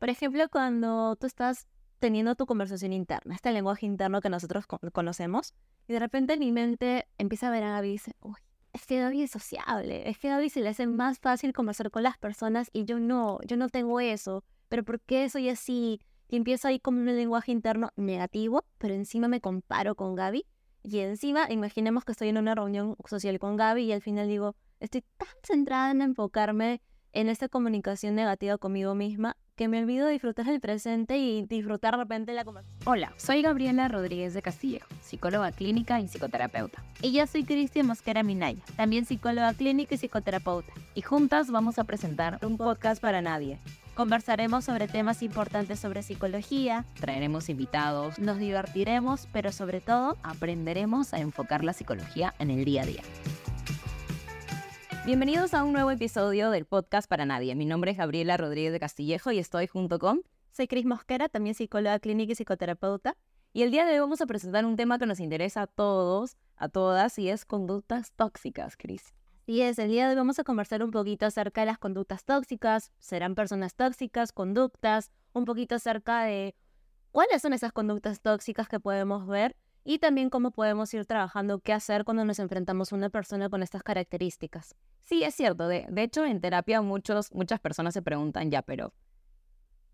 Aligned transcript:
Por 0.00 0.08
ejemplo, 0.08 0.48
cuando 0.48 1.14
tú 1.16 1.26
estás 1.26 1.68
teniendo 1.98 2.34
tu 2.34 2.46
conversación 2.46 2.94
interna, 2.94 3.34
este 3.34 3.52
lenguaje 3.52 3.84
interno 3.84 4.22
que 4.22 4.30
nosotros 4.30 4.64
conocemos, 4.94 5.52
y 5.86 5.92
de 5.92 5.98
repente 5.98 6.32
en 6.32 6.40
mi 6.40 6.52
mente 6.52 7.06
empieza 7.18 7.48
a 7.48 7.50
ver 7.50 7.62
a 7.64 7.72
Gaby 7.72 7.88
y 7.88 7.92
dice, 7.92 8.16
uy, 8.22 8.38
es 8.72 8.86
que 8.86 8.98
Gaby 8.98 9.24
es 9.24 9.30
sociable, 9.30 10.08
es 10.08 10.18
que 10.18 10.30
Gaby 10.30 10.48
se 10.48 10.62
le 10.62 10.70
hace 10.70 10.86
más 10.86 11.18
fácil 11.18 11.52
conversar 11.52 11.90
con 11.90 12.02
las 12.02 12.16
personas 12.16 12.70
y 12.72 12.86
yo 12.86 12.98
no, 12.98 13.40
yo 13.46 13.58
no 13.58 13.68
tengo 13.68 14.00
eso, 14.00 14.42
pero 14.70 14.84
¿por 14.84 15.02
qué 15.02 15.28
soy 15.28 15.50
así? 15.50 16.00
Y 16.28 16.36
empiezo 16.36 16.68
ahí 16.68 16.80
con 16.80 16.96
un 16.96 17.04
lenguaje 17.04 17.52
interno 17.52 17.90
negativo, 17.96 18.64
pero 18.78 18.94
encima 18.94 19.28
me 19.28 19.42
comparo 19.42 19.96
con 19.96 20.14
Gaby. 20.14 20.46
Y 20.82 21.00
encima, 21.00 21.52
imaginemos 21.52 22.06
que 22.06 22.12
estoy 22.12 22.28
en 22.30 22.38
una 22.38 22.54
reunión 22.54 22.96
social 23.04 23.38
con 23.38 23.56
Gaby 23.56 23.82
y 23.82 23.92
al 23.92 24.00
final 24.00 24.28
digo, 24.28 24.56
estoy 24.78 25.04
tan 25.18 25.28
centrada 25.42 25.90
en 25.90 26.00
enfocarme 26.00 26.80
en 27.12 27.28
esta 27.28 27.48
comunicación 27.48 28.14
negativa 28.14 28.58
conmigo 28.58 28.94
misma 28.94 29.36
que 29.56 29.68
me 29.68 29.78
olvido 29.78 30.06
de 30.06 30.12
disfrutar 30.12 30.48
el 30.48 30.58
presente 30.58 31.18
y 31.18 31.42
disfrutar 31.44 31.94
de 31.94 31.98
repente 31.98 32.32
la 32.32 32.44
conversación. 32.44 32.80
Hola, 32.86 33.12
soy 33.18 33.42
Gabriela 33.42 33.88
Rodríguez 33.88 34.32
de 34.32 34.40
Castillejo, 34.40 34.88
psicóloga 35.02 35.52
clínica 35.52 36.00
y 36.00 36.08
psicoterapeuta. 36.08 36.82
Y 37.02 37.12
yo 37.12 37.26
soy 37.26 37.44
Cristian 37.44 37.86
Mosquera 37.86 38.22
Minaya, 38.22 38.62
también 38.76 39.04
psicóloga 39.04 39.52
clínica 39.52 39.94
y 39.94 39.98
psicoterapeuta. 39.98 40.72
Y 40.94 41.02
juntas 41.02 41.50
vamos 41.50 41.78
a 41.78 41.84
presentar 41.84 42.38
un 42.42 42.56
podcast 42.56 43.02
para 43.02 43.20
nadie. 43.20 43.58
Conversaremos 43.94 44.64
sobre 44.64 44.88
temas 44.88 45.22
importantes 45.22 45.78
sobre 45.78 46.02
psicología, 46.02 46.86
traeremos 46.98 47.50
invitados, 47.50 48.18
nos 48.18 48.38
divertiremos, 48.38 49.28
pero 49.30 49.52
sobre 49.52 49.82
todo 49.82 50.16
aprenderemos 50.22 51.12
a 51.12 51.20
enfocar 51.20 51.64
la 51.64 51.74
psicología 51.74 52.32
en 52.38 52.50
el 52.50 52.64
día 52.64 52.82
a 52.82 52.86
día. 52.86 53.02
Bienvenidos 55.06 55.54
a 55.54 55.64
un 55.64 55.72
nuevo 55.72 55.90
episodio 55.90 56.50
del 56.50 56.66
podcast 56.66 57.08
para 57.08 57.24
nadie. 57.24 57.54
Mi 57.54 57.64
nombre 57.64 57.90
es 57.90 57.96
Gabriela 57.96 58.36
Rodríguez 58.36 58.70
de 58.70 58.78
Castillejo 58.78 59.32
y 59.32 59.38
estoy 59.38 59.66
junto 59.66 59.98
con... 59.98 60.22
Soy 60.52 60.68
Cris 60.68 60.84
Mosquera, 60.84 61.30
también 61.30 61.54
psicóloga 61.54 61.98
clínica 62.00 62.32
y 62.32 62.34
psicoterapeuta. 62.34 63.16
Y 63.54 63.62
el 63.62 63.70
día 63.70 63.86
de 63.86 63.94
hoy 63.94 64.00
vamos 64.00 64.20
a 64.20 64.26
presentar 64.26 64.66
un 64.66 64.76
tema 64.76 64.98
que 64.98 65.06
nos 65.06 65.18
interesa 65.18 65.62
a 65.62 65.66
todos, 65.66 66.36
a 66.54 66.68
todas, 66.68 67.18
y 67.18 67.30
es 67.30 67.46
conductas 67.46 68.12
tóxicas, 68.12 68.76
Cris. 68.76 69.14
Y 69.46 69.62
es, 69.62 69.78
el 69.78 69.88
día 69.88 70.04
de 70.04 70.10
hoy 70.10 70.16
vamos 70.16 70.38
a 70.38 70.44
conversar 70.44 70.82
un 70.82 70.90
poquito 70.90 71.24
acerca 71.24 71.62
de 71.62 71.68
las 71.68 71.78
conductas 71.78 72.24
tóxicas, 72.24 72.92
serán 72.98 73.34
personas 73.34 73.74
tóxicas, 73.74 74.32
conductas, 74.32 75.12
un 75.32 75.46
poquito 75.46 75.76
acerca 75.76 76.24
de 76.24 76.54
cuáles 77.10 77.40
son 77.40 77.54
esas 77.54 77.72
conductas 77.72 78.20
tóxicas 78.20 78.68
que 78.68 78.80
podemos 78.80 79.26
ver 79.26 79.56
y 79.84 79.98
también 79.98 80.30
cómo 80.30 80.50
podemos 80.50 80.92
ir 80.94 81.06
trabajando 81.06 81.60
qué 81.60 81.72
hacer 81.72 82.04
cuando 82.04 82.24
nos 82.24 82.38
enfrentamos 82.38 82.92
a 82.92 82.96
una 82.96 83.10
persona 83.10 83.48
con 83.48 83.62
estas 83.62 83.82
características. 83.82 84.74
Sí, 85.02 85.24
es 85.24 85.34
cierto. 85.34 85.68
De, 85.68 85.86
hecho, 85.96 86.24
en 86.24 86.40
terapia 86.40 86.82
muchos, 86.82 87.32
muchas 87.32 87.60
personas 87.60 87.94
se 87.94 88.02
preguntan, 88.02 88.50
ya, 88.50 88.62
pero 88.62 88.92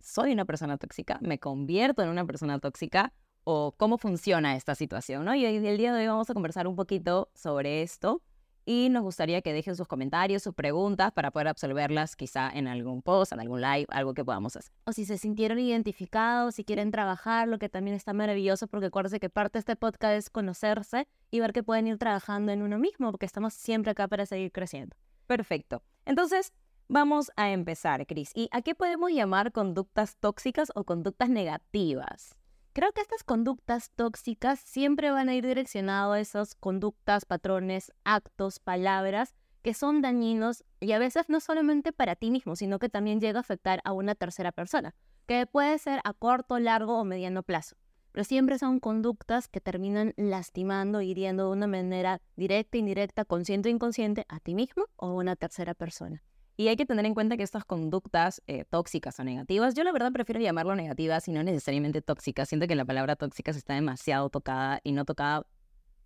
¿soy 0.01 0.33
una 0.33 0.45
persona 0.45 0.77
tóxica? 0.77 1.19
¿Me 1.23 1.39
convierto 1.39 2.03
en 2.03 2.09
una 2.09 2.27
persona 2.27 2.59
tóxica? 2.59 3.12
¿O 3.45 3.73
cómo 3.77 3.98
funciona 3.98 4.57
esta 4.57 4.75
situación? 4.75 5.25
¿no? 5.25 5.34
Y 5.34 5.45
el 5.45 5.79
día 5.79 5.92
de 5.92 6.01
hoy 6.01 6.07
vamos 6.09 6.29
a 6.29 6.34
conversar 6.34 6.67
un 6.67 6.77
poquito 6.77 7.31
sobre 7.34 7.83
esto 7.83 8.23
y 8.67 8.89
nos 8.91 9.05
gustaría 9.05 9.41
que 9.41 9.53
dejen 9.53 9.77
sus 9.77 9.86
comentarios, 9.86 10.42
sus 10.42 10.53
preguntas 10.53 11.12
para 11.12 11.31
poder 11.31 11.48
absolverlas 11.48 12.17
quizá 12.17 12.50
en 12.50 12.67
algún 12.67 13.00
post, 13.00 13.33
en 13.33 13.41
algún 13.41 13.61
live, 13.61 13.86
algo 13.91 14.12
que 14.12 14.25
podamos 14.25 14.56
hacer. 14.56 14.73
O 14.84 14.92
si 14.92 15.05
se 15.05 15.17
sintieron 15.17 15.61
identificados, 15.61 16.56
si 16.56 16.64
quieren 16.64 16.91
trabajar, 16.91 17.47
lo 17.47 17.58
que 17.58 17.69
también 17.69 17.97
está 17.97 18.12
maravilloso 18.12 18.67
porque 18.67 18.86
acuérdense 18.86 19.20
que 19.20 19.31
parte 19.31 19.58
de 19.58 19.61
este 19.61 19.77
podcast 19.77 20.14
es 20.14 20.31
conocerse 20.31 21.06
y 21.31 21.39
ver 21.39 21.53
que 21.53 21.62
pueden 21.62 21.86
ir 21.86 21.97
trabajando 21.97 22.50
en 22.50 22.62
uno 22.62 22.78
mismo 22.78 23.11
porque 23.12 23.27
estamos 23.27 23.55
siempre 23.55 23.92
acá 23.92 24.08
para 24.08 24.27
seguir 24.27 24.50
creciendo. 24.50 24.97
Perfecto. 25.28 25.83
Entonces, 26.05 26.53
vamos 26.89 27.30
a 27.36 27.53
empezar, 27.53 28.05
Cris. 28.06 28.33
¿Y 28.34 28.48
a 28.51 28.62
qué 28.62 28.75
podemos 28.75 29.12
llamar 29.12 29.53
conductas 29.53 30.17
tóxicas 30.17 30.73
o 30.75 30.83
conductas 30.83 31.28
negativas? 31.28 32.36
Creo 32.77 32.92
que 32.92 33.00
estas 33.00 33.24
conductas 33.24 33.91
tóxicas 33.96 34.60
siempre 34.60 35.10
van 35.10 35.30
a 35.30 35.34
ir 35.34 35.46
direccionadas 35.46 36.14
a 36.14 36.20
esas 36.20 36.55
conductas, 36.55 37.24
patrones, 37.24 37.91
actos, 38.05 38.58
palabras 38.58 39.34
que 39.62 39.73
son 39.73 40.02
dañinos 40.02 40.62
y 40.78 40.92
a 40.92 40.98
veces 40.98 41.30
no 41.30 41.40
solamente 41.40 41.95
para 41.95 42.17
ti 42.17 42.30
mismo, 42.30 42.55
sino 42.55 42.78
que 42.78 42.90
también 42.90 43.18
llega 43.18 43.39
a 43.39 43.40
afectar 43.40 43.80
a 43.84 43.95
una 43.95 44.14
tercera 44.14 44.52
persona, 44.52 44.95
que 45.24 45.46
puede 45.46 45.78
ser 45.78 46.01
a 46.05 46.12
corto, 46.12 46.58
largo 46.58 47.01
o 47.01 47.05
mediano 47.05 47.42
plazo. 47.42 47.77
Pero 48.12 48.24
siempre 48.24 48.58
son 48.58 48.78
conductas 48.78 49.48
que 49.48 49.62
terminan 49.62 50.12
lastimando, 50.18 51.01
hiriendo 51.01 51.46
de 51.46 51.52
una 51.52 51.67
manera 51.67 52.20
directa, 52.36 52.77
indirecta, 52.77 53.24
consciente 53.24 53.70
o 53.70 53.72
inconsciente 53.72 54.27
a 54.28 54.39
ti 54.39 54.55
mismo 54.55 54.84
o 54.96 55.06
a 55.06 55.14
una 55.14 55.34
tercera 55.34 55.72
persona. 55.72 56.22
Y 56.58 56.68
hay 56.68 56.77
que 56.77 56.86
tener 56.86 57.05
en 57.05 57.14
cuenta 57.14 57.36
que 57.36 57.42
estas 57.42 57.64
conductas 57.67 58.42
eh, 58.46 58.64
tóxicas 58.64 59.20
o 59.20 59.24
negativas, 59.24 59.74
yo 59.74 59.84
la 59.84 59.92
verdad 59.92 60.11
prefiero 60.11 60.40
llamarlo 60.40 60.74
negativas 60.74 61.28
y 61.28 61.33
no 61.33 61.42
necesariamente 61.42 62.00
tóxicas. 62.00 62.48
Siento 62.48 62.67
que 62.67 62.74
la 62.74 62.86
palabra 62.86 63.14
tóxica 63.14 63.50
está 63.50 63.74
demasiado 63.74 64.30
tocada 64.30 64.80
y 64.83 64.92
no 64.92 65.05
tocada 65.05 65.46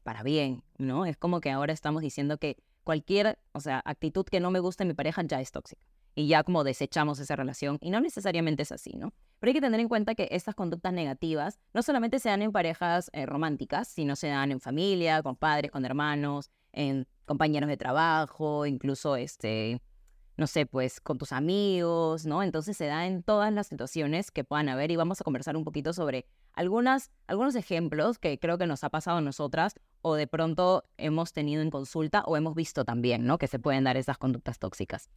para 0.03 0.25
bien, 0.25 0.65
¿no? 0.77 1.07
Es 1.07 1.17
como 1.17 1.41
que 1.41 1.51
ahora 1.51 1.73
estamos 1.73 2.03
diciendo 2.03 2.39
que 2.39 2.57
cualquier, 2.83 3.39
o 3.53 3.61
sea, 3.61 3.81
actitud 3.85 4.25
que 4.25 4.41
no 4.41 4.51
me 4.51 4.59
guste 4.59 4.83
en 4.83 4.89
mi 4.89 4.95
pareja 4.95 5.23
ya 5.23 5.41
es 5.41 5.53
tóxica. 5.53 5.87
Y 6.17 6.27
ya 6.27 6.43
como 6.43 6.65
desechamos 6.65 7.21
esa 7.21 7.37
relación. 7.37 7.79
Y 7.81 7.91
no 7.91 8.01
necesariamente 8.01 8.65
es 8.65 8.73
así, 8.73 8.95
¿no? 8.97 9.13
Pero 9.39 9.51
hay 9.51 9.55
que 9.55 9.61
tener 9.61 9.79
en 9.79 9.89
cuenta 9.89 10.17
que 10.17 10.29
estas 10.33 10.57
conductas 10.57 10.93
negativas 10.93 11.61
no 11.73 11.83
solamente 11.83 12.19
se 12.19 12.29
dan 12.29 12.43
en 12.43 12.51
parejas 12.51 13.09
eh, 13.13 13.25
románticas, 13.25 13.87
sino 13.87 14.17
se 14.17 14.27
dan 14.27 14.51
en 14.51 14.61
familia, 14.61 15.23
con 15.23 15.37
padres, 15.37 15.71
con 15.71 15.85
hermanos, 15.85 16.51
en 16.73 17.07
compañeros 17.25 17.69
de 17.69 17.77
trabajo, 17.77 18.67
incluso 18.67 19.15
este, 19.15 19.81
no 20.37 20.47
sé, 20.47 20.67
pues 20.67 21.01
con 21.01 21.19
tus 21.19 21.33
amigos, 21.33 22.27
¿no? 22.27 22.43
Entonces 22.43 22.77
se 22.77 22.87
da 22.87 23.07
en 23.07 23.23
todas 23.23 23.53
las 23.53 23.67
situaciones 23.67 24.31
que 24.31 24.45
puedan 24.45 24.69
haber 24.69 24.91
y 24.91 24.97
vamos 24.97 25.21
a 25.21 25.25
conversar 25.25 25.57
un 25.57 25.65
poquito 25.65 25.93
sobre 25.93 26.27
algunas, 26.53 27.11
algunos 27.27 27.55
ejemplos 27.55 28.19
que 28.19 28.39
creo 28.39 28.59
que 28.59 28.67
nos 28.67 28.85
ha 28.85 28.91
pasado 28.91 29.19
a 29.19 29.21
nosotras 29.21 29.75
o 30.03 30.15
de 30.15 30.27
pronto 30.27 30.85
hemos 30.97 31.33
tenido 31.33 31.63
en 31.63 31.71
consulta 31.71 32.23
o 32.27 32.37
hemos 32.37 32.55
visto 32.55 32.85
también, 32.85 33.27
¿no? 33.27 33.39
Que 33.39 33.47
se 33.47 33.59
pueden 33.59 33.85
dar 33.85 33.97
esas 33.97 34.19
conductas 34.19 34.59
tóxicas. 34.59 35.11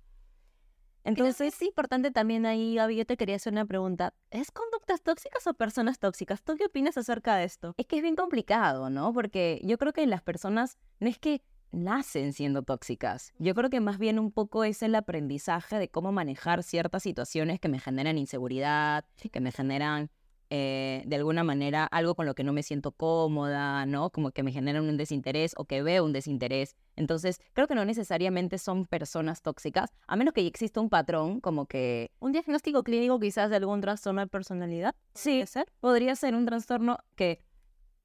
Entonces 1.05 1.53
es 1.53 1.61
importante 1.61 2.11
también 2.11 2.45
ahí, 2.45 2.75
Gaby, 2.75 2.95
yo 2.95 3.05
te 3.05 3.17
quería 3.17 3.35
hacer 3.35 3.51
una 3.51 3.65
pregunta. 3.65 4.13
¿Es 4.31 4.51
conductas 4.51 5.01
tóxicas 5.01 5.45
o 5.47 5.53
personas 5.53 5.99
tóxicas? 5.99 6.41
¿Tú 6.43 6.55
qué 6.55 6.65
opinas 6.65 6.97
acerca 6.97 7.35
de 7.35 7.43
esto? 7.43 7.73
Es 7.77 7.87
que 7.87 7.97
es 7.97 8.01
bien 8.01 8.15
complicado, 8.15 8.89
¿no? 8.89 9.11
Porque 9.11 9.59
yo 9.63 9.77
creo 9.77 9.91
que 9.91 10.07
las 10.07 10.21
personas 10.21 10.77
no 10.99 11.09
es 11.09 11.19
que 11.19 11.41
nacen 11.73 12.31
siendo 12.31 12.63
tóxicas. 12.63 13.33
Yo 13.39 13.53
creo 13.53 13.69
que 13.69 13.81
más 13.81 13.97
bien 13.97 14.19
un 14.19 14.31
poco 14.31 14.63
es 14.63 14.81
el 14.83 14.95
aprendizaje 14.95 15.77
de 15.77 15.89
cómo 15.89 16.11
manejar 16.11 16.63
ciertas 16.63 17.03
situaciones 17.03 17.59
que 17.59 17.67
me 17.67 17.79
generan 17.79 18.17
inseguridad, 18.17 19.05
que 19.31 19.41
me 19.41 19.51
generan 19.51 20.09
eh, 20.55 21.01
de 21.07 21.15
alguna 21.15 21.43
manera 21.43 21.85
algo 21.85 22.13
con 22.13 22.27
lo 22.27 22.35
que 22.35 22.43
no 22.43 22.53
me 22.53 22.61
siento 22.61 22.91
cómoda, 22.91 23.87
¿no? 23.87 24.11
Como 24.11 24.29
que 24.29 24.43
me 24.43 24.51
generan 24.51 24.87
un 24.87 24.97
desinterés 24.97 25.55
o 25.57 25.65
que 25.65 25.81
veo 25.81 26.05
un 26.05 26.13
desinterés. 26.13 26.75
Entonces, 26.95 27.41
creo 27.53 27.65
que 27.65 27.73
no 27.73 27.85
necesariamente 27.85 28.59
son 28.59 28.85
personas 28.85 29.41
tóxicas, 29.41 29.89
a 30.05 30.15
menos 30.15 30.31
que 30.35 30.45
exista 30.45 30.79
un 30.79 30.89
patrón 30.89 31.39
como 31.39 31.65
que... 31.65 32.11
Un 32.19 32.33
diagnóstico 32.33 32.83
clínico 32.83 33.19
quizás 33.19 33.49
de 33.49 33.55
algún 33.55 33.81
trastorno 33.81 34.21
de 34.21 34.27
personalidad. 34.27 34.93
Sí, 35.15 35.43
ser? 35.47 35.65
podría 35.79 36.15
ser 36.15 36.35
un 36.35 36.45
trastorno 36.45 36.99
que 37.15 37.39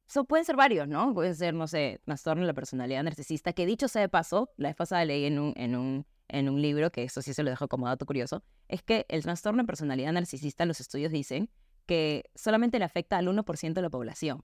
So, 0.08 0.24
pueden 0.24 0.46
ser 0.46 0.56
varios, 0.56 0.88
¿no? 0.88 1.12
Puede 1.12 1.34
ser, 1.34 1.52
no 1.52 1.66
sé, 1.68 2.00
trastorno 2.04 2.40
de 2.40 2.46
la 2.46 2.54
personalidad 2.54 3.02
narcisista, 3.02 3.52
que 3.52 3.66
dicho 3.66 3.88
sea 3.88 4.00
de 4.00 4.08
paso, 4.08 4.50
la 4.56 4.70
vez 4.70 4.76
pasada 4.76 5.04
leí 5.04 5.26
en 5.26 5.38
un, 5.38 5.52
en 5.56 5.76
un, 5.76 6.06
en 6.28 6.48
un 6.48 6.62
libro, 6.62 6.90
que 6.90 7.04
eso 7.04 7.20
sí 7.20 7.34
se 7.34 7.42
lo 7.42 7.50
dejo 7.50 7.68
como 7.68 7.86
dato 7.86 8.06
curioso, 8.06 8.42
es 8.68 8.82
que 8.82 9.04
el 9.10 9.22
trastorno 9.22 9.62
de 9.62 9.66
personalidad 9.66 10.12
narcisista, 10.12 10.64
los 10.64 10.80
estudios 10.80 11.12
dicen 11.12 11.50
que 11.84 12.30
solamente 12.34 12.78
le 12.78 12.86
afecta 12.86 13.18
al 13.18 13.28
1% 13.28 13.74
de 13.74 13.82
la 13.82 13.90
población, 13.90 14.42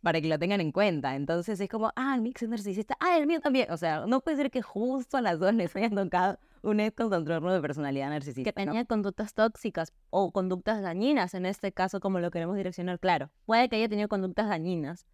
para 0.00 0.22
que 0.22 0.28
lo 0.28 0.38
tengan 0.38 0.60
en 0.60 0.72
cuenta. 0.72 1.16
Entonces 1.16 1.60
es 1.60 1.68
como, 1.68 1.92
ah, 1.96 2.14
el 2.14 2.22
mix 2.22 2.42
es 2.42 2.48
narcisista, 2.48 2.96
ah, 3.00 3.18
el 3.18 3.26
mío 3.26 3.40
también. 3.40 3.70
O 3.70 3.76
sea, 3.76 4.06
no 4.06 4.20
puede 4.20 4.38
ser 4.38 4.50
que 4.50 4.62
justo 4.62 5.18
a 5.18 5.20
las 5.22 5.38
dos 5.38 5.52
les 5.54 5.74
hayan 5.76 5.94
tocado 5.94 6.38
un 6.64 6.78
trastorno 6.78 7.52
de 7.52 7.60
personalidad 7.60 8.08
narcisista. 8.10 8.50
Que 8.50 8.52
tenía 8.52 8.84
conductas 8.84 9.34
tóxicas 9.34 9.92
o 10.10 10.32
conductas 10.32 10.82
dañinas, 10.82 11.34
en 11.34 11.46
este 11.46 11.72
caso, 11.72 12.00
como 12.00 12.20
lo 12.20 12.30
queremos 12.30 12.56
direccionar, 12.56 12.98
claro. 12.98 13.30
Puede 13.46 13.68
que 13.68 13.76
haya 13.76 13.88
tenido 13.88 14.08
conductas 14.08 14.48
dañinas, 14.48 15.06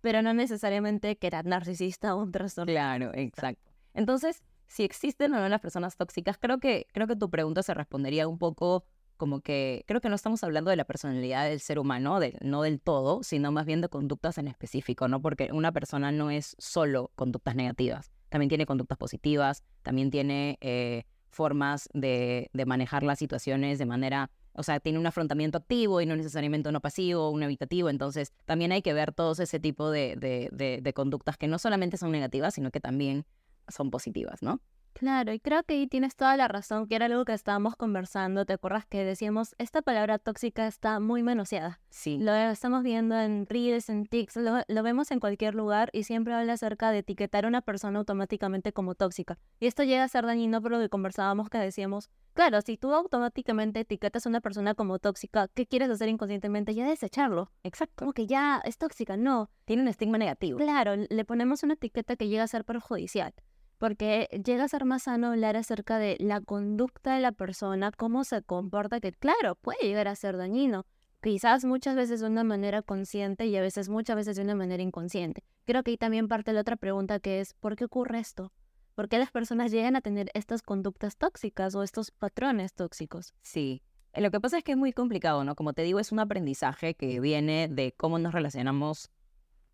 pero 0.00 0.22
no 0.22 0.34
necesariamente 0.34 1.16
que 1.16 1.26
era 1.26 1.42
narcisista 1.42 2.14
o 2.14 2.22
un 2.22 2.32
trastorno. 2.32 2.72
Claro, 2.72 3.10
exacto. 3.14 3.70
Entonces, 3.94 4.42
si 4.66 4.84
existen 4.84 5.32
o 5.34 5.40
no 5.40 5.48
las 5.48 5.60
personas 5.60 5.96
tóxicas, 5.96 6.38
creo 6.38 6.58
que, 6.58 6.86
creo 6.92 7.06
que 7.06 7.16
tu 7.16 7.30
pregunta 7.30 7.62
se 7.62 7.74
respondería 7.74 8.28
un 8.28 8.38
poco 8.38 8.84
como 9.16 9.40
que 9.40 9.84
creo 9.88 10.00
que 10.00 10.08
no 10.08 10.14
estamos 10.14 10.44
hablando 10.44 10.70
de 10.70 10.76
la 10.76 10.84
personalidad 10.84 11.48
del 11.48 11.58
ser 11.58 11.80
humano, 11.80 12.20
de, 12.20 12.38
no 12.40 12.62
del 12.62 12.80
todo, 12.80 13.24
sino 13.24 13.50
más 13.50 13.66
bien 13.66 13.80
de 13.80 13.88
conductas 13.88 14.38
en 14.38 14.46
específico, 14.46 15.08
¿no? 15.08 15.20
Porque 15.20 15.50
una 15.52 15.72
persona 15.72 16.12
no 16.12 16.30
es 16.30 16.54
solo 16.58 17.10
conductas 17.16 17.56
negativas 17.56 18.12
también 18.28 18.48
tiene 18.48 18.66
conductas 18.66 18.98
positivas, 18.98 19.62
también 19.82 20.10
tiene 20.10 20.58
eh, 20.60 21.04
formas 21.30 21.88
de, 21.92 22.50
manejar 22.66 23.02
las 23.02 23.18
situaciones 23.18 23.78
de 23.78 23.86
manera, 23.86 24.30
o 24.52 24.62
sea, 24.62 24.80
tiene 24.80 24.98
un 24.98 25.06
afrontamiento 25.06 25.58
activo 25.58 26.00
y 26.00 26.06
no 26.06 26.16
necesariamente 26.16 26.68
uno 26.68 26.80
pasivo, 26.80 27.30
un 27.30 27.42
evitativo, 27.42 27.90
entonces 27.90 28.32
también 28.44 28.72
hay 28.72 28.82
que 28.82 28.92
ver 28.92 29.12
todos 29.12 29.40
ese 29.40 29.60
tipo 29.60 29.90
de, 29.90 30.16
de, 30.18 30.92
conductas 30.92 31.36
que 31.36 31.48
no 31.48 31.58
solamente 31.58 31.96
son 31.96 32.10
negativas, 32.10 32.54
sino 32.54 32.70
que 32.70 32.80
también 32.80 33.24
son 33.68 33.90
positivas, 33.90 34.42
¿no? 34.42 34.60
Claro, 34.98 35.32
y 35.32 35.38
creo 35.38 35.62
que 35.62 35.74
ahí 35.74 35.86
tienes 35.86 36.16
toda 36.16 36.36
la 36.36 36.48
razón, 36.48 36.88
que 36.88 36.96
era 36.96 37.06
algo 37.06 37.24
que 37.24 37.32
estábamos 37.32 37.76
conversando. 37.76 38.44
¿Te 38.44 38.54
acuerdas 38.54 38.84
que 38.84 39.04
decíamos, 39.04 39.54
esta 39.58 39.80
palabra 39.80 40.18
tóxica 40.18 40.66
está 40.66 40.98
muy 40.98 41.22
manoseada? 41.22 41.80
Sí. 41.88 42.18
Lo 42.18 42.34
estamos 42.34 42.82
viendo 42.82 43.16
en 43.16 43.46
Reels, 43.46 43.90
en 43.90 44.06
TikToks, 44.06 44.42
lo, 44.42 44.62
lo 44.66 44.82
vemos 44.82 45.12
en 45.12 45.20
cualquier 45.20 45.54
lugar 45.54 45.90
y 45.92 46.02
siempre 46.02 46.34
habla 46.34 46.54
acerca 46.54 46.90
de 46.90 46.98
etiquetar 46.98 47.44
a 47.44 47.48
una 47.48 47.62
persona 47.62 48.00
automáticamente 48.00 48.72
como 48.72 48.96
tóxica. 48.96 49.38
Y 49.60 49.68
esto 49.68 49.84
llega 49.84 50.02
a 50.02 50.08
ser 50.08 50.26
dañino 50.26 50.60
por 50.60 50.72
lo 50.72 50.80
que 50.80 50.88
conversábamos 50.88 51.48
que 51.48 51.58
decíamos, 51.58 52.10
claro, 52.34 52.60
si 52.60 52.76
tú 52.76 52.92
automáticamente 52.92 53.78
etiquetas 53.78 54.26
a 54.26 54.28
una 54.28 54.40
persona 54.40 54.74
como 54.74 54.98
tóxica, 54.98 55.46
¿qué 55.54 55.66
quieres 55.66 55.90
hacer 55.90 56.08
inconscientemente? 56.08 56.74
Ya 56.74 56.88
desecharlo. 56.88 57.52
Exacto. 57.62 58.00
Como 58.00 58.12
que 58.12 58.26
ya 58.26 58.60
es 58.64 58.78
tóxica, 58.78 59.16
no. 59.16 59.48
Tiene 59.64 59.82
un 59.82 59.88
estigma 59.88 60.18
negativo. 60.18 60.58
Claro, 60.58 60.96
le 60.96 61.24
ponemos 61.24 61.62
una 61.62 61.74
etiqueta 61.74 62.16
que 62.16 62.26
llega 62.26 62.42
a 62.42 62.48
ser 62.48 62.64
perjudicial, 62.64 63.32
porque 63.78 64.28
llega 64.44 64.64
a 64.64 64.68
ser 64.68 64.84
más 64.84 65.04
sano 65.04 65.28
hablar 65.28 65.56
acerca 65.56 65.98
de 65.98 66.16
la 66.20 66.40
conducta 66.40 67.14
de 67.14 67.20
la 67.20 67.32
persona, 67.32 67.92
cómo 67.92 68.24
se 68.24 68.42
comporta, 68.42 69.00
que 69.00 69.12
claro, 69.12 69.54
puede 69.56 69.78
llegar 69.82 70.08
a 70.08 70.16
ser 70.16 70.36
dañino, 70.36 70.84
quizás 71.22 71.64
muchas 71.64 71.96
veces 71.96 72.20
de 72.20 72.26
una 72.26 72.44
manera 72.44 72.82
consciente 72.82 73.46
y 73.46 73.56
a 73.56 73.60
veces 73.60 73.88
muchas 73.88 74.16
veces 74.16 74.36
de 74.36 74.42
una 74.42 74.54
manera 74.54 74.82
inconsciente. 74.82 75.42
Creo 75.64 75.82
que 75.82 75.92
ahí 75.92 75.96
también 75.96 76.28
parte 76.28 76.52
la 76.52 76.60
otra 76.60 76.76
pregunta 76.76 77.20
que 77.20 77.40
es, 77.40 77.54
¿por 77.54 77.76
qué 77.76 77.84
ocurre 77.84 78.18
esto? 78.18 78.52
¿Por 78.94 79.08
qué 79.08 79.18
las 79.18 79.30
personas 79.30 79.70
llegan 79.70 79.94
a 79.94 80.00
tener 80.00 80.28
estas 80.34 80.62
conductas 80.62 81.16
tóxicas 81.16 81.74
o 81.76 81.84
estos 81.84 82.10
patrones 82.10 82.74
tóxicos? 82.74 83.32
Sí. 83.42 83.82
Eh, 84.12 84.20
Lo 84.20 84.32
que 84.32 84.40
pasa 84.40 84.58
es 84.58 84.64
que 84.64 84.72
es 84.72 84.78
muy 84.78 84.92
complicado, 84.92 85.44
¿no? 85.44 85.54
Como 85.54 85.72
te 85.72 85.82
digo, 85.82 86.00
es 86.00 86.10
un 86.10 86.18
aprendizaje 86.18 86.94
que 86.94 87.20
viene 87.20 87.68
de 87.68 87.92
cómo 87.92 88.18
nos 88.18 88.34
relacionamos, 88.34 89.10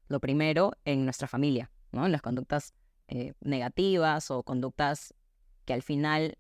lo 0.08 0.20
primero, 0.20 0.72
en 0.84 1.04
nuestra 1.04 1.26
familia, 1.26 1.70
¿no? 1.90 2.04
En 2.04 2.12
las 2.12 2.20
conductas 2.20 2.74
eh, 3.08 3.34
negativas 3.40 4.30
o 4.30 4.42
conductas 4.42 5.14
que 5.64 5.72
al 5.72 5.82
final 5.82 6.38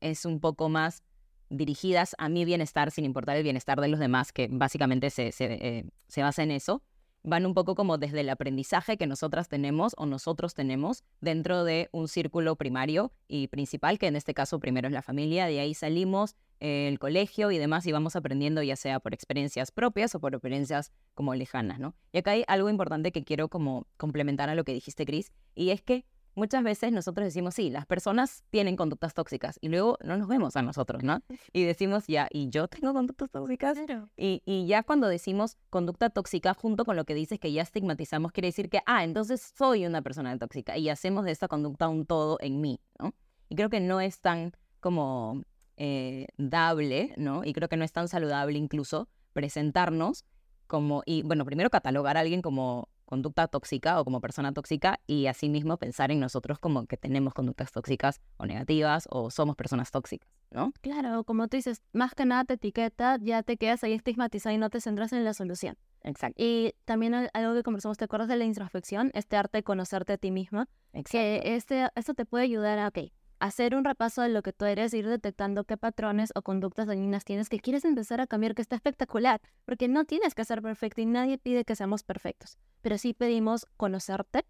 es 0.00 0.24
un 0.24 0.40
poco 0.40 0.68
más 0.68 1.02
dirigidas 1.50 2.14
a 2.18 2.28
mi 2.28 2.44
bienestar 2.44 2.90
sin 2.90 3.04
importar 3.04 3.36
el 3.36 3.42
bienestar 3.42 3.80
de 3.80 3.88
los 3.88 4.00
demás, 4.00 4.32
que 4.32 4.48
básicamente 4.50 5.10
se, 5.10 5.32
se, 5.32 5.44
eh, 5.44 5.84
se 6.08 6.22
basa 6.22 6.42
en 6.42 6.50
eso, 6.50 6.82
van 7.22 7.46
un 7.46 7.54
poco 7.54 7.74
como 7.74 7.96
desde 7.96 8.20
el 8.20 8.28
aprendizaje 8.28 8.96
que 8.96 9.06
nosotras 9.06 9.48
tenemos 9.48 9.94
o 9.96 10.06
nosotros 10.06 10.54
tenemos 10.54 11.04
dentro 11.20 11.64
de 11.64 11.88
un 11.92 12.08
círculo 12.08 12.56
primario 12.56 13.12
y 13.28 13.48
principal, 13.48 13.98
que 13.98 14.06
en 14.06 14.16
este 14.16 14.34
caso 14.34 14.60
primero 14.60 14.88
es 14.88 14.94
la 14.94 15.02
familia, 15.02 15.46
de 15.46 15.60
ahí 15.60 15.74
salimos 15.74 16.36
el 16.60 16.98
colegio 16.98 17.50
y 17.50 17.58
demás 17.58 17.86
y 17.86 17.92
vamos 17.92 18.16
aprendiendo 18.16 18.62
ya 18.62 18.76
sea 18.76 19.00
por 19.00 19.14
experiencias 19.14 19.70
propias 19.70 20.14
o 20.14 20.20
por 20.20 20.34
experiencias 20.34 20.92
como 21.14 21.34
lejanas, 21.34 21.78
¿no? 21.78 21.94
Y 22.12 22.18
acá 22.18 22.32
hay 22.32 22.44
algo 22.46 22.70
importante 22.70 23.12
que 23.12 23.24
quiero 23.24 23.48
como 23.48 23.86
complementar 23.96 24.48
a 24.48 24.54
lo 24.54 24.64
que 24.64 24.72
dijiste, 24.72 25.04
Cris, 25.04 25.32
y 25.54 25.70
es 25.70 25.82
que 25.82 26.04
muchas 26.34 26.62
veces 26.62 26.92
nosotros 26.92 27.24
decimos, 27.24 27.54
sí, 27.54 27.70
las 27.70 27.86
personas 27.86 28.44
tienen 28.50 28.76
conductas 28.76 29.14
tóxicas 29.14 29.58
y 29.60 29.68
luego 29.68 29.98
no 30.02 30.16
nos 30.16 30.28
vemos 30.28 30.56
a 30.56 30.62
nosotros, 30.62 31.02
¿no? 31.02 31.22
Y 31.52 31.64
decimos, 31.64 32.06
ya, 32.06 32.28
¿y 32.30 32.50
yo 32.50 32.68
tengo 32.68 32.92
conductas 32.92 33.30
tóxicas? 33.30 33.78
Y, 34.16 34.42
y 34.44 34.66
ya 34.66 34.82
cuando 34.82 35.08
decimos 35.08 35.56
conducta 35.70 36.10
tóxica, 36.10 36.54
junto 36.54 36.84
con 36.84 36.96
lo 36.96 37.04
que 37.04 37.14
dices 37.14 37.38
que 37.38 37.52
ya 37.52 37.62
estigmatizamos, 37.62 38.32
quiere 38.32 38.48
decir 38.48 38.68
que, 38.68 38.80
ah, 38.86 39.04
entonces 39.04 39.40
soy 39.56 39.86
una 39.86 40.02
persona 40.02 40.36
tóxica 40.38 40.76
y 40.76 40.88
hacemos 40.88 41.24
de 41.24 41.32
esta 41.32 41.48
conducta 41.48 41.88
un 41.88 42.06
todo 42.06 42.38
en 42.40 42.60
mí, 42.60 42.80
¿no? 42.98 43.14
Y 43.48 43.56
creo 43.56 43.70
que 43.70 43.80
no 43.80 44.00
es 44.00 44.20
tan 44.20 44.52
como 44.80 45.42
eh, 45.76 46.26
dable, 46.36 47.14
¿no? 47.16 47.44
Y 47.44 47.52
creo 47.52 47.68
que 47.68 47.76
no 47.76 47.84
es 47.84 47.92
tan 47.92 48.08
saludable 48.08 48.58
incluso 48.58 49.08
presentarnos 49.32 50.24
como, 50.66 51.02
y 51.06 51.22
bueno, 51.22 51.44
primero 51.44 51.70
catalogar 51.70 52.16
a 52.16 52.20
alguien 52.20 52.40
como 52.42 52.88
conducta 53.04 53.46
tóxica 53.48 54.00
o 54.00 54.04
como 54.04 54.20
persona 54.22 54.52
tóxica 54.52 54.98
y 55.06 55.26
asimismo 55.26 55.76
pensar 55.76 56.10
en 56.10 56.20
nosotros 56.20 56.58
como 56.58 56.86
que 56.86 56.96
tenemos 56.96 57.34
conductas 57.34 57.70
tóxicas 57.70 58.20
o 58.38 58.46
negativas 58.46 59.06
o 59.10 59.30
somos 59.30 59.56
personas 59.56 59.90
tóxicas, 59.90 60.28
¿no? 60.50 60.72
Claro, 60.80 61.22
como 61.24 61.46
tú 61.48 61.58
dices, 61.58 61.82
más 61.92 62.14
que 62.14 62.24
nada 62.24 62.44
te 62.44 62.54
etiqueta, 62.54 63.18
ya 63.20 63.42
te 63.42 63.58
quedas 63.58 63.84
ahí 63.84 63.92
estigmatizado 63.92 64.54
y 64.54 64.58
no 64.58 64.70
te 64.70 64.80
centras 64.80 65.12
en 65.12 65.22
la 65.22 65.34
solución. 65.34 65.76
Exacto. 66.00 66.42
Y 66.42 66.74
también 66.86 67.14
al- 67.14 67.30
algo 67.34 67.54
que 67.54 67.62
conversamos, 67.62 67.98
¿te 67.98 68.04
acuerdas 68.06 68.28
de 68.28 68.36
la 68.36 68.44
introspección? 68.44 69.10
Este 69.14 69.36
arte 69.36 69.58
de 69.58 69.62
conocerte 69.64 70.14
a 70.14 70.18
ti 70.18 70.30
misma. 70.30 70.68
Exacto. 70.92 71.10
Que 71.12 71.54
este, 71.56 71.88
esto 71.94 72.14
te 72.14 72.24
puede 72.24 72.44
ayudar 72.44 72.78
a, 72.78 72.88
ok, 72.88 72.98
hacer 73.44 73.74
un 73.74 73.84
repaso 73.84 74.22
de 74.22 74.30
lo 74.30 74.42
que 74.42 74.54
tú 74.54 74.64
eres, 74.64 74.94
ir 74.94 75.06
detectando 75.06 75.64
qué 75.64 75.76
patrones 75.76 76.32
o 76.34 76.40
conductas 76.40 76.86
dañinas 76.86 77.24
tienes 77.24 77.50
que 77.50 77.60
quieres 77.60 77.84
empezar 77.84 78.22
a 78.22 78.26
cambiar, 78.26 78.54
que 78.54 78.62
está 78.62 78.74
espectacular, 78.74 79.42
porque 79.66 79.86
no 79.86 80.06
tienes 80.06 80.34
que 80.34 80.46
ser 80.46 80.62
perfecto 80.62 81.02
y 81.02 81.06
nadie 81.06 81.36
pide 81.36 81.64
que 81.64 81.76
seamos 81.76 82.04
perfectos, 82.04 82.56
pero 82.80 82.96
sí 82.96 83.12
pedimos 83.12 83.66
conocerte 83.76 84.46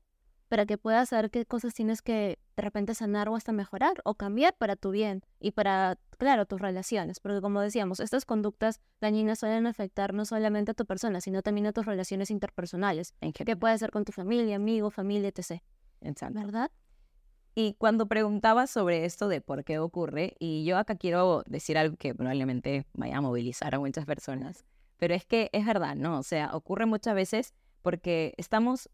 para 0.48 0.64
que 0.64 0.78
puedas 0.78 1.08
saber 1.08 1.32
qué 1.32 1.44
cosas 1.44 1.74
tienes 1.74 2.02
que 2.02 2.38
de 2.54 2.62
repente 2.62 2.94
sanar 2.94 3.28
o 3.28 3.34
hasta 3.34 3.50
mejorar 3.50 3.94
o 4.04 4.14
cambiar 4.14 4.54
para 4.56 4.76
tu 4.76 4.92
bien 4.92 5.24
y 5.40 5.50
para, 5.50 5.98
claro, 6.16 6.46
tus 6.46 6.60
relaciones, 6.60 7.18
porque 7.18 7.40
como 7.40 7.60
decíamos, 7.60 7.98
estas 7.98 8.24
conductas 8.24 8.80
dañinas 9.00 9.40
suelen 9.40 9.66
afectar 9.66 10.14
no 10.14 10.24
solamente 10.24 10.70
a 10.70 10.74
tu 10.74 10.86
persona, 10.86 11.20
sino 11.20 11.42
también 11.42 11.66
a 11.66 11.72
tus 11.72 11.84
relaciones 11.84 12.30
interpersonales, 12.30 13.14
En 13.20 13.32
que 13.32 13.56
puede 13.56 13.76
ser 13.76 13.90
con 13.90 14.04
tu 14.04 14.12
familia, 14.12 14.54
amigo, 14.54 14.90
familia, 14.90 15.30
etc. 15.34 15.62
Exacto. 16.00 16.38
¿Verdad? 16.38 16.70
Y 17.54 17.74
cuando 17.74 18.06
preguntaba 18.06 18.66
sobre 18.66 19.04
esto 19.04 19.28
de 19.28 19.40
por 19.40 19.64
qué 19.64 19.78
ocurre, 19.78 20.34
y 20.40 20.64
yo 20.64 20.76
acá 20.76 20.96
quiero 20.96 21.44
decir 21.46 21.78
algo 21.78 21.96
que 21.96 22.14
probablemente 22.14 22.86
vaya 22.94 23.18
a 23.18 23.20
movilizar 23.20 23.74
a 23.74 23.78
muchas 23.78 24.06
personas, 24.06 24.64
pero 24.98 25.14
es 25.14 25.24
que 25.24 25.50
es 25.52 25.64
verdad, 25.64 25.94
¿no? 25.94 26.18
O 26.18 26.22
sea, 26.24 26.50
ocurre 26.54 26.86
muchas 26.86 27.14
veces 27.14 27.54
porque 27.82 28.34
estamos, 28.38 28.88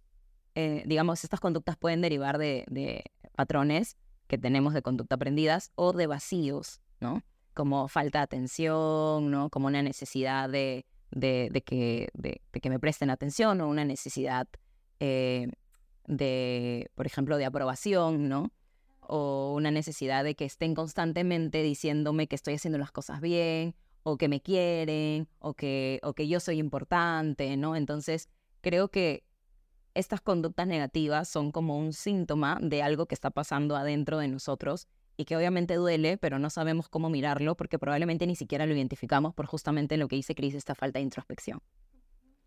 eh, 0.55 0.83
digamos, 0.85 1.25
estas 1.25 1.41
conductas 1.41 1.77
pueden 1.79 2.03
derivar 2.03 2.37
de, 2.37 3.05
patrones 3.35 3.97
que 4.27 4.37
tenemos 4.37 4.75
de 4.75 4.83
conducta 4.83 5.15
aprendidas 5.15 5.73
o 5.75 5.93
de 5.95 6.07
vacíos, 6.07 6.83
¿no? 7.01 7.23
Como 7.55 7.89
falta 7.89 8.19
de 8.19 8.25
atención, 8.25 9.31
¿no? 9.31 9.49
Como 9.49 9.69
una 9.69 9.83
necesidad 9.83 10.51
de, 10.51 10.85
que, 11.65 12.09
de 12.13 12.41
que 12.61 12.71
me 12.71 12.79
presten 12.79 13.09
atención 13.09 13.63
o 13.63 13.69
una 13.69 13.87
necesidad 13.87 14.47
eh, 14.99 15.49
de, 16.07 16.91
por 16.95 17.07
ejemplo, 17.07 17.37
de 17.37 17.45
aprobación, 17.45 18.29
¿no? 18.29 18.53
O 19.01 19.55
una 19.57 19.71
necesidad 19.71 20.25
de 20.25 20.35
que 20.35 20.45
estén 20.45 20.75
constantemente 20.75 21.63
diciéndome 21.63 22.27
que 22.27 22.37
estoy 22.37 22.55
haciendo 22.55 22.79
las 22.79 22.93
cosas 22.93 23.21
bien, 23.21 23.75
o 24.03 24.17
que 24.17 24.29
me 24.29 24.41
quieren, 24.41 25.29
o 25.39 25.55
que, 25.55 26.01
o 26.03 26.15
que 26.15 26.29
yo 26.29 26.41
soy 26.41 26.59
importante, 26.59 27.57
¿no? 27.57 27.77
Entonces, 27.77 28.29
creo 28.61 28.91
que 28.91 29.25
estas 29.95 30.21
conductas 30.21 30.67
negativas 30.67 31.29
son 31.29 31.51
como 31.51 31.79
un 31.79 31.93
síntoma 31.93 32.59
de 32.61 32.83
algo 32.83 33.07
que 33.07 33.15
está 33.15 33.31
pasando 33.31 33.77
adentro 33.77 34.19
de 34.19 34.29
nosotros 34.29 34.89
y 35.17 35.25
que 35.25 35.37
obviamente 35.37 35.75
duele, 35.75 36.17
pero 36.17 36.39
no 36.39 36.49
sabemos 36.49 36.89
cómo 36.89 37.11
mirarlo 37.11 37.57
porque 37.57 37.79
probablemente 37.79 38.27
ni 38.27 38.37
siquiera 38.37 38.67
lo 38.67 38.75
identificamos 38.75 39.35
por 39.35 39.47
justamente 39.47 39.97
lo 39.97 40.09
que 40.09 40.17
dice 40.17 40.35
Cris, 40.35 40.55
esta 40.55 40.75
falta 40.75 40.99
de 40.99 41.03
introspección. 41.03 41.61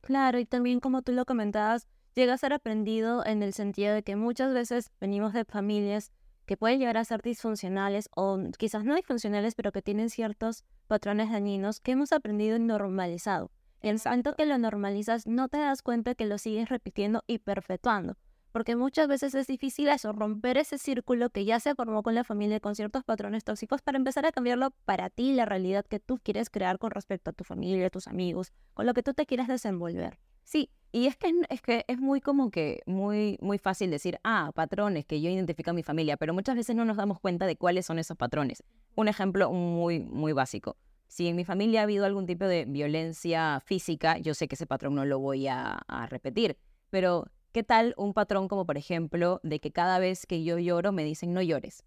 Claro, 0.02 0.40
y 0.40 0.46
también 0.46 0.80
como 0.80 1.02
tú 1.02 1.12
lo 1.12 1.26
comentabas, 1.26 1.88
llega 2.16 2.34
a 2.34 2.38
ser 2.38 2.54
aprendido 2.54 3.26
en 3.26 3.44
el 3.44 3.54
sentido 3.54 3.94
de 3.94 4.04
que 4.04 4.16
muchas 4.16 4.54
veces 4.54 4.92
venimos 5.00 5.34
de 5.34 5.46
familias 5.46 6.12
que 6.46 6.58
pueden 6.58 6.80
llegar 6.80 6.98
a 6.98 7.06
ser 7.06 7.22
disfuncionales 7.22 8.10
o 8.16 8.38
quizás 8.58 8.84
no 8.84 8.96
disfuncionales, 8.96 9.56
pero 9.56 9.72
que 9.72 9.82
tienen 9.82 10.10
ciertos 10.10 10.64
patrones 10.88 11.32
dañinos 11.32 11.80
que 11.80 11.94
hemos 11.94 12.12
aprendido 12.12 12.58
y 12.58 12.60
normalizado. 12.60 13.50
En 13.82 13.96
el 13.96 14.02
momento 14.04 14.36
que 14.36 14.46
lo 14.46 14.58
normalizas, 14.58 15.28
no 15.28 15.50
te 15.50 15.58
das 15.58 15.82
cuenta 15.82 16.16
que 16.16 16.26
lo 16.26 16.38
sigues 16.38 16.70
repitiendo 16.70 17.24
y 17.28 17.40
perpetuando. 17.40 18.18
Porque 18.52 18.76
muchas 18.76 19.08
veces 19.08 19.34
es 19.34 19.48
difícil 19.48 19.90
eso, 19.90 20.14
romper 20.14 20.58
ese 20.58 20.78
círculo 20.78 21.32
que 21.32 21.44
ya 21.44 21.60
se 21.60 21.74
formó 21.74 22.04
con 22.04 22.14
la 22.14 22.24
familia 22.24 22.60
con 22.60 22.76
ciertos 22.76 23.04
patrones 23.04 23.44
tóxicos 23.44 23.82
para 23.82 23.98
empezar 23.98 24.26
a 24.28 24.32
cambiarlo 24.32 24.72
para 24.86 25.10
ti, 25.10 25.34
la 25.34 25.46
realidad 25.46 25.86
que 25.86 26.00
tú 26.00 26.20
quieres 26.22 26.50
crear 26.52 26.78
con 26.78 26.92
respecto 26.92 27.32
a 27.32 27.34
tu 27.34 27.44
familia, 27.44 27.88
a 27.88 27.90
tus 27.90 28.08
amigos, 28.08 28.54
con 28.74 28.86
lo 28.86 28.94
que 28.94 29.02
tú 29.02 29.14
te 29.14 29.26
quieres 29.26 29.48
desenvolver. 29.48 30.20
Sí, 30.44 30.70
y 30.94 31.08
es 31.08 31.18
que 31.18 31.28
es, 31.28 31.36
es 31.50 31.62
que 31.62 31.86
es 31.88 32.00
muy 32.00 32.22
como 32.22 32.52
que 32.52 32.84
muy 32.86 33.40
muy 33.42 33.58
fácil 33.58 33.90
decir, 33.90 34.20
ah, 34.24 34.52
patrones 34.54 35.06
que 35.06 35.20
yo 35.20 35.30
identifico 35.30 35.72
en 35.72 35.76
mi 35.76 35.84
familia, 35.84 36.18
pero 36.18 36.36
muchas 36.36 36.56
veces 36.56 36.76
no 36.76 36.86
nos 36.86 36.98
damos 36.98 37.20
cuenta 37.20 37.48
de 37.48 37.56
cuáles 37.58 37.88
son 37.88 37.98
esos 37.98 38.16
patrones. 38.16 38.64
Un 38.96 39.08
ejemplo 39.08 39.52
muy 39.52 40.00
muy 40.00 40.34
básico. 40.34 40.78
Si 41.08 41.28
en 41.28 41.36
mi 41.36 41.46
familia 41.46 41.80
ha 41.80 41.84
habido 41.84 42.06
algún 42.06 42.28
tipo 42.28 42.46
de 42.46 42.66
violencia 42.66 43.60
física, 43.66 44.20
yo 44.20 44.36
sé 44.36 44.48
que 44.48 44.54
ese 44.54 44.68
patrón 44.68 44.94
no 44.94 45.04
lo 45.04 45.18
voy 45.18 45.48
a, 45.48 45.74
a 45.88 46.06
repetir, 46.06 46.58
pero 46.92 47.26
¿qué 47.52 47.64
tal 47.64 47.96
un 47.98 48.14
patrón 48.14 48.48
como 48.48 48.68
por 48.68 48.78
ejemplo 48.78 49.40
de 49.42 49.60
que 49.60 49.72
cada 49.72 49.98
vez 49.98 50.28
que 50.28 50.44
yo 50.44 50.60
lloro 50.60 50.92
me 50.92 51.04
dicen 51.04 51.34
no 51.34 51.42
llores? 51.42 51.84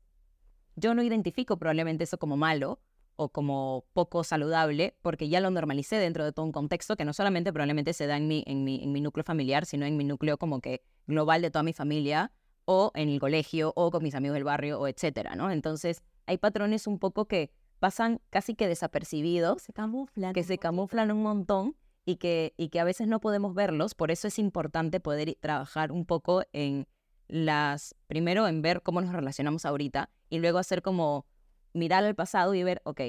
Yo 0.74 0.94
no 0.94 1.02
identifico 1.04 1.56
probablemente 1.58 2.04
eso 2.04 2.18
como 2.18 2.36
malo, 2.36 2.80
o 3.16 3.30
como 3.30 3.84
poco 3.92 4.24
saludable, 4.24 4.96
porque 5.02 5.28
ya 5.28 5.40
lo 5.40 5.50
normalicé 5.50 5.96
dentro 5.96 6.24
de 6.24 6.32
todo 6.32 6.46
un 6.46 6.52
contexto 6.52 6.96
que 6.96 7.04
no 7.04 7.12
solamente 7.12 7.52
probablemente 7.52 7.92
se 7.92 8.06
da 8.06 8.16
en 8.16 8.28
mi, 8.28 8.44
en 8.46 8.64
mi, 8.64 8.82
en 8.82 8.92
mi 8.92 9.00
núcleo 9.00 9.24
familiar, 9.24 9.66
sino 9.66 9.86
en 9.86 9.96
mi 9.96 10.04
núcleo 10.04 10.38
como 10.38 10.60
que 10.60 10.84
global 11.06 11.42
de 11.42 11.50
toda 11.50 11.62
mi 11.62 11.72
familia, 11.72 12.32
o 12.66 12.90
en 12.94 13.08
el 13.08 13.20
colegio, 13.20 13.72
o 13.76 13.90
con 13.90 14.02
mis 14.02 14.14
amigos 14.14 14.34
del 14.34 14.44
barrio, 14.44 14.80
o 14.80 14.88
etcétera, 14.88 15.36
¿no? 15.36 15.50
Entonces, 15.50 16.02
hay 16.26 16.38
patrones 16.38 16.86
un 16.86 16.98
poco 16.98 17.26
que 17.26 17.52
pasan 17.78 18.20
casi 18.30 18.54
que 18.54 18.68
desapercibidos, 18.68 19.62
Se 19.62 19.72
camuflan. 19.72 20.32
que 20.32 20.42
se 20.42 20.58
camuflan 20.58 21.10
un 21.10 21.22
montón 21.22 21.76
y 22.04 22.16
que, 22.16 22.54
y 22.56 22.68
que 22.68 22.80
a 22.80 22.84
veces 22.84 23.08
no 23.08 23.20
podemos 23.20 23.54
verlos, 23.54 23.94
por 23.94 24.10
eso 24.10 24.28
es 24.28 24.38
importante 24.38 25.00
poder 25.00 25.36
trabajar 25.40 25.92
un 25.92 26.06
poco 26.06 26.42
en 26.52 26.88
las, 27.28 27.94
primero 28.06 28.46
en 28.46 28.62
ver 28.62 28.82
cómo 28.82 29.00
nos 29.00 29.12
relacionamos 29.12 29.64
ahorita 29.64 30.10
y 30.28 30.38
luego 30.38 30.58
hacer 30.58 30.82
como 30.82 31.26
mirar 31.76 32.04
al 32.04 32.14
pasado 32.14 32.54
y 32.54 32.62
ver, 32.62 32.80
ok, 32.84 33.00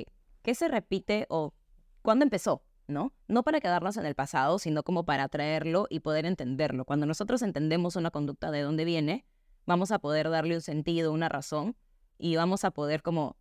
¿qué 0.42 0.56
se 0.56 0.68
repite 0.68 1.26
o 1.30 1.54
cuándo 2.02 2.24
empezó? 2.24 2.64
¿No? 2.88 3.12
No 3.28 3.44
para 3.44 3.60
quedarnos 3.60 3.98
en 3.98 4.06
el 4.06 4.16
pasado, 4.16 4.60
sino 4.60 4.84
como 4.84 5.04
para 5.04 5.28
traerlo 5.28 5.88
y 5.90 6.00
poder 6.00 6.26
entenderlo. 6.26 6.86
Cuando 6.86 7.06
nosotros 7.06 7.42
entendemos 7.42 7.98
una 7.98 8.12
conducta 8.12 8.50
de 8.50 8.62
dónde 8.62 8.86
viene, 8.86 9.26
vamos 9.66 9.92
a 9.92 10.00
poder 10.00 10.30
darle 10.30 10.56
un 10.56 10.62
sentido, 10.62 11.12
una 11.12 11.28
razón 11.28 11.76
y 12.18 12.38
vamos 12.38 12.64
a 12.64 12.72
poder 12.72 13.02
como 13.02 13.36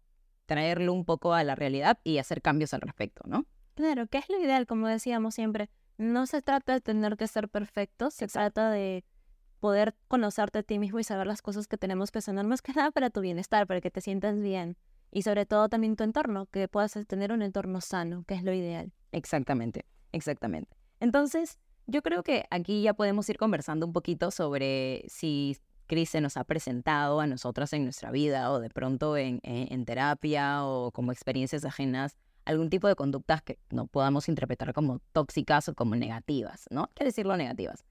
traerlo 0.47 0.92
un 0.92 1.04
poco 1.04 1.35
a 1.35 1.45
la 1.45 1.54
realidad 1.54 1.99
y 2.02 2.18
hacer 2.18 2.42
cambios 2.42 2.75
al 2.75 2.80
respecto, 2.80 3.23
¿no? 3.26 3.47
Claro, 3.75 4.06
que 4.06 4.18
es 4.18 4.28
lo 4.28 4.40
ideal, 4.40 4.66
como 4.66 4.88
decíamos 4.88 5.35
siempre. 5.35 5.71
No 5.99 6.26
se 6.26 6.42
trata 6.42 6.73
de 6.73 6.80
tener 6.80 7.16
que 7.16 7.26
ser 7.26 7.49
perfecto, 7.49 8.11
se 8.11 8.26
trata 8.26 8.71
de 8.71 9.04
poder 9.61 9.95
conocerte 10.09 10.61
a 10.61 10.62
ti 10.62 10.78
mismo 10.78 10.99
y 10.99 11.04
saber 11.04 11.26
las 11.26 11.42
cosas 11.42 11.68
que 11.68 11.78
tenemos 11.78 12.11
que 12.11 12.21
sanar 12.21 12.47
más 12.47 12.62
que 12.62 12.73
nada 12.73 12.90
para 12.90 13.11
tu 13.11 13.21
bienestar, 13.21 13.66
para 13.66 13.80
que 13.80 13.90
te 13.90 14.00
sientas 14.00 14.38
bien. 14.38 14.76
Y 15.10 15.22
sobre 15.22 15.46
todo 15.46 15.68
también 15.68 15.96
tu 15.96 16.04
entorno, 16.04 16.46
que 16.46 16.68
puedas 16.68 16.98
tener 17.06 17.32
un 17.32 17.42
entorno 17.42 17.80
sano, 17.80 18.25
que 18.26 18.34
es 18.34 18.42
lo 18.42 18.52
ideal. 18.52 18.92
Exactamente, 19.12 19.86
exactamente. 20.12 20.76
Entonces, 21.00 21.58
yo 21.86 22.02
creo 22.02 22.22
que 22.22 22.44
aquí 22.50 22.82
ya 22.82 22.94
podemos 22.94 23.28
ir 23.28 23.38
conversando 23.38 23.86
un 23.86 23.92
poquito 23.92 24.30
sobre 24.30 25.04
si 25.08 25.56
Cris 25.86 26.10
se 26.10 26.20
nos 26.20 26.36
ha 26.36 26.44
presentado 26.44 27.20
a 27.20 27.26
nosotras 27.26 27.72
en 27.72 27.84
nuestra 27.84 28.10
vida 28.10 28.50
o 28.50 28.60
de 28.60 28.70
pronto 28.70 29.16
en, 29.16 29.40
en, 29.42 29.84
terapia 29.84 30.64
o 30.64 30.90
como 30.90 31.12
experiencias 31.12 31.64
ajenas 31.64 32.16
algún 32.44 32.70
tipo 32.70 32.88
de 32.88 32.94
conductas 32.94 33.42
que 33.42 33.58
no 33.70 33.86
podamos 33.86 34.28
interpretar 34.28 34.72
como 34.72 35.00
tóxicas 35.12 35.68
o 35.68 35.75
como 35.75 35.96
negativas, 35.96 36.66
¿no? 36.70 36.90
¿Qué 36.94 37.04
decirlo 37.04 37.36
negativas? 37.36 37.84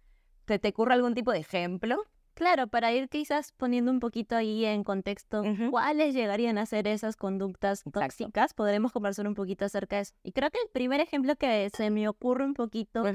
¿Te, 0.46 0.60
¿Te 0.60 0.70
ocurre 0.70 0.94
algún 0.94 1.14
tipo 1.14 1.32
de 1.32 1.40
ejemplo? 1.40 2.04
Claro, 2.36 2.68
para 2.68 2.92
ir 2.92 3.08
quizás 3.08 3.54
poniendo 3.54 3.92
un 3.92 4.02
poquito 4.02 4.36
ahí 4.36 4.66
en 4.66 4.84
contexto, 4.84 5.42
¿cuáles 5.72 6.14
llegarían 6.14 6.58
a 6.58 6.66
ser 6.66 6.86
esas 6.86 7.16
conductas 7.16 7.84
tóxicas? 7.92 8.54
Podremos 8.54 8.92
conversar 8.92 9.26
un 9.26 9.36
poquito 9.36 9.64
acerca 9.64 9.96
de 9.96 10.02
eso. 10.04 10.14
Y 10.22 10.34
creo 10.34 10.52
que 10.52 10.60
el 10.62 10.70
primer 10.70 11.00
ejemplo 11.00 11.38
que 11.38 11.70
se 11.74 11.90
me 11.90 12.10
ocurre 12.10 12.44
un 12.44 12.54
poquito 12.54 13.06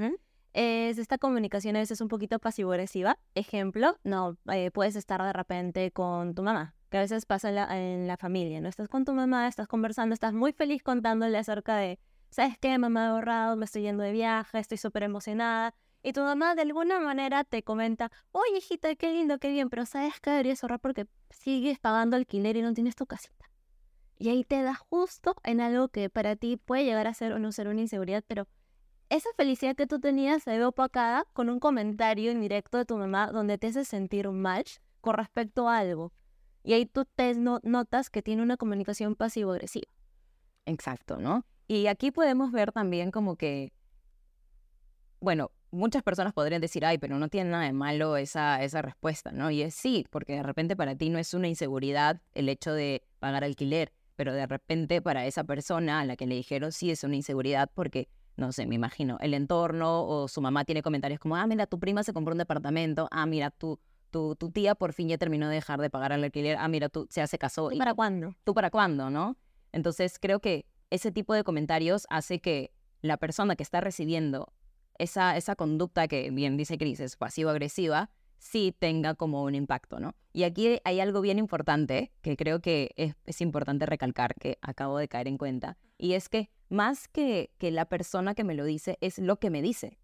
es 0.54 0.96
esta 0.98 1.18
comunicación 1.18 1.76
a 1.76 1.80
veces 1.80 2.00
un 2.00 2.08
poquito 2.08 2.38
pasivo-agresiva. 2.38 3.18
Ejemplo, 3.34 3.98
no, 4.04 4.38
eh, 4.50 4.70
puedes 4.70 4.96
estar 4.96 5.22
de 5.22 5.34
repente 5.34 5.90
con 5.90 6.34
tu 6.34 6.42
mamá, 6.42 6.74
que 6.88 6.96
a 6.96 7.00
veces 7.00 7.26
pasa 7.26 7.50
en 7.76 8.06
la, 8.06 8.16
familia, 8.16 8.62
¿no? 8.62 8.70
Estás 8.70 8.88
con 8.88 9.04
tu 9.04 9.12
mamá, 9.12 9.48
estás 9.48 9.68
conversando, 9.68 10.14
estás 10.14 10.32
muy 10.32 10.52
feliz 10.54 10.82
contándole 10.82 11.36
acerca 11.36 11.76
de, 11.76 11.98
¿sabes 12.30 12.56
qué? 12.58 12.78
Mamá 12.78 13.04
he 13.04 13.08
ahorrado, 13.08 13.56
me 13.56 13.66
estoy 13.66 13.82
yendo 13.82 14.02
de 14.02 14.12
viaje, 14.12 14.58
estoy 14.58 14.78
súper 14.78 15.02
emocionada. 15.02 15.74
Y 16.02 16.12
tu 16.12 16.22
mamá 16.22 16.54
de 16.54 16.62
alguna 16.62 16.98
manera 17.00 17.44
te 17.44 17.62
comenta, 17.62 18.10
oye 18.32 18.58
hijita, 18.58 18.94
qué 18.94 19.12
lindo, 19.12 19.38
qué 19.38 19.50
bien, 19.50 19.68
pero 19.68 19.84
¿sabes 19.84 20.18
que 20.20 20.30
deberías 20.30 20.62
ahorrar 20.62 20.80
porque 20.80 21.06
sigues 21.30 21.78
pagando 21.78 22.16
alquiler 22.16 22.56
y 22.56 22.62
no 22.62 22.72
tienes 22.72 22.96
tu 22.96 23.06
casita? 23.06 23.50
Y 24.18 24.28
ahí 24.28 24.44
te 24.44 24.62
da 24.62 24.74
justo 24.74 25.34
en 25.44 25.60
algo 25.60 25.88
que 25.88 26.10
para 26.10 26.36
ti 26.36 26.56
puede 26.56 26.84
llegar 26.84 27.06
a 27.06 27.14
ser 27.14 27.32
o 27.32 27.38
no 27.38 27.52
ser 27.52 27.68
una 27.68 27.80
inseguridad, 27.80 28.24
pero 28.26 28.48
esa 29.08 29.28
felicidad 29.36 29.74
que 29.74 29.86
tú 29.86 29.98
tenías 29.98 30.42
se 30.42 30.56
ve 30.56 30.64
opacada 30.64 31.26
con 31.32 31.50
un 31.50 31.58
comentario 31.58 32.30
indirecto 32.30 32.78
de 32.78 32.84
tu 32.84 32.96
mamá 32.96 33.32
donde 33.32 33.58
te 33.58 33.66
hace 33.66 33.84
sentir 33.84 34.30
mal 34.30 34.64
con 35.00 35.14
respecto 35.14 35.68
a 35.68 35.78
algo. 35.78 36.12
Y 36.62 36.74
ahí 36.74 36.86
tú 36.86 37.06
te 37.06 37.34
notas 37.34 38.10
que 38.10 38.22
tiene 38.22 38.42
una 38.42 38.56
comunicación 38.56 39.16
pasivo-agresiva. 39.16 39.90
Exacto, 40.66 41.16
¿no? 41.16 41.44
Y 41.66 41.86
aquí 41.86 42.10
podemos 42.10 42.52
ver 42.52 42.72
también 42.72 43.10
como 43.10 43.36
que, 43.36 43.72
bueno, 45.20 45.50
muchas 45.70 46.02
personas 46.02 46.32
podrían 46.32 46.60
decir, 46.60 46.84
ay, 46.84 46.98
pero 46.98 47.18
no 47.18 47.28
tiene 47.28 47.50
nada 47.50 47.64
de 47.64 47.72
malo 47.72 48.16
esa, 48.16 48.62
esa 48.62 48.82
respuesta, 48.82 49.32
¿no? 49.32 49.50
Y 49.50 49.62
es 49.62 49.74
sí, 49.74 50.06
porque 50.10 50.34
de 50.34 50.42
repente 50.42 50.76
para 50.76 50.96
ti 50.96 51.10
no 51.10 51.18
es 51.18 51.34
una 51.34 51.48
inseguridad 51.48 52.20
el 52.34 52.48
hecho 52.48 52.72
de 52.72 53.02
pagar 53.18 53.44
alquiler, 53.44 53.92
pero 54.16 54.32
de 54.32 54.46
repente 54.46 55.00
para 55.00 55.26
esa 55.26 55.44
persona 55.44 56.00
a 56.00 56.04
la 56.04 56.16
que 56.16 56.26
le 56.26 56.34
dijeron 56.34 56.72
sí 56.72 56.90
es 56.90 57.04
una 57.04 57.16
inseguridad 57.16 57.70
porque 57.74 58.08
no 58.36 58.52
sé, 58.52 58.66
me 58.66 58.74
imagino, 58.74 59.18
el 59.20 59.34
entorno 59.34 60.06
o 60.06 60.26
su 60.26 60.40
mamá 60.40 60.64
tiene 60.64 60.82
comentarios 60.82 61.20
como, 61.20 61.36
ah, 61.36 61.46
mira, 61.46 61.66
tu 61.66 61.78
prima 61.78 62.02
se 62.02 62.14
compró 62.14 62.32
un 62.32 62.38
departamento, 62.38 63.06
ah, 63.10 63.26
mira, 63.26 63.50
tu, 63.50 63.78
tu, 64.10 64.34
tu 64.34 64.50
tía 64.50 64.74
por 64.74 64.94
fin 64.94 65.08
ya 65.08 65.18
terminó 65.18 65.48
de 65.48 65.56
dejar 65.56 65.80
de 65.80 65.90
pagar 65.90 66.12
el 66.12 66.24
alquiler, 66.24 66.56
ah, 66.58 66.66
mira, 66.68 66.88
tú 66.88 67.06
se 67.10 67.20
hace 67.20 67.38
casó. 67.38 67.68
¿Tú 67.68 67.76
para 67.76 67.92
cuándo? 67.92 68.34
¿Tú 68.44 68.54
para 68.54 68.70
cuándo, 68.70 69.10
no? 69.10 69.36
Entonces 69.72 70.18
creo 70.18 70.40
que 70.40 70.64
ese 70.88 71.12
tipo 71.12 71.34
de 71.34 71.44
comentarios 71.44 72.06
hace 72.08 72.40
que 72.40 72.72
la 73.02 73.18
persona 73.18 73.56
que 73.56 73.62
está 73.62 73.80
recibiendo 73.80 74.52
esa, 75.02 75.36
esa 75.36 75.56
conducta 75.56 76.08
que 76.08 76.30
bien 76.30 76.56
dice 76.56 76.78
Cris 76.78 77.00
es 77.00 77.16
pasivo-agresiva, 77.16 78.10
sí 78.38 78.74
tenga 78.78 79.14
como 79.14 79.42
un 79.44 79.54
impacto, 79.54 80.00
¿no? 80.00 80.14
Y 80.32 80.44
aquí 80.44 80.80
hay 80.84 81.00
algo 81.00 81.20
bien 81.20 81.38
importante 81.38 82.12
que 82.22 82.36
creo 82.36 82.60
que 82.60 82.90
es, 82.96 83.14
es 83.26 83.40
importante 83.40 83.86
recalcar, 83.86 84.34
que 84.34 84.58
acabo 84.62 84.98
de 84.98 85.08
caer 85.08 85.28
en 85.28 85.38
cuenta, 85.38 85.78
y 85.98 86.12
es 86.12 86.28
que 86.28 86.50
más 86.68 87.08
que, 87.08 87.50
que 87.58 87.70
la 87.70 87.86
persona 87.86 88.34
que 88.34 88.44
me 88.44 88.54
lo 88.54 88.64
dice, 88.64 88.96
es 89.00 89.18
lo 89.18 89.38
que 89.38 89.50
me 89.50 89.62
dice, 89.62 89.98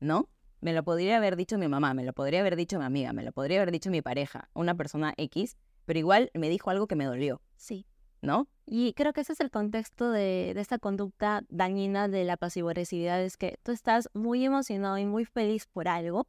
¿no? 0.00 0.28
Me 0.60 0.72
lo 0.72 0.82
podría 0.84 1.16
haber 1.16 1.36
dicho 1.36 1.58
mi 1.58 1.68
mamá, 1.68 1.94
me 1.94 2.04
lo 2.04 2.12
podría 2.12 2.40
haber 2.40 2.56
dicho 2.56 2.78
mi 2.78 2.84
amiga, 2.84 3.12
me 3.12 3.22
lo 3.22 3.32
podría 3.32 3.58
haber 3.58 3.72
dicho 3.72 3.90
mi 3.90 4.02
pareja, 4.02 4.50
una 4.54 4.76
persona 4.76 5.14
X, 5.16 5.56
pero 5.84 5.98
igual 5.98 6.30
me 6.34 6.48
dijo 6.48 6.70
algo 6.70 6.86
que 6.86 6.96
me 6.96 7.04
dolió. 7.04 7.42
Sí. 7.56 7.86
¿No? 8.24 8.48
Y 8.66 8.94
creo 8.94 9.12
que 9.12 9.20
ese 9.20 9.34
es 9.34 9.40
el 9.40 9.50
contexto 9.50 10.10
de, 10.10 10.52
de 10.54 10.60
esta 10.60 10.78
conducta 10.78 11.42
dañina 11.48 12.08
de 12.08 12.24
la 12.24 12.36
pasivo-agresividad, 12.36 13.22
es 13.22 13.36
que 13.36 13.58
tú 13.62 13.72
estás 13.72 14.08
muy 14.14 14.44
emocionado 14.44 14.96
y 14.98 15.04
muy 15.04 15.24
feliz 15.24 15.66
por 15.66 15.88
algo, 15.88 16.26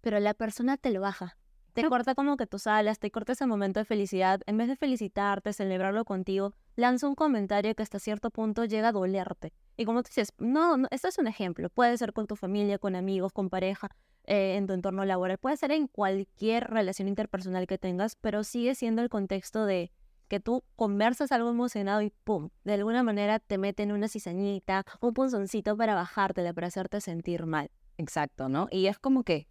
pero 0.00 0.20
la 0.20 0.34
persona 0.34 0.76
te 0.76 0.90
lo 0.90 1.00
baja. 1.00 1.36
Te 1.74 1.88
corta 1.88 2.14
como 2.14 2.36
que 2.36 2.46
tú 2.46 2.60
salas, 2.60 3.00
te 3.00 3.10
corta 3.10 3.32
ese 3.32 3.46
momento 3.46 3.80
de 3.80 3.84
felicidad. 3.84 4.40
En 4.46 4.56
vez 4.56 4.68
de 4.68 4.76
felicitarte, 4.76 5.52
celebrarlo 5.52 6.04
contigo, 6.04 6.54
lanza 6.76 7.08
un 7.08 7.16
comentario 7.16 7.74
que 7.74 7.82
hasta 7.82 7.98
cierto 7.98 8.30
punto 8.30 8.64
llega 8.64 8.88
a 8.88 8.92
dolerte. 8.92 9.52
Y 9.76 9.84
como 9.84 10.04
tú 10.04 10.08
dices, 10.08 10.32
no, 10.38 10.76
no 10.76 10.86
esto 10.92 11.08
es 11.08 11.18
un 11.18 11.26
ejemplo. 11.26 11.68
Puede 11.70 11.98
ser 11.98 12.12
con 12.12 12.28
tu 12.28 12.36
familia, 12.36 12.78
con 12.78 12.94
amigos, 12.94 13.32
con 13.32 13.50
pareja, 13.50 13.88
eh, 14.22 14.54
en 14.54 14.68
tu 14.68 14.72
entorno 14.72 15.04
laboral. 15.04 15.38
Puede 15.38 15.56
ser 15.56 15.72
en 15.72 15.88
cualquier 15.88 16.70
relación 16.70 17.08
interpersonal 17.08 17.66
que 17.66 17.76
tengas, 17.76 18.14
pero 18.14 18.44
sigue 18.44 18.76
siendo 18.76 19.02
el 19.02 19.08
contexto 19.08 19.66
de 19.66 19.90
que 20.34 20.40
tú 20.40 20.64
conversas 20.74 21.30
algo 21.30 21.48
emocionado 21.48 22.02
y 22.02 22.10
¡pum! 22.10 22.50
De 22.64 22.74
alguna 22.74 23.04
manera 23.04 23.38
te 23.38 23.56
meten 23.56 23.92
una 23.92 24.08
cizañita, 24.08 24.84
un 25.00 25.14
punzoncito 25.14 25.76
para 25.76 25.94
bajártela, 25.94 26.52
para 26.52 26.66
hacerte 26.66 27.00
sentir 27.00 27.46
mal. 27.46 27.70
Exacto, 27.98 28.48
¿no? 28.48 28.66
Y 28.72 28.88
es 28.88 28.98
como 28.98 29.22
que 29.22 29.46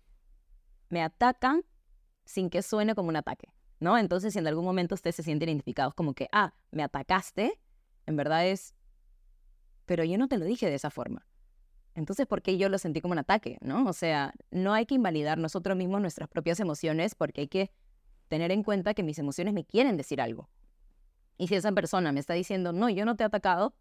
me 0.89 1.01
atacan 1.01 1.63
sin 2.25 2.49
que 2.49 2.61
suene 2.61 2.95
como 2.95 3.07
un 3.07 3.15
ataque, 3.15 3.47
¿no? 3.79 3.97
Entonces, 3.97 4.33
si 4.33 4.39
en 4.39 4.47
algún 4.47 4.65
momento 4.65 4.93
ustedes 4.93 5.15
se 5.15 5.23
sienten 5.23 5.47
identificados 5.47 5.93
como 5.93 6.13
que, 6.13 6.27
ah, 6.33 6.53
me 6.71 6.83
atacaste, 6.83 7.57
en 8.05 8.17
verdad 8.17 8.45
es, 8.45 8.75
pero 9.85 10.03
yo 10.03 10.17
no 10.17 10.27
te 10.27 10.37
lo 10.37 10.43
dije 10.43 10.65
de 10.65 10.75
esa 10.75 10.89
forma. 10.89 11.25
Entonces, 11.95 12.27
¿por 12.27 12.41
qué 12.41 12.57
yo 12.57 12.67
lo 12.67 12.77
sentí 12.77 12.99
como 12.99 13.13
un 13.13 13.19
ataque, 13.19 13.57
no? 13.61 13.85
O 13.85 13.93
sea, 13.93 14.33
no 14.51 14.73
hay 14.73 14.85
que 14.85 14.95
invalidar 14.95 15.37
nosotros 15.37 15.77
mismos 15.77 16.01
nuestras 16.01 16.27
propias 16.27 16.59
emociones 16.59 17.15
porque 17.15 17.39
hay 17.39 17.47
que 17.47 17.71
tener 18.27 18.51
en 18.51 18.63
cuenta 18.63 18.93
que 18.93 19.03
mis 19.03 19.17
emociones 19.17 19.53
me 19.53 19.63
quieren 19.63 19.95
decir 19.95 20.19
algo. 20.19 20.49
Y 21.43 21.47
si 21.49 21.55
esa 21.55 21.73
persona 21.73 22.13
me 22.13 22.21
está 22.21 22.35
diciendo, 22.35 22.71
no, 22.71 22.89
yo 22.89 23.03
no 23.03 23.17
te 23.17 23.23
he 23.23 23.25
atacado, 23.25 23.75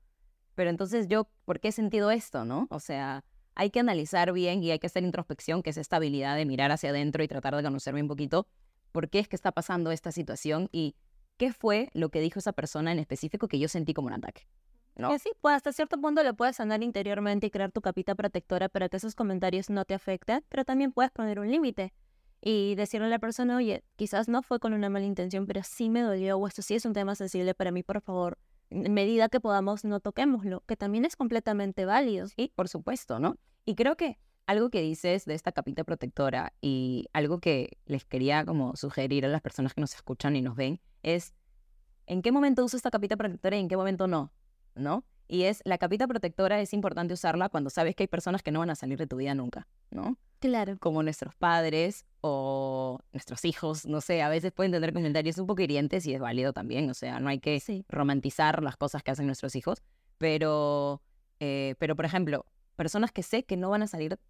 pero 0.56 0.68
entonces 0.68 1.06
yo, 1.06 1.28
¿por 1.44 1.60
qué 1.60 1.68
he 1.68 1.72
sentido 1.72 2.10
esto, 2.10 2.44
no? 2.44 2.66
O 2.70 2.80
sea, 2.80 3.24
hay 3.54 3.70
que 3.70 3.78
analizar 3.78 4.32
bien 4.32 4.64
y 4.64 4.72
hay 4.72 4.80
que 4.80 4.88
hacer 4.88 5.04
introspección, 5.04 5.62
que 5.62 5.70
es 5.70 5.76
esta 5.76 5.94
habilidad 5.94 6.34
de 6.34 6.44
mirar 6.44 6.72
hacia 6.72 6.90
adentro 6.90 7.22
y 7.22 7.28
tratar 7.28 7.54
de 7.54 7.62
conocerme 7.62 8.02
un 8.02 8.08
poquito 8.08 8.48
por 8.90 9.08
qué 9.10 9.20
es 9.20 9.28
que 9.28 9.36
está 9.36 9.52
pasando 9.52 9.92
esta 9.92 10.10
situación 10.10 10.70
y 10.72 10.96
qué 11.36 11.52
fue 11.52 11.88
lo 11.94 12.08
que 12.08 12.20
dijo 12.20 12.40
esa 12.40 12.52
persona 12.52 12.90
en 12.90 12.98
específico 12.98 13.46
que 13.46 13.60
yo 13.60 13.68
sentí 13.68 13.94
como 13.94 14.08
un 14.08 14.14
ataque. 14.14 14.48
¿no? 14.96 15.16
sí, 15.20 15.30
pues 15.40 15.54
hasta 15.54 15.72
cierto 15.72 16.00
punto 16.00 16.24
lo 16.24 16.34
puedes 16.34 16.56
sanar 16.56 16.82
interiormente 16.82 17.46
y 17.46 17.50
crear 17.52 17.70
tu 17.70 17.80
capita 17.80 18.16
protectora 18.16 18.70
para 18.70 18.88
que 18.88 18.96
esos 18.96 19.14
comentarios 19.14 19.70
no 19.70 19.84
te 19.84 19.94
afecten, 19.94 20.44
pero 20.48 20.64
también 20.64 20.90
puedes 20.90 21.12
poner 21.12 21.38
un 21.38 21.48
límite 21.48 21.94
y 22.44 22.74
decirle 22.74 23.06
a 23.06 23.10
la 23.10 23.20
persona, 23.20 23.56
oye, 23.56 23.84
quizás 23.94 24.28
no 24.28 24.42
fue 24.42 24.58
con 24.58 24.72
una 24.72 24.90
mala 24.90 25.06
intención, 25.06 25.46
pero 25.46 25.62
sí 25.62 25.88
me 25.88 26.02
dolió 26.02 26.36
o 26.36 26.46
esto 26.48 26.60
sí 26.60 26.74
es 26.74 26.84
un 26.84 26.92
tema 26.92 27.14
sensible 27.14 27.54
para 27.54 27.70
mí, 27.70 27.84
por 27.84 28.00
favor, 28.00 28.36
en 28.68 28.92
medida 28.92 29.28
que 29.28 29.38
podamos, 29.38 29.84
no 29.84 30.00
toquémoslo, 30.00 30.64
que 30.66 30.76
también 30.76 31.04
es 31.04 31.14
completamente 31.14 31.84
válido. 31.84 32.26
Sí, 32.26 32.52
por 32.54 32.68
supuesto, 32.68 33.20
¿no? 33.20 33.36
Y 33.64 33.76
creo 33.76 33.96
que 33.96 34.18
algo 34.46 34.70
que 34.70 34.82
dices 34.82 35.24
de 35.24 35.34
esta 35.34 35.52
capita 35.52 35.84
protectora 35.84 36.52
y 36.60 37.06
algo 37.12 37.38
que 37.38 37.78
les 37.86 38.04
quería 38.04 38.44
como 38.44 38.74
sugerir 38.74 39.24
a 39.24 39.28
las 39.28 39.40
personas 39.40 39.72
que 39.72 39.80
nos 39.80 39.94
escuchan 39.94 40.34
y 40.34 40.42
nos 40.42 40.56
ven 40.56 40.80
es 41.04 41.34
en 42.06 42.22
qué 42.22 42.32
momento 42.32 42.64
uso 42.64 42.76
esta 42.76 42.90
capita 42.90 43.16
protectora 43.16 43.56
y 43.56 43.60
en 43.60 43.68
qué 43.68 43.76
momento 43.76 44.08
no, 44.08 44.32
¿no? 44.74 45.04
Y 45.28 45.44
es, 45.44 45.62
la 45.64 45.78
capita 45.78 46.08
protectora 46.08 46.60
es 46.60 46.72
importante 46.72 47.14
usarla 47.14 47.48
cuando 47.48 47.70
sabes 47.70 47.94
que 47.94 48.02
hay 48.02 48.08
personas 48.08 48.42
que 48.42 48.50
no 48.50 48.58
van 48.58 48.70
a 48.70 48.74
salir 48.74 48.98
de 48.98 49.06
tu 49.06 49.16
vida 49.16 49.34
nunca, 49.34 49.68
¿no? 49.90 50.18
Claro. 50.40 50.76
Como 50.80 51.04
nuestros 51.04 51.36
padres 51.36 52.04
o 52.22 53.00
nuestros 53.12 53.44
hijos, 53.44 53.84
no 53.84 54.00
sé, 54.00 54.22
a 54.22 54.28
veces 54.28 54.52
pueden 54.52 54.70
tener 54.72 54.92
comentarios 54.92 55.38
un 55.38 55.46
poco 55.46 55.60
hirientes 55.60 56.06
y 56.06 56.14
es 56.14 56.20
válido 56.20 56.52
también, 56.52 56.88
o 56.88 56.94
sea, 56.94 57.18
no 57.18 57.28
hay 57.28 57.40
que 57.40 57.60
romantizar 57.88 58.62
las 58.62 58.76
cosas 58.76 59.02
que 59.02 59.10
hacen 59.10 59.26
nuestros 59.26 59.56
hijos, 59.56 59.82
pero, 60.18 61.02
eh, 61.40 61.74
pero 61.78 61.96
por 61.96 62.04
ejemplo, 62.04 62.46
personas 62.76 63.10
que 63.10 63.24
sé 63.24 63.44
que 63.44 63.56
no 63.56 63.70
van 63.70 63.82
a 63.82 63.88
salir 63.88 64.20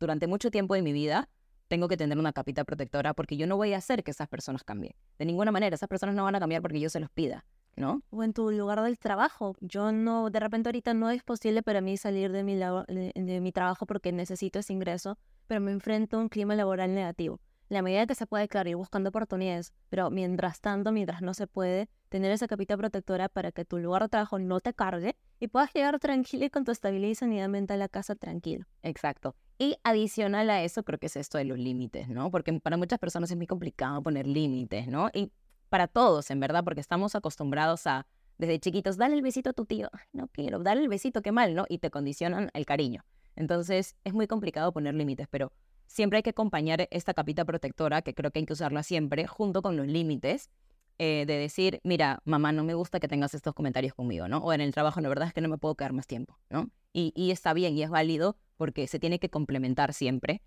durante 0.00 0.26
mucho 0.26 0.50
tiempo 0.50 0.74
de 0.74 0.80
mi 0.80 0.94
vida, 0.94 1.28
tengo 1.68 1.86
que 1.86 1.98
tener 1.98 2.18
una 2.18 2.32
capita 2.32 2.64
protectora 2.64 3.12
porque 3.12 3.36
yo 3.36 3.46
no 3.46 3.56
voy 3.56 3.74
a 3.74 3.78
hacer 3.78 4.02
que 4.04 4.10
esas 4.10 4.28
personas 4.28 4.64
cambien. 4.64 4.94
De 5.18 5.26
ninguna 5.26 5.52
manera, 5.52 5.74
esas 5.74 5.88
personas 5.88 6.14
no 6.14 6.24
van 6.24 6.34
a 6.34 6.40
cambiar 6.40 6.62
porque 6.62 6.80
yo 6.80 6.88
se 6.88 7.00
los 7.00 7.10
pida, 7.10 7.44
¿no? 7.76 8.02
O 8.10 8.22
en 8.22 8.32
tu 8.32 8.50
lugar 8.50 8.80
del 8.82 8.98
trabajo. 8.98 9.54
Yo 9.60 9.92
no, 9.92 10.30
de 10.30 10.40
repente 10.40 10.68
ahorita 10.68 10.94
no 10.94 11.10
es 11.10 11.22
posible 11.22 11.62
para 11.62 11.80
mí 11.80 11.96
salir 11.96 12.32
de 12.32 12.42
mi, 12.42 12.54
de, 12.54 13.12
de 13.14 13.40
mi 13.40 13.52
trabajo 13.52 13.86
porque 13.86 14.12
necesito 14.12 14.58
ese 14.58 14.72
ingreso, 14.72 15.18
pero 15.46 15.60
me 15.60 15.72
enfrento 15.72 16.16
a 16.16 16.20
un 16.20 16.28
clima 16.28 16.54
laboral 16.54 16.94
negativo. 16.94 17.40
La 17.68 17.82
medida 17.82 18.06
que 18.06 18.14
se 18.14 18.26
puede, 18.26 18.46
claro, 18.46 18.68
ir 18.68 18.76
buscando 18.76 19.08
oportunidades, 19.08 19.72
pero 19.88 20.10
mientras 20.10 20.60
tanto, 20.60 20.92
mientras 20.92 21.22
no 21.22 21.32
se 21.32 21.46
puede, 21.46 21.88
tener 22.08 22.30
esa 22.30 22.46
capita 22.46 22.76
protectora 22.76 23.28
para 23.28 23.52
que 23.52 23.64
tu 23.64 23.78
lugar 23.78 24.02
de 24.02 24.08
trabajo 24.10 24.38
no 24.38 24.60
te 24.60 24.74
cargue 24.74 25.16
y 25.40 25.48
puedas 25.48 25.72
llegar 25.72 25.98
tranquilo 25.98 26.44
y 26.44 26.50
con 26.50 26.64
tu 26.64 26.72
estabilidad 26.72 27.10
y 27.10 27.14
sanidad 27.14 27.48
mental 27.48 27.80
a 27.82 27.88
casa 27.88 28.14
tranquilo. 28.14 28.66
Exacto. 28.82 29.34
Y 29.58 29.76
adicional 29.82 30.50
a 30.50 30.62
eso, 30.62 30.82
creo 30.82 30.98
que 30.98 31.06
es 31.06 31.16
esto 31.16 31.38
de 31.38 31.44
los 31.44 31.58
límites, 31.58 32.08
¿no? 32.08 32.30
Porque 32.30 32.52
para 32.60 32.76
muchas 32.76 32.98
personas 32.98 33.30
es 33.30 33.36
muy 33.36 33.46
complicado 33.46 34.02
poner 34.02 34.26
límites, 34.26 34.86
¿no? 34.88 35.08
Y 35.14 35.32
para 35.68 35.88
todos, 35.88 36.30
en 36.30 36.40
verdad, 36.40 36.64
porque 36.64 36.80
estamos 36.80 37.14
acostumbrados 37.14 37.86
a, 37.86 38.06
desde 38.36 38.60
chiquitos, 38.60 38.96
dale 38.96 39.14
el 39.14 39.22
besito 39.22 39.50
a 39.50 39.52
tu 39.52 39.64
tío. 39.64 39.90
No 40.12 40.28
quiero, 40.28 40.58
dale 40.60 40.82
el 40.82 40.88
besito, 40.88 41.22
qué 41.22 41.32
mal, 41.32 41.54
¿no? 41.54 41.64
Y 41.68 41.78
te 41.78 41.90
condicionan 41.90 42.50
el 42.52 42.66
cariño. 42.66 43.04
Entonces, 43.36 43.96
es 44.04 44.14
muy 44.14 44.26
complicado 44.26 44.72
poner 44.72 44.94
límites, 44.94 45.26
pero 45.30 45.52
siempre 45.86 46.18
hay 46.18 46.22
que 46.22 46.30
acompañar 46.30 46.88
esta 46.90 47.14
capita 47.14 47.44
protectora, 47.44 48.02
que 48.02 48.14
creo 48.14 48.30
que 48.30 48.40
hay 48.40 48.46
que 48.46 48.52
usarla 48.52 48.82
siempre, 48.82 49.26
junto 49.26 49.62
con 49.62 49.76
los 49.76 49.86
límites, 49.86 50.50
eh, 50.98 51.24
de 51.26 51.34
decir, 51.34 51.80
mira, 51.82 52.20
mamá, 52.24 52.52
no 52.52 52.62
me 52.62 52.74
gusta 52.74 53.00
que 53.00 53.08
tengas 53.08 53.34
estos 53.34 53.54
comentarios 53.54 53.94
conmigo, 53.94 54.28
¿no? 54.28 54.38
O 54.38 54.52
en 54.52 54.60
el 54.60 54.72
trabajo, 54.72 55.00
la 55.00 55.08
verdad 55.08 55.28
es 55.28 55.34
que 55.34 55.40
no 55.40 55.48
me 55.48 55.58
puedo 55.58 55.74
quedar 55.74 55.92
más 55.92 56.06
tiempo, 56.06 56.38
¿no? 56.50 56.70
Y, 56.92 57.12
y 57.16 57.32
está 57.32 57.52
bien 57.52 57.76
y 57.76 57.82
es 57.82 57.90
válido 57.90 58.36
porque 58.56 58.86
se 58.86 59.00
tiene 59.00 59.18
que 59.18 59.28
complementar 59.28 59.92
siempre. 59.92 60.42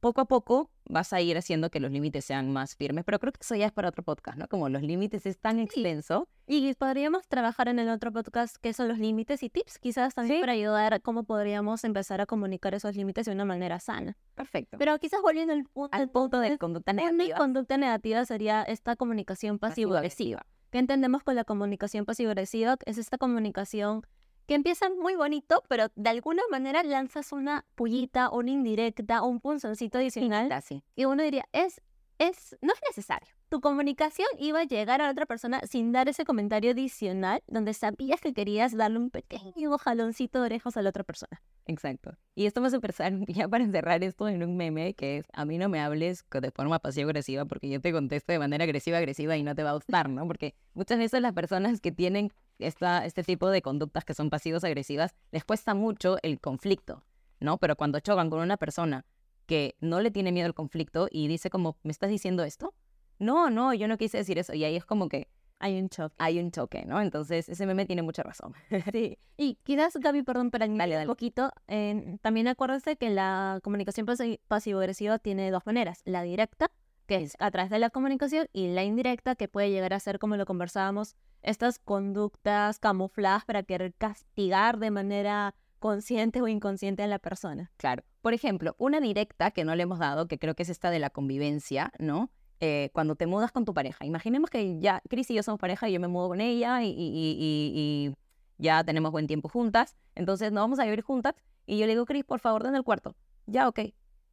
Poco 0.00 0.20
a 0.20 0.24
poco 0.26 0.70
vas 0.88 1.12
a 1.12 1.20
ir 1.20 1.36
haciendo 1.38 1.70
que 1.70 1.80
los 1.80 1.90
límites 1.90 2.24
sean 2.24 2.52
más 2.52 2.74
firmes, 2.76 3.04
pero 3.04 3.18
creo 3.18 3.32
que 3.32 3.38
eso 3.40 3.54
ya 3.54 3.66
es 3.66 3.72
para 3.72 3.88
otro 3.88 4.02
podcast, 4.02 4.38
¿no? 4.38 4.48
Como 4.48 4.68
los 4.68 4.82
límites 4.82 5.26
es 5.26 5.38
tan 5.38 5.58
extenso. 5.58 6.28
Y 6.46 6.74
podríamos 6.74 7.26
trabajar 7.28 7.68
en 7.68 7.78
el 7.78 7.88
otro 7.88 8.12
podcast 8.12 8.56
que 8.56 8.72
son 8.72 8.88
los 8.88 8.98
límites 8.98 9.42
y 9.42 9.48
tips, 9.50 9.78
quizás 9.78 10.14
también 10.14 10.38
Sí. 10.38 10.40
para 10.40 10.52
ayudar 10.52 10.94
a 10.94 10.98
cómo 11.00 11.24
podríamos 11.24 11.84
empezar 11.84 12.20
a 12.20 12.26
comunicar 12.26 12.74
esos 12.74 12.96
límites 12.96 13.26
de 13.26 13.32
una 13.32 13.44
manera 13.44 13.78
sana. 13.80 14.16
Perfecto. 14.34 14.76
Pero 14.78 14.98
quizás 14.98 15.20
volviendo 15.22 15.52
al 15.52 15.64
punto, 15.64 15.96
al 15.96 16.10
punto 16.10 16.40
de 16.40 16.58
conducta 16.58 16.92
una 16.92 17.10
negativa. 17.12 17.38
conducta 17.38 17.76
negativa 17.76 18.24
sería 18.24 18.62
esta 18.62 18.96
comunicación 18.96 19.58
pasivo-agresiva. 19.58 20.44
¿Qué 20.70 20.78
entendemos 20.78 21.22
con 21.22 21.34
la 21.36 21.44
comunicación 21.44 22.04
pasivo-agresiva? 22.06 22.76
Es 22.86 22.98
esta 22.98 23.18
comunicación 23.18 24.02
que 24.52 24.56
empieza 24.56 24.90
muy 24.90 25.14
bonito, 25.14 25.62
pero 25.66 25.86
de 25.96 26.10
alguna 26.10 26.42
manera 26.50 26.82
lanzas 26.82 27.32
una 27.32 27.64
pullita, 27.74 28.28
una 28.28 28.50
indirecta, 28.50 29.22
un 29.22 29.40
punzoncito 29.40 29.96
adicional 29.96 30.52
Así. 30.52 30.84
y 30.94 31.06
uno 31.06 31.22
diría, 31.22 31.48
es, 31.52 31.80
es, 32.18 32.58
no 32.60 32.74
es 32.74 32.80
necesario. 32.86 33.32
Tu 33.48 33.62
comunicación 33.62 34.28
iba 34.38 34.60
a 34.60 34.64
llegar 34.64 35.00
a 35.00 35.06
la 35.06 35.12
otra 35.12 35.24
persona 35.24 35.62
sin 35.62 35.90
dar 35.90 36.10
ese 36.10 36.26
comentario 36.26 36.72
adicional 36.72 37.42
donde 37.46 37.72
sabías 37.72 38.20
que 38.20 38.34
querías 38.34 38.76
darle 38.76 38.98
un 38.98 39.08
pequeño 39.08 39.78
jaloncito 39.78 40.40
de 40.40 40.44
orejas 40.44 40.76
a 40.76 40.82
la 40.82 40.90
otra 40.90 41.04
persona. 41.04 41.40
Exacto. 41.64 42.18
Y 42.34 42.44
esto 42.44 42.60
va 42.60 42.68
a 42.68 42.74
empezar 42.74 43.14
ya 43.28 43.48
para 43.48 43.64
encerrar 43.64 44.04
esto 44.04 44.28
en 44.28 44.42
un 44.42 44.58
meme 44.58 44.92
que 44.92 45.16
es, 45.16 45.26
a 45.32 45.46
mí 45.46 45.56
no 45.56 45.70
me 45.70 45.80
hables 45.80 46.26
de 46.30 46.50
forma 46.50 46.78
pasivo-agresiva 46.78 47.46
porque 47.46 47.70
yo 47.70 47.80
te 47.80 47.90
contesto 47.90 48.32
de 48.32 48.38
manera 48.38 48.64
agresiva-agresiva 48.64 49.34
y 49.38 49.44
no 49.44 49.54
te 49.54 49.62
va 49.62 49.70
a 49.70 49.74
gustar, 49.74 50.10
¿no? 50.10 50.26
Porque 50.26 50.54
muchas 50.74 50.98
veces 50.98 51.22
las 51.22 51.32
personas 51.32 51.80
que 51.80 51.90
tienen 51.90 52.32
esta, 52.66 53.04
este 53.04 53.22
tipo 53.22 53.50
de 53.50 53.62
conductas 53.62 54.04
que 54.04 54.14
son 54.14 54.30
pasivos-agresivas, 54.30 55.14
les 55.30 55.44
cuesta 55.44 55.74
mucho 55.74 56.16
el 56.22 56.40
conflicto, 56.40 57.02
¿no? 57.40 57.58
Pero 57.58 57.76
cuando 57.76 58.00
chocan 58.00 58.30
con 58.30 58.40
una 58.40 58.56
persona 58.56 59.04
que 59.46 59.76
no 59.80 60.00
le 60.00 60.10
tiene 60.10 60.32
miedo 60.32 60.46
al 60.46 60.54
conflicto 60.54 61.08
y 61.10 61.28
dice 61.28 61.50
como, 61.50 61.76
¿me 61.82 61.90
estás 61.92 62.10
diciendo 62.10 62.44
esto? 62.44 62.74
No, 63.18 63.50
no, 63.50 63.74
yo 63.74 63.88
no 63.88 63.98
quise 63.98 64.18
decir 64.18 64.38
eso. 64.38 64.54
Y 64.54 64.64
ahí 64.64 64.76
es 64.76 64.84
como 64.84 65.08
que 65.08 65.28
Hay 65.58 65.78
un 65.78 65.88
choque. 65.88 66.14
hay 66.18 66.38
un 66.40 66.50
choque, 66.50 66.84
¿no? 66.86 67.00
Entonces 67.00 67.48
ese 67.48 67.66
meme 67.66 67.86
tiene 67.86 68.02
mucha 68.02 68.22
razón. 68.22 68.52
Sí. 68.92 69.18
Y 69.36 69.56
quizás, 69.62 69.96
Gaby, 69.96 70.22
perdón, 70.22 70.50
para 70.50 70.64
añadir 70.64 70.78
Dale, 70.78 70.94
un 70.94 70.98
dale. 71.00 71.06
poquito, 71.06 71.52
eh, 71.68 72.18
también 72.22 72.48
acuérdate 72.48 72.96
que 72.96 73.10
la 73.10 73.60
comunicación 73.62 74.06
pasi- 74.06 74.40
pasivo-agresiva 74.48 75.18
tiene 75.18 75.50
dos 75.50 75.64
maneras. 75.66 76.00
La 76.04 76.22
directa, 76.22 76.70
que 77.06 77.16
es 77.16 77.34
a 77.38 77.50
través 77.50 77.70
de 77.70 77.78
la 77.78 77.90
comunicación, 77.90 78.48
y 78.52 78.68
la 78.68 78.84
indirecta, 78.84 79.34
que 79.34 79.48
puede 79.48 79.70
llegar 79.70 79.92
a 79.92 80.00
ser, 80.00 80.18
como 80.18 80.36
lo 80.36 80.44
conversábamos, 80.46 81.16
estas 81.42 81.78
conductas 81.78 82.78
camufladas 82.78 83.44
para 83.44 83.62
querer 83.62 83.94
castigar 83.94 84.78
de 84.78 84.90
manera 84.90 85.54
consciente 85.78 86.40
o 86.40 86.46
inconsciente 86.46 87.02
a 87.02 87.08
la 87.08 87.18
persona. 87.18 87.72
Claro. 87.76 88.04
Por 88.20 88.34
ejemplo, 88.34 88.76
una 88.78 89.00
directa 89.00 89.50
que 89.50 89.64
no 89.64 89.74
le 89.74 89.82
hemos 89.82 89.98
dado, 89.98 90.28
que 90.28 90.38
creo 90.38 90.54
que 90.54 90.62
es 90.62 90.68
esta 90.68 90.90
de 90.90 91.00
la 91.00 91.10
convivencia, 91.10 91.92
¿no? 91.98 92.30
Eh, 92.60 92.90
cuando 92.92 93.16
te 93.16 93.26
mudas 93.26 93.50
con 93.50 93.64
tu 93.64 93.74
pareja. 93.74 94.06
Imaginemos 94.06 94.48
que 94.48 94.78
ya 94.78 95.02
Cris 95.08 95.28
y 95.32 95.34
yo 95.34 95.42
somos 95.42 95.58
pareja 95.58 95.88
y 95.88 95.92
yo 95.94 95.98
me 95.98 96.06
mudo 96.06 96.28
con 96.28 96.40
ella 96.40 96.84
y, 96.84 96.90
y- 96.90 96.92
y- 96.94 97.72
y- 97.74 98.14
ya 98.58 98.84
tenemos 98.84 99.10
buen 99.10 99.26
tiempo 99.26 99.48
juntas. 99.48 99.96
Entonces 100.14 100.52
nos 100.52 100.62
vamos 100.62 100.78
a 100.78 100.84
vivir 100.84 101.00
juntas 101.02 101.34
y 101.66 101.78
yo 101.78 101.86
le 101.86 101.94
digo, 101.94 102.06
Cris, 102.06 102.22
por 102.22 102.38
favor, 102.38 102.62
den 102.62 102.76
el 102.76 102.84
cuarto. 102.84 103.16
Ya, 103.46 103.66
ok. 103.66 103.80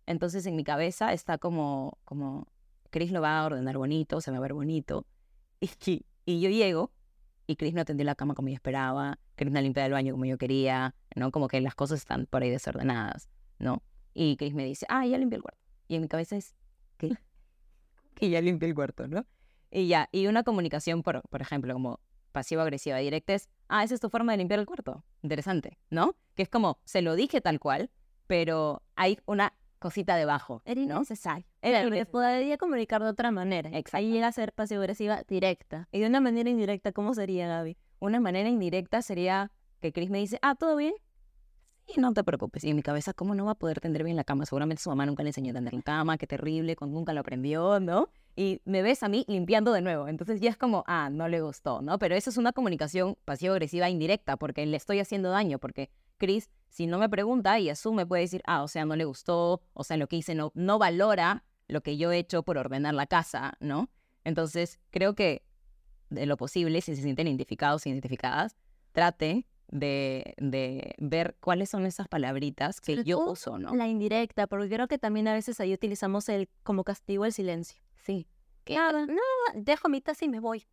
Entonces 0.05 0.45
en 0.45 0.55
mi 0.55 0.63
cabeza 0.63 1.11
está 1.13 1.39
como, 1.39 1.97
como, 2.05 2.45
Cris 2.89 3.11
lo 3.11 3.21
va 3.21 3.39
a 3.39 3.45
ordenar 3.45 3.77
bonito, 3.77 4.21
se 4.21 4.31
va 4.31 4.37
a 4.37 4.41
ver 4.41 4.53
bonito. 4.53 5.05
Y, 5.85 6.05
y 6.25 6.39
yo 6.39 6.49
llego 6.49 6.91
y 7.49 7.55
Chris 7.55 7.73
no 7.73 7.81
atendió 7.81 8.05
la 8.05 8.13
cama 8.13 8.35
como 8.35 8.49
yo 8.49 8.53
esperaba, 8.53 9.17
Chris 9.35 9.51
no 9.51 9.59
limpió 9.59 9.83
el 9.83 9.91
baño 9.91 10.13
como 10.13 10.25
yo 10.25 10.37
quería, 10.37 10.93
¿no? 11.15 11.31
Como 11.31 11.47
que 11.47 11.59
las 11.61 11.73
cosas 11.73 11.99
están 11.99 12.27
por 12.27 12.43
ahí 12.43 12.51
desordenadas, 12.51 13.27
¿no? 13.57 13.81
Y 14.13 14.37
Chris 14.37 14.53
me 14.53 14.63
dice, 14.63 14.85
ah, 14.87 15.05
ya 15.05 15.17
limpié 15.17 15.37
el 15.37 15.41
cuarto. 15.41 15.59
Y 15.87 15.95
en 15.95 16.01
mi 16.03 16.07
cabeza 16.07 16.37
es, 16.37 16.55
¿qué? 16.97 17.09
que 18.13 18.29
ya 18.29 18.39
limpié 18.41 18.69
el 18.69 18.75
cuarto, 18.75 19.07
¿no? 19.07 19.25
Y 19.71 19.87
ya, 19.87 20.09
y 20.11 20.27
una 20.27 20.43
comunicación, 20.43 21.01
por, 21.01 21.23
por 21.27 21.41
ejemplo, 21.41 21.73
como 21.73 21.99
pasivo-agresiva 22.31 22.97
directa 22.97 23.33
es, 23.33 23.49
ah, 23.67 23.83
esa 23.83 23.95
es 23.95 23.99
tu 23.99 24.09
forma 24.09 24.33
de 24.33 24.37
limpiar 24.37 24.59
el 24.59 24.67
cuarto. 24.67 25.03
Interesante, 25.23 25.79
¿no? 25.89 26.15
Que 26.35 26.43
es 26.43 26.49
como, 26.49 26.79
se 26.85 27.01
lo 27.01 27.15
dije 27.15 27.41
tal 27.41 27.59
cual, 27.59 27.89
pero 28.27 28.83
hay 28.95 29.17
una 29.25 29.53
cosita 29.79 30.15
debajo, 30.15 30.61
Era 30.65 30.81
¿no? 30.81 30.95
innecesario. 30.97 31.45
Era 31.61 31.79
Pero 31.79 31.87
innecesario. 31.95 32.11
podría 32.11 32.57
comunicar 32.57 33.01
de 33.01 33.09
otra 33.09 33.31
manera. 33.31 33.69
Exacto. 33.69 33.97
Ahí 33.97 34.11
llega 34.11 34.27
a 34.27 34.31
ser 34.31 34.53
pasivo-agresiva 34.53 35.23
directa. 35.27 35.87
Y 35.91 35.99
de 36.01 36.07
una 36.07 36.19
manera 36.21 36.49
indirecta, 36.49 36.91
¿cómo 36.91 37.13
sería, 37.13 37.47
Gaby? 37.47 37.77
Una 37.99 38.19
manera 38.19 38.49
indirecta 38.49 39.01
sería 39.01 39.51
que 39.81 39.91
Chris 39.91 40.09
me 40.09 40.19
dice, 40.19 40.37
ah, 40.41 40.55
¿todo 40.55 40.75
bien? 40.75 40.93
Sí, 41.87 41.99
no 41.99 42.13
te 42.13 42.23
preocupes. 42.23 42.63
Y 42.63 42.69
en 42.69 42.75
mi 42.75 42.83
cabeza, 42.83 43.13
¿cómo 43.13 43.33
no 43.33 43.45
va 43.45 43.51
a 43.51 43.55
poder 43.55 43.79
tender 43.79 44.03
bien 44.03 44.15
la 44.15 44.23
cama? 44.23 44.45
Seguramente 44.45 44.83
su 44.83 44.89
mamá 44.89 45.05
nunca 45.07 45.23
le 45.23 45.29
enseñó 45.29 45.51
a 45.51 45.53
tender 45.55 45.73
la 45.73 45.81
cama, 45.81 46.17
qué 46.19 46.27
terrible, 46.27 46.75
con- 46.75 46.91
nunca 46.93 47.13
lo 47.13 47.21
aprendió, 47.21 47.79
¿no? 47.79 48.09
Y 48.35 48.61
me 48.65 48.81
ves 48.83 49.01
a 49.01 49.09
mí 49.09 49.25
limpiando 49.27 49.73
de 49.73 49.81
nuevo. 49.81 50.07
Entonces 50.07 50.39
ya 50.39 50.49
es 50.51 50.55
como, 50.57 50.83
ah, 50.87 51.09
no 51.11 51.27
le 51.27 51.41
gustó, 51.41 51.81
¿no? 51.81 51.97
Pero 51.97 52.15
eso 52.15 52.29
es 52.29 52.37
una 52.37 52.51
comunicación 52.53 53.17
pasivo-agresiva 53.25 53.89
indirecta, 53.89 54.37
porque 54.37 54.65
le 54.65 54.77
estoy 54.77 54.99
haciendo 54.99 55.29
daño, 55.31 55.57
porque 55.57 55.89
Chris, 56.19 56.49
si 56.69 56.85
no 56.85 56.99
me 56.99 57.09
pregunta 57.09 57.57
y 57.59 57.69
asume, 57.69 58.05
puede 58.05 58.23
decir, 58.23 58.43
ah, 58.45 58.61
o 58.61 58.67
sea, 58.67 58.85
no 58.85 58.95
le 58.95 59.05
gustó, 59.05 59.63
o 59.73 59.83
sea, 59.83 59.97
lo 59.97 60.07
que 60.07 60.17
hice 60.17 60.35
no, 60.35 60.51
no 60.53 60.77
valora 60.77 61.43
lo 61.67 61.81
que 61.81 61.97
yo 61.97 62.11
he 62.11 62.19
hecho 62.19 62.43
por 62.43 62.57
ordenar 62.57 62.93
la 62.93 63.07
casa, 63.07 63.57
¿no? 63.59 63.89
Entonces, 64.23 64.79
creo 64.91 65.15
que 65.15 65.43
de 66.09 66.25
lo 66.25 66.37
posible, 66.37 66.81
si 66.81 66.95
se 66.95 67.01
sienten 67.01 67.27
identificados 67.27 67.85
o 67.85 67.89
identificadas, 67.89 68.55
traten 68.91 69.45
de, 69.67 70.33
de 70.37 70.95
ver 70.97 71.37
cuáles 71.39 71.69
son 71.69 71.85
esas 71.85 72.07
palabritas 72.07 72.81
que 72.81 73.03
yo 73.03 73.19
uso, 73.19 73.59
¿no? 73.59 73.75
La 73.75 73.87
indirecta, 73.87 74.47
porque 74.47 74.69
creo 74.69 74.87
que 74.87 74.97
también 74.97 75.27
a 75.27 75.33
veces 75.33 75.59
ahí 75.59 75.73
utilizamos 75.73 76.27
el 76.29 76.49
como 76.63 76.83
castigo 76.83 77.25
el 77.25 77.33
silencio. 77.33 77.81
Sí. 78.03 78.27
Nada, 78.67 79.05
no, 79.05 79.21
dejo 79.55 79.89
mi 79.89 80.01
taza 80.01 80.25
y 80.25 80.29
me 80.29 80.39
voy. 80.39 80.67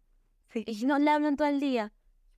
Y 0.54 0.86
no 0.86 0.98
le 0.98 1.10
hablan 1.10 1.36
todo 1.36 1.48
el 1.48 1.60
día. 1.60 1.92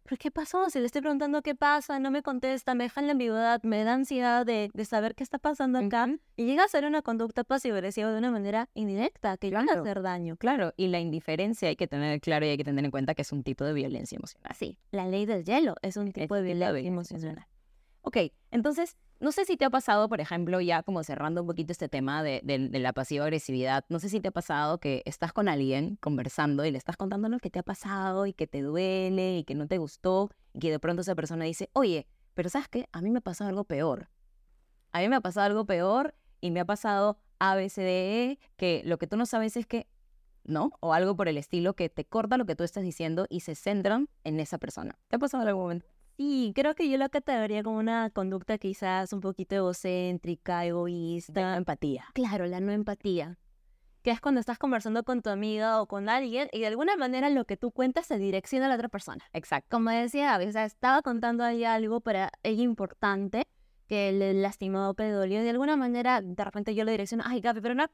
¿Pero 0.08 0.18
qué 0.18 0.30
pasó? 0.30 0.70
Si 0.70 0.78
le 0.78 0.86
estoy 0.86 1.02
preguntando 1.02 1.42
qué 1.42 1.54
pasa, 1.54 1.98
no 1.98 2.10
me 2.10 2.22
contesta, 2.22 2.74
me 2.74 2.84
deja 2.84 3.02
en 3.02 3.08
la 3.08 3.12
ambigüedad, 3.12 3.62
me 3.62 3.84
da 3.84 3.92
ansiedad 3.92 4.46
de, 4.46 4.70
de 4.72 4.84
saber 4.86 5.14
qué 5.14 5.22
está 5.22 5.38
pasando 5.38 5.78
acá. 5.78 6.08
Y 6.34 6.46
llega 6.46 6.64
a 6.64 6.68
ser 6.68 6.86
una 6.86 7.02
conducta 7.02 7.44
pasivo-agresiva 7.44 8.10
de 8.10 8.16
una 8.16 8.30
manera 8.30 8.70
indirecta, 8.72 9.36
que 9.36 9.48
llega 9.48 9.60
a 9.60 9.64
Claro. 9.64 9.82
hacer 9.82 10.00
daño. 10.00 10.38
Claro, 10.38 10.72
y 10.78 10.86
la 10.88 10.98
indiferencia 10.98 11.68
hay 11.68 11.76
que 11.76 11.86
tener 11.86 12.22
claro 12.22 12.46
y 12.46 12.48
hay 12.48 12.56
que 12.56 12.64
tener 12.64 12.86
en 12.86 12.90
cuenta 12.90 13.14
que 13.14 13.20
es 13.20 13.32
un 13.32 13.42
tipo 13.42 13.64
de 13.64 13.74
violencia 13.74 14.16
emocional. 14.16 14.50
Sí, 14.56 14.78
la 14.92 15.06
ley 15.06 15.26
del 15.26 15.44
hielo 15.44 15.74
es 15.82 15.98
un 15.98 16.10
tipo 16.10 16.34
de 16.34 16.40
violencia 16.42 16.72
violencia 16.72 16.88
emocional. 17.16 17.46
Ok, 18.00 18.16
entonces, 18.50 18.96
no 19.20 19.32
sé 19.32 19.44
si 19.44 19.56
te 19.56 19.64
ha 19.64 19.70
pasado, 19.70 20.08
por 20.08 20.20
ejemplo, 20.20 20.60
ya 20.60 20.82
como 20.82 21.02
cerrando 21.02 21.40
un 21.40 21.48
poquito 21.48 21.72
este 21.72 21.88
tema 21.88 22.22
de, 22.22 22.40
la 22.72 22.92
pasiva 22.92 23.24
agresividad, 23.24 23.84
no 23.88 23.98
sé 23.98 24.08
si 24.08 24.20
te 24.20 24.28
ha 24.28 24.32
pasado 24.32 24.78
que 24.78 25.02
estás 25.06 25.32
con 25.32 25.48
alguien 25.48 25.96
conversando 25.96 26.64
y 26.64 26.70
le 26.70 26.78
estás 26.78 26.96
contando 26.96 27.28
lo 27.28 27.38
que 27.38 27.50
te 27.50 27.58
ha 27.58 27.64
pasado 27.64 28.26
y 28.26 28.32
que 28.32 28.46
te 28.46 28.62
duele 28.62 29.38
y 29.38 29.44
que 29.44 29.54
no 29.54 29.66
te 29.66 29.78
gustó 29.78 30.30
y 30.54 30.60
que 30.60 30.70
de 30.70 30.78
pronto 30.78 31.02
esa 31.02 31.16
persona 31.16 31.44
dice, 31.44 31.68
oye, 31.72 32.06
pero 32.34 32.48
¿sabes 32.48 32.68
qué? 32.68 32.88
A 32.92 33.02
mí 33.02 33.10
me 33.10 33.18
ha 33.18 33.22
pasado 33.22 33.50
algo 33.50 33.64
peor. 33.64 34.08
A 34.92 35.00
mí 35.00 35.08
me 35.08 35.16
ha 35.16 35.20
pasado 35.20 35.46
algo 35.46 35.66
peor 35.66 36.14
y 36.40 36.52
me 36.52 36.60
ha 36.60 36.64
pasado 36.64 37.18
A, 37.40 37.56
B, 37.56 37.68
C, 37.68 37.82
D, 37.82 38.24
E, 38.24 38.38
que 38.56 38.82
lo 38.84 38.98
que 38.98 39.08
tú 39.08 39.16
no 39.16 39.26
sabes 39.26 39.56
es 39.56 39.66
que, 39.66 39.88
¿no? 40.44 40.70
O 40.78 40.94
algo 40.94 41.16
por 41.16 41.26
el 41.26 41.38
estilo 41.38 41.74
que 41.74 41.88
te 41.88 42.04
corta 42.04 42.36
lo 42.36 42.46
que 42.46 42.54
tú 42.54 42.62
estás 42.62 42.84
diciendo 42.84 43.26
y 43.28 43.40
se 43.40 43.56
centran 43.56 44.08
en 44.22 44.38
esa 44.38 44.58
persona. 44.58 44.96
¿Te 45.08 45.16
ha 45.16 45.18
pasado 45.18 45.42
en 45.42 45.48
algún 45.48 45.62
momento? 45.64 45.86
Sí, 46.18 46.52
creo 46.52 46.74
que 46.74 46.90
yo 46.90 46.98
lo 46.98 47.08
categoría 47.10 47.62
como 47.62 47.78
una 47.78 48.10
conducta 48.10 48.58
quizás 48.58 49.12
un 49.12 49.20
poquito 49.20 49.54
egocéntrica, 49.54 50.66
egoísta. 50.66 51.56
empatía. 51.56 52.06
Claro, 52.12 52.44
la 52.46 52.58
no 52.58 52.72
empatía. 52.72 53.38
Que 54.02 54.10
es 54.10 54.20
cuando 54.20 54.40
estás 54.40 54.58
conversando 54.58 55.04
con 55.04 55.22
tu 55.22 55.30
amiga 55.30 55.80
o 55.80 55.86
con 55.86 56.08
alguien 56.08 56.48
y 56.52 56.58
de 56.58 56.66
alguna 56.66 56.96
manera 56.96 57.30
lo 57.30 57.44
que 57.44 57.56
tú 57.56 57.70
cuentas 57.70 58.06
se 58.06 58.18
direcciona 58.18 58.66
a 58.66 58.68
la 58.68 58.74
otra 58.74 58.88
persona. 58.88 59.24
Exacto. 59.32 59.68
Como 59.70 59.90
decía 59.90 60.32
Gaby, 60.32 60.46
o 60.46 60.52
sea, 60.52 60.64
estaba 60.64 61.02
contando 61.02 61.44
ahí 61.44 61.62
algo 61.62 62.00
para 62.00 62.32
ella 62.42 62.64
importante 62.64 63.46
que 63.86 64.10
le 64.10 64.34
lastimó 64.34 64.92
Pedolio. 64.94 65.40
De 65.40 65.50
alguna 65.50 65.76
manera, 65.76 66.20
de 66.20 66.44
repente 66.44 66.74
yo 66.74 66.82
le 66.82 66.90
direcciono, 66.90 67.22
ay 67.28 67.40
Gaby, 67.40 67.60
pero 67.60 67.76
no 67.76 67.84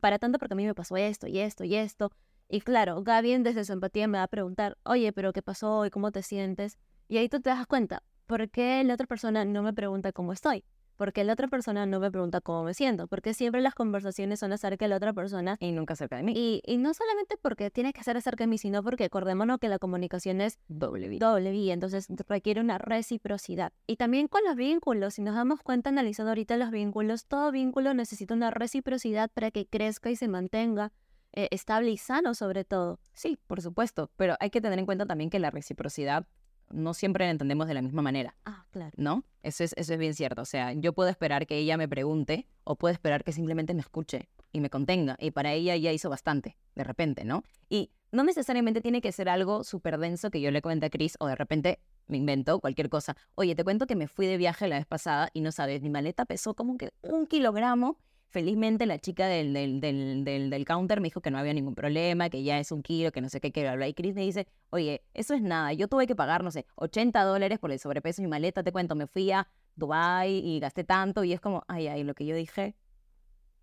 para 0.00 0.20
tanto 0.20 0.38
porque 0.38 0.54
a 0.54 0.56
mí 0.56 0.66
me 0.66 0.74
pasó 0.76 0.96
esto 0.96 1.26
y 1.26 1.40
esto 1.40 1.64
y 1.64 1.74
esto. 1.74 2.12
Y 2.48 2.60
claro, 2.60 3.02
Gaby 3.02 3.38
desde 3.38 3.64
su 3.64 3.72
empatía 3.72 4.06
me 4.06 4.18
va 4.18 4.24
a 4.24 4.28
preguntar, 4.28 4.78
oye, 4.84 5.12
pero 5.12 5.32
¿qué 5.32 5.42
pasó 5.42 5.84
y 5.84 5.90
cómo 5.90 6.12
te 6.12 6.22
sientes? 6.22 6.78
Y 7.12 7.18
ahí 7.18 7.28
tú 7.28 7.42
te 7.42 7.50
das 7.50 7.66
cuenta, 7.66 8.02
¿por 8.24 8.48
qué 8.48 8.82
la 8.84 8.94
otra 8.94 9.06
persona 9.06 9.44
no 9.44 9.62
me 9.62 9.74
pregunta 9.74 10.12
cómo 10.12 10.32
estoy? 10.32 10.64
¿Por 10.96 11.12
qué 11.12 11.24
la 11.24 11.34
otra 11.34 11.46
persona 11.46 11.84
no 11.84 12.00
me 12.00 12.10
pregunta 12.10 12.40
cómo 12.40 12.64
me 12.64 12.72
siento? 12.72 13.06
Porque 13.06 13.34
siempre 13.34 13.60
las 13.60 13.74
conversaciones 13.74 14.40
son 14.40 14.50
acerca 14.54 14.86
de 14.86 14.88
la 14.88 14.96
otra 14.96 15.12
persona. 15.12 15.58
Y 15.60 15.72
nunca 15.72 15.92
acerca 15.92 16.16
de 16.16 16.22
mí. 16.22 16.32
Y, 16.34 16.62
y 16.64 16.78
no 16.78 16.94
solamente 16.94 17.36
porque 17.36 17.70
tiene 17.70 17.92
que 17.92 18.02
ser 18.02 18.16
acerca 18.16 18.44
de 18.44 18.48
mí, 18.48 18.56
sino 18.56 18.82
porque 18.82 19.04
acordémonos 19.04 19.58
que 19.58 19.68
la 19.68 19.78
comunicación 19.78 20.40
es 20.40 20.58
doble 20.68 21.08
vía. 21.08 21.18
doble 21.18 21.50
vía, 21.50 21.74
entonces 21.74 22.06
requiere 22.26 22.62
una 22.62 22.78
reciprocidad. 22.78 23.74
Y 23.86 23.96
también 23.96 24.26
con 24.26 24.42
los 24.44 24.56
vínculos, 24.56 25.12
si 25.12 25.20
nos 25.20 25.34
damos 25.34 25.60
cuenta 25.60 25.90
analizando 25.90 26.30
ahorita 26.30 26.56
los 26.56 26.70
vínculos, 26.70 27.26
todo 27.26 27.52
vínculo 27.52 27.92
necesita 27.92 28.32
una 28.32 28.50
reciprocidad 28.50 29.30
para 29.34 29.50
que 29.50 29.66
crezca 29.66 30.08
y 30.08 30.16
se 30.16 30.28
mantenga 30.28 30.92
eh, 31.34 31.48
estable 31.50 31.90
y 31.90 31.98
sano 31.98 32.32
sobre 32.32 32.64
todo. 32.64 33.00
Sí, 33.12 33.38
por 33.46 33.60
supuesto, 33.60 34.10
pero 34.16 34.36
hay 34.40 34.48
que 34.48 34.62
tener 34.62 34.78
en 34.78 34.86
cuenta 34.86 35.04
también 35.04 35.28
que 35.28 35.40
la 35.40 35.50
reciprocidad 35.50 36.26
no 36.72 36.94
siempre 36.94 37.24
la 37.24 37.30
entendemos 37.30 37.66
de 37.68 37.74
la 37.74 37.82
misma 37.82 38.02
manera, 38.02 38.34
Ah, 38.44 38.64
claro. 38.70 38.92
¿no? 38.96 39.24
Eso 39.42 39.64
es, 39.64 39.74
eso 39.76 39.92
es 39.92 39.98
bien 39.98 40.14
cierto. 40.14 40.42
O 40.42 40.44
sea, 40.46 40.72
yo 40.72 40.92
puedo 40.92 41.08
esperar 41.08 41.46
que 41.46 41.56
ella 41.58 41.76
me 41.76 41.88
pregunte 41.88 42.46
o 42.64 42.76
puedo 42.76 42.92
esperar 42.92 43.24
que 43.24 43.32
simplemente 43.32 43.74
me 43.74 43.80
escuche 43.80 44.28
y 44.52 44.60
me 44.60 44.70
contenga. 44.70 45.16
Y 45.20 45.30
para 45.30 45.52
ella 45.52 45.76
ya 45.76 45.92
hizo 45.92 46.10
bastante, 46.10 46.56
de 46.74 46.84
repente, 46.84 47.24
¿no? 47.24 47.42
Y 47.68 47.90
no 48.10 48.24
necesariamente 48.24 48.80
tiene 48.80 49.00
que 49.00 49.12
ser 49.12 49.28
algo 49.28 49.64
súper 49.64 49.98
denso 49.98 50.30
que 50.30 50.40
yo 50.40 50.50
le 50.50 50.60
cuente 50.62 50.86
a 50.86 50.90
Chris 50.90 51.16
o 51.18 51.26
de 51.26 51.34
repente 51.34 51.80
me 52.06 52.18
invento 52.18 52.60
cualquier 52.60 52.88
cosa. 52.90 53.16
Oye, 53.34 53.54
te 53.54 53.64
cuento 53.64 53.86
que 53.86 53.96
me 53.96 54.06
fui 54.08 54.26
de 54.26 54.36
viaje 54.36 54.68
la 54.68 54.76
vez 54.76 54.86
pasada 54.86 55.30
y 55.32 55.40
no 55.40 55.50
sabes, 55.52 55.80
mi 55.82 55.88
maleta 55.90 56.24
pesó 56.26 56.54
como 56.54 56.76
que 56.76 56.92
un 57.02 57.26
kilogramo. 57.26 57.98
Felizmente 58.32 58.86
la 58.86 58.98
chica 58.98 59.26
del, 59.26 59.52
del, 59.52 59.78
del, 59.80 60.24
del, 60.24 60.48
del 60.48 60.64
counter 60.64 61.02
me 61.02 61.08
dijo 61.08 61.20
que 61.20 61.30
no 61.30 61.36
había 61.36 61.52
ningún 61.52 61.74
problema, 61.74 62.30
que 62.30 62.42
ya 62.42 62.58
es 62.58 62.72
un 62.72 62.82
kilo, 62.82 63.12
que 63.12 63.20
no 63.20 63.28
sé 63.28 63.42
qué, 63.42 63.52
que 63.52 63.70
bla. 63.70 63.86
Y 63.86 63.92
Chris 63.92 64.14
me 64.14 64.22
dice, 64.22 64.48
oye, 64.70 65.02
eso 65.12 65.34
es 65.34 65.42
nada, 65.42 65.74
yo 65.74 65.86
tuve 65.86 66.06
que 66.06 66.16
pagar, 66.16 66.42
no 66.42 66.50
sé, 66.50 66.64
80 66.76 67.22
dólares 67.24 67.58
por 67.58 67.70
el 67.70 67.78
sobrepeso 67.78 68.22
de 68.22 68.28
mi 68.28 68.30
maleta, 68.30 68.62
te 68.62 68.72
cuento, 68.72 68.94
me 68.94 69.06
fui 69.06 69.30
a 69.32 69.48
Dubai 69.76 70.32
y 70.32 70.60
gasté 70.60 70.82
tanto 70.82 71.24
y 71.24 71.34
es 71.34 71.40
como, 71.40 71.62
ay, 71.68 71.88
ay, 71.88 72.04
lo 72.04 72.14
que 72.14 72.24
yo 72.24 72.34
dije, 72.34 72.74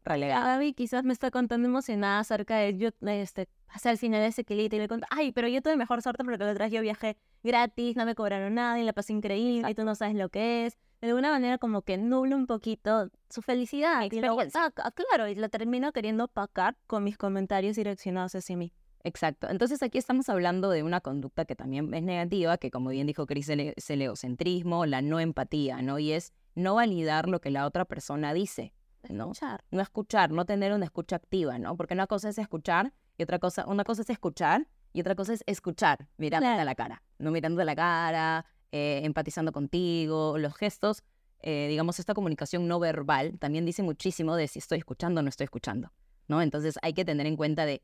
relegado. 0.05 0.45
Gaby 0.45 0.73
quizás 0.73 1.03
me 1.03 1.13
está 1.13 1.31
contando 1.31 1.67
emocionada 1.67 2.19
acerca 2.19 2.57
de 2.57 2.77
yo, 2.77 2.89
este, 3.07 3.49
hacia 3.69 3.89
el 3.89 3.97
final 3.97 4.21
de 4.21 4.27
ese 4.27 4.43
kilito 4.43 4.75
y 4.75 4.79
le 4.79 4.87
cuento, 4.87 5.07
ay, 5.09 5.31
pero 5.31 5.47
yo 5.47 5.63
tuve 5.63 5.77
mejor 5.77 6.03
suerte 6.03 6.23
porque 6.23 6.43
otra 6.43 6.65
vez 6.65 6.71
yo 6.71 6.81
viajé 6.81 7.17
gratis, 7.41 7.95
no 7.95 8.05
me 8.05 8.13
cobraron 8.13 8.53
nada 8.53 8.79
y 8.79 8.83
la 8.83 8.93
pasé 8.93 9.13
increíble 9.13 9.67
y 9.67 9.73
tú 9.73 9.83
no 9.83 9.95
sabes 9.95 10.13
lo 10.13 10.29
que 10.29 10.67
es. 10.67 10.77
De 11.01 11.07
alguna 11.07 11.29
manera 11.31 11.57
como 11.57 11.81
que 11.83 11.97
nubla 11.97 12.35
un 12.35 12.45
poquito 12.45 13.09
su 13.29 13.41
felicidad. 13.41 14.01
Y 14.03 14.09
lo 14.19 14.27
Experiencia. 14.27 14.49
saca, 14.63 14.91
claro, 14.91 15.27
y 15.29 15.35
la 15.35 15.47
termino 15.49 15.91
queriendo 15.93 16.25
opacar 16.25 16.75
con 16.87 17.03
mis 17.05 17.17
comentarios 17.17 17.75
direccionados 17.77 18.35
hacia 18.35 18.57
mí. 18.57 18.73
Exacto. 19.05 19.47
Entonces 19.49 19.81
aquí 19.81 19.97
estamos 19.97 20.27
hablando 20.27 20.69
de 20.69 20.83
una 20.83 20.99
conducta 20.99 21.45
que 21.45 21.55
también 21.55 21.93
es 21.93 22.03
negativa, 22.03 22.57
que 22.57 22.69
como 22.69 22.89
bien 22.89 23.07
dijo 23.07 23.25
Chris, 23.25 23.47
el- 23.47 23.73
es 23.77 23.89
el 23.89 24.01
egocentrismo, 24.01 24.85
la 24.85 25.01
no 25.01 25.21
empatía, 25.21 25.81
¿no? 25.81 25.99
Y 25.99 26.11
es 26.11 26.33
no 26.55 26.75
validar 26.75 27.29
lo 27.29 27.39
que 27.39 27.49
la 27.49 27.65
otra 27.65 27.85
persona 27.85 28.33
dice, 28.33 28.73
¿no? 29.09 29.31
Escuchar. 29.31 29.63
No 29.71 29.81
escuchar, 29.81 30.31
no 30.31 30.45
tener 30.45 30.73
una 30.73 30.83
escucha 30.83 31.15
activa, 31.15 31.57
¿no? 31.59 31.77
Porque 31.77 31.93
una 31.93 32.07
cosa 32.07 32.27
es 32.27 32.37
escuchar 32.37 32.91
y 33.17 33.23
otra 33.23 33.39
cosa, 33.39 33.65
una 33.67 33.85
cosa 33.85 34.01
es 34.01 34.09
escuchar 34.09 34.67
y 34.91 34.99
otra 34.99 35.15
cosa 35.15 35.31
es 35.31 35.43
escuchar, 35.47 36.09
mirándote 36.17 36.49
Claro. 36.49 36.61
a 36.61 36.65
la 36.65 36.75
cara, 36.75 37.03
no 37.19 37.31
mirándote 37.31 37.61
a 37.61 37.65
la 37.65 37.75
cara, 37.75 38.45
eh, 38.71 39.01
empatizando 39.03 39.51
contigo, 39.51 40.37
los 40.37 40.55
gestos, 40.55 41.03
eh, 41.41 41.67
digamos, 41.69 41.99
esta 41.99 42.13
comunicación 42.13 42.67
no 42.67 42.79
verbal 42.79 43.39
también 43.39 43.65
dice 43.65 43.81
muchísimo 43.81 44.35
de 44.35 44.47
si 44.47 44.59
estoy 44.59 44.79
escuchando 44.79 45.19
o 45.19 45.23
no 45.23 45.29
estoy 45.29 45.45
escuchando, 45.45 45.91
¿no? 46.27 46.41
Entonces 46.41 46.77
hay 46.81 46.93
que 46.93 47.05
tener 47.05 47.27
en 47.27 47.37
cuenta 47.37 47.65
de 47.65 47.81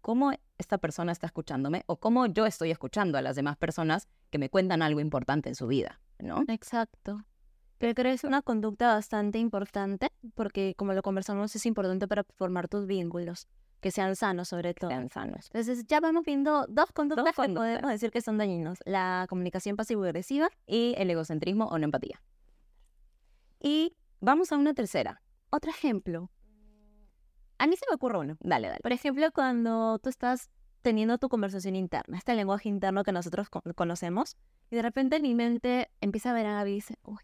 cómo 0.00 0.32
esta 0.58 0.78
persona 0.78 1.12
está 1.12 1.26
escuchándome 1.26 1.82
o 1.86 1.98
cómo 1.98 2.26
yo 2.26 2.46
estoy 2.46 2.70
escuchando 2.70 3.18
a 3.18 3.22
las 3.22 3.36
demás 3.36 3.56
personas 3.56 4.08
que 4.30 4.38
me 4.38 4.50
cuentan 4.50 4.82
algo 4.82 5.00
importante 5.00 5.48
en 5.48 5.54
su 5.54 5.66
vida, 5.66 6.00
¿no? 6.18 6.44
Exacto. 6.48 7.24
Creo 7.78 7.94
que 7.94 8.12
es 8.12 8.24
una 8.24 8.40
conducta 8.40 8.94
bastante 8.94 9.38
importante 9.38 10.10
porque, 10.34 10.74
como 10.76 10.94
lo 10.94 11.02
conversamos, 11.02 11.54
es 11.54 11.66
importante 11.66 12.08
para 12.08 12.24
formar 12.24 12.68
tus 12.68 12.86
vínculos, 12.86 13.48
que 13.84 13.90
sean 13.90 14.16
sanos 14.16 14.48
sobre 14.48 14.72
todo. 14.72 14.88
Sean 14.88 15.10
sanos. 15.10 15.50
Entonces 15.52 15.84
ya 15.86 16.00
vamos 16.00 16.24
viendo 16.24 16.64
dos 16.68 16.90
conductas 16.92 17.26
que 17.26 17.32
conductas. 17.34 17.72
podemos 17.74 17.90
decir 17.90 18.10
que 18.10 18.22
son 18.22 18.38
dañinos. 18.38 18.78
La 18.86 19.26
comunicación 19.28 19.76
pasivo-agresiva 19.76 20.48
Y 20.66 20.94
el 20.96 21.10
egocentrismo 21.10 21.66
o 21.66 21.76
no 21.78 21.84
empatía. 21.84 22.22
Y 23.60 23.94
vamos 24.20 24.52
a 24.52 24.56
una 24.56 24.72
tercera. 24.72 25.20
Otro 25.50 25.70
ejemplo. 25.70 26.30
A 27.58 27.66
mí 27.66 27.76
se 27.76 27.84
me 27.90 27.94
ocurre 27.94 28.18
uno. 28.18 28.36
Dale, 28.40 28.68
dale. 28.68 28.80
Por 28.82 28.92
ejemplo, 28.92 29.30
cuando 29.32 29.98
tú 29.98 30.08
estás 30.08 30.50
teniendo 30.80 31.18
tu 31.18 31.28
conversación 31.28 31.76
interna, 31.76 32.16
este 32.16 32.34
lenguaje 32.34 32.70
interno 32.70 33.04
que 33.04 33.12
nosotros 33.12 33.50
co- 33.50 33.62
conocemos, 33.74 34.36
y 34.70 34.76
de 34.76 34.82
repente 34.82 35.16
en 35.16 35.22
mi 35.22 35.34
mente 35.34 35.90
empieza 36.00 36.30
a 36.30 36.32
ver 36.32 36.46
a 36.46 36.54
Gaby 36.54 36.70
y 36.70 36.74
dice, 36.76 36.98
uy, 37.04 37.18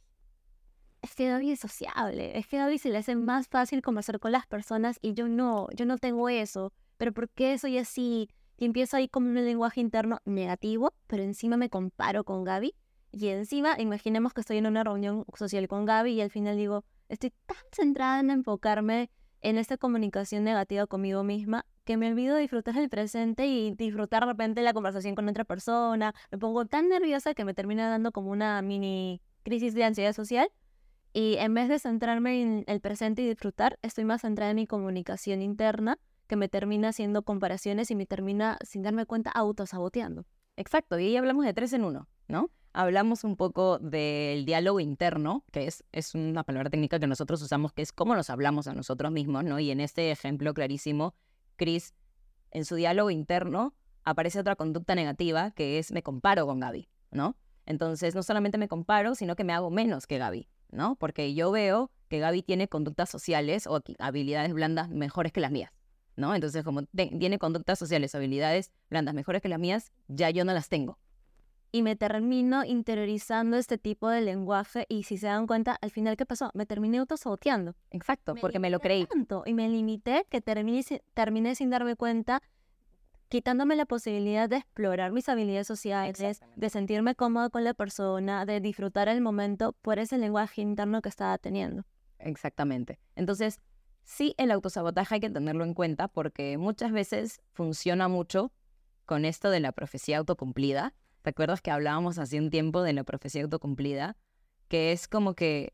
es 1.03 1.15
que 1.15 1.29
Gaby 1.29 1.53
es 1.53 1.61
sociable, 1.61 2.39
es 2.39 2.47
que 2.47 2.59
Gaby 2.59 2.79
se 2.79 2.91
le 2.91 2.99
hace 2.99 3.17
más 3.17 3.49
fácil 3.49 3.83
conversar 3.83 4.21
con 4.21 4.33
las 4.33 4.47
personas 4.47 4.99
y 5.03 5.15
yo 5.15 5.29
no, 5.29 5.69
yo 5.75 5.87
no 5.87 5.99
tengo 5.99 6.29
eso, 6.29 6.73
pero 6.99 7.13
¿por 7.13 7.29
qué 7.31 7.57
soy 7.59 7.79
así? 7.79 8.29
Y 8.57 8.67
empiezo 8.67 8.97
ahí 8.97 9.09
con 9.09 9.25
un 9.25 9.35
lenguaje 9.35 9.81
interno 9.81 10.21
negativo, 10.25 10.93
pero 11.07 11.23
encima 11.23 11.57
me 11.57 11.71
comparo 11.71 12.25
con 12.25 12.45
Gaby. 12.45 12.75
Y 13.13 13.29
encima, 13.29 13.81
imaginemos 13.81 14.35
que 14.35 14.43
estoy 14.43 14.59
en 14.59 14.67
una 14.67 14.85
reunión 14.85 15.25
social 15.35 15.67
con 15.67 15.87
Gaby 15.87 16.13
y 16.13 16.21
al 16.21 16.31
final 16.31 16.57
digo, 16.57 16.85
estoy 17.09 17.33
tan 17.47 17.57
centrada 17.73 18.21
en 18.21 18.31
enfocarme 18.31 19.11
en 19.41 19.57
esta 19.57 19.79
comunicación 19.79 20.45
negativa 20.45 20.87
conmigo 20.87 21.25
misma 21.25 21.65
que 21.85 21.97
me 21.97 22.09
olvido 22.09 22.37
de 22.37 22.43
disfrutar 22.43 22.77
el 22.77 22.89
presente 22.89 23.47
y 23.47 23.73
disfrutar 23.73 24.23
de 24.23 24.27
repente 24.27 24.63
la 24.63 24.73
conversación 24.73 25.15
con 25.15 25.29
otra 25.29 25.45
persona. 25.45 26.15
Me 26.31 26.39
pongo 26.39 26.67
tan 26.67 26.89
nerviosa 26.89 27.35
que 27.35 27.45
me 27.45 27.55
termina 27.55 27.89
dando 27.89 28.13
como 28.13 28.31
una 28.31 28.61
mini 28.63 29.21
crisis 29.43 29.75
de 29.75 29.85
ansiedad 29.85 30.13
social. 30.13 30.49
Y 31.13 31.37
en 31.39 31.55
vez 31.55 31.69
de 31.69 31.79
centrarme 31.79 32.41
en 32.43 32.65
el 32.67 32.81
presente 32.81 33.23
y 33.23 33.29
disfrutar, 33.29 33.79
estoy 33.83 34.05
más 34.05 34.21
centrada 34.21 34.51
en 34.53 34.57
mi 34.57 34.67
comunicación 34.67 35.43
interna 35.43 35.99
que 36.29 36.37
me 36.37 36.49
termina 36.49 36.91
haciendo 36.91 37.23
comparaciones 37.23 37.91
y 37.91 37.97
me 37.97 38.07
termina, 38.07 38.57
sin 38.65 38.83
darme 38.83 39.07
cuenta, 39.07 39.31
autosaboteando. 39.31 40.25
Exacto, 40.57 40.99
y 40.99 41.07
ahí 41.07 41.17
hablamos 41.17 41.45
de 41.45 41.53
tres 41.53 41.73
en 41.73 41.85
uno, 41.85 42.09
¿no? 42.29 42.51
Hablamos 42.73 43.25
un 43.25 43.37
poco 43.37 43.79
del 43.79 44.45
diálogo 44.45 44.79
interno, 44.79 45.45
que 45.51 45.67
es, 45.67 45.83
es 45.91 46.15
una 46.15 46.45
palabra 46.45 46.71
técnica 46.71 47.01
que 47.01 47.09
nosotros 47.09 47.43
usamos, 47.43 47.73
que 47.73 47.83
es 47.83 47.93
cómo 47.93 48.15
nos 48.15 48.31
hablamos 48.31 48.69
a 48.69 48.75
nosotros 48.75 49.11
mismos, 49.11 49.43
¿no? 49.43 49.59
Y 49.59 49.73
en 49.73 49.81
este 49.81 50.13
ejemplo 50.13 50.55
clarísimo, 50.55 51.17
Chris, 51.57 51.95
en 52.53 52.65
su 52.65 52.77
diálogo 52.77 53.11
interno, 53.11 53.75
aparece 54.05 54.39
otra 54.39 54.55
conducta 54.55 54.95
negativa, 54.95 55.51
que 55.51 55.79
es 55.79 55.91
me 55.91 56.05
comparo 56.05 56.47
con 56.47 56.61
Gaby, 56.61 56.89
¿no? 57.11 57.37
Entonces, 57.67 58.15
no 58.15 58.23
solamente 58.23 58.57
me 58.57 58.69
comparo, 58.69 59.17
sino 59.17 59.35
que 59.35 59.43
me 59.43 59.53
hago 59.53 59.71
menos 59.71 60.07
que 60.07 60.19
Gaby, 60.19 60.49
¿no? 60.73 60.97
Porque 60.97 61.35
yo 61.35 61.51
veo 61.51 61.91
que 62.09 62.19
Gaby 62.19 62.43
tiene 62.43 62.69
conductas 62.69 63.09
sociales 63.09 63.67
o 63.67 63.81
habilidades 63.99 64.53
blandas 64.53 64.89
mejores 64.89 65.33
que 65.33 65.41
las 65.41 65.51
mías, 65.53 65.71
¿no? 66.17 66.35
Entonces, 66.35 66.65
como 66.65 66.83
tiene 66.85 67.39
conductas 67.39 67.79
sociales 67.79 68.15
o 68.15 68.19
habilidades 68.19 68.73
blandas 68.89 69.15
mejores 69.15 69.43
que 69.43 69.49
las 69.49 69.59
mías, 69.61 69.93
ya 70.09 70.31
yo 70.31 70.45
no 70.45 70.53
las 70.53 70.69
tengo. 70.69 70.99
y 71.73 71.83
me 71.83 71.95
termino 71.95 72.65
interiorizando 72.65 73.57
este 73.57 73.79
tipo 73.79 74.09
de 74.09 74.21
lenguaje 74.23 74.87
y 74.89 75.05
si 75.05 75.19
se 75.19 75.27
dan 75.29 75.47
cuenta, 75.47 75.79
al 75.81 75.93
final, 75.93 76.17
¿qué 76.17 76.27
pasó? 76.27 76.51
Me 76.53 76.67
terminé 76.67 76.99
autosaboteando. 76.99 77.77
Exacto, 77.93 78.35
porque 78.41 78.59
me 78.59 78.71
lo 78.71 78.81
creí. 78.81 79.07
Tanto, 79.07 79.45
y 79.47 79.55
me 79.55 79.69
limité 79.69 80.27
que 80.29 80.41
terminé, 80.41 80.83
terminé 81.15 81.55
sin 81.55 81.71
darme 81.71 81.95
cuenta, 81.95 82.43
quitándome 83.31 83.77
la 83.77 83.87
posibilidad 83.87 84.49
de 84.49 84.57
explorar 84.57 85.13
mis 85.13 85.29
habilidades 85.29 85.69
sociales, 85.69 86.43
de 86.57 86.69
sentirme 86.69 87.15
cómoda 87.15 87.49
con 87.49 87.63
la 87.63 87.75
persona, 87.75 88.45
de 88.45 88.61
disfrutar 88.61 89.09
el 89.09 89.21
momento 89.21 89.73
por 89.81 90.01
ese 90.01 90.19
lenguaje 90.19 90.61
interno 90.61 91.01
que 91.01 91.09
estaba 91.09 91.39
teniendo. 91.39 91.85
Exactamente. 92.19 92.99
Entonces, 93.15 93.61
sí, 94.03 94.35
el 94.37 94.51
autosabotaje 94.51 95.15
hay 95.15 95.21
que 95.21 95.31
tenerlo 95.31 95.63
en 95.63 95.75
cuenta 95.75 96.09
porque 96.09 96.59
muchas 96.59 96.91
veces 96.91 97.41
funciona 97.53 98.09
mucho 98.09 98.53
con 99.07 99.25
esto 99.25 99.49
de 99.51 99.61
la 99.61 99.71
profecía 99.71 100.19
autocumplida. 100.19 100.93
¿Te 101.23 101.31
acuerdas 101.31 101.63
que 101.63 101.71
hablábamos 101.71 102.19
hace 102.19 102.41
un 102.41 102.51
tiempo 102.51 102.83
de 102.83 102.95
la 102.95 103.05
profecía 103.05 103.45
autocumplida? 103.45 104.17
Que 104.67 104.91
es 104.91 105.07
como 105.07 105.35
que, 105.35 105.73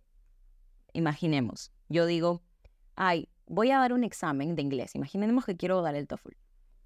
imaginemos, 0.93 1.73
yo 1.89 2.05
digo, 2.05 2.43
ay, 2.97 3.31
voy 3.47 3.71
a 3.71 3.79
dar 3.79 3.95
un 3.95 4.05
examen 4.05 4.55
de 4.57 4.61
inglés. 4.61 4.95
Imaginemos 4.95 5.47
que 5.47 5.57
quiero 5.57 5.81
dar 5.81 5.95
el 5.95 6.07
TOEFL. 6.07 6.35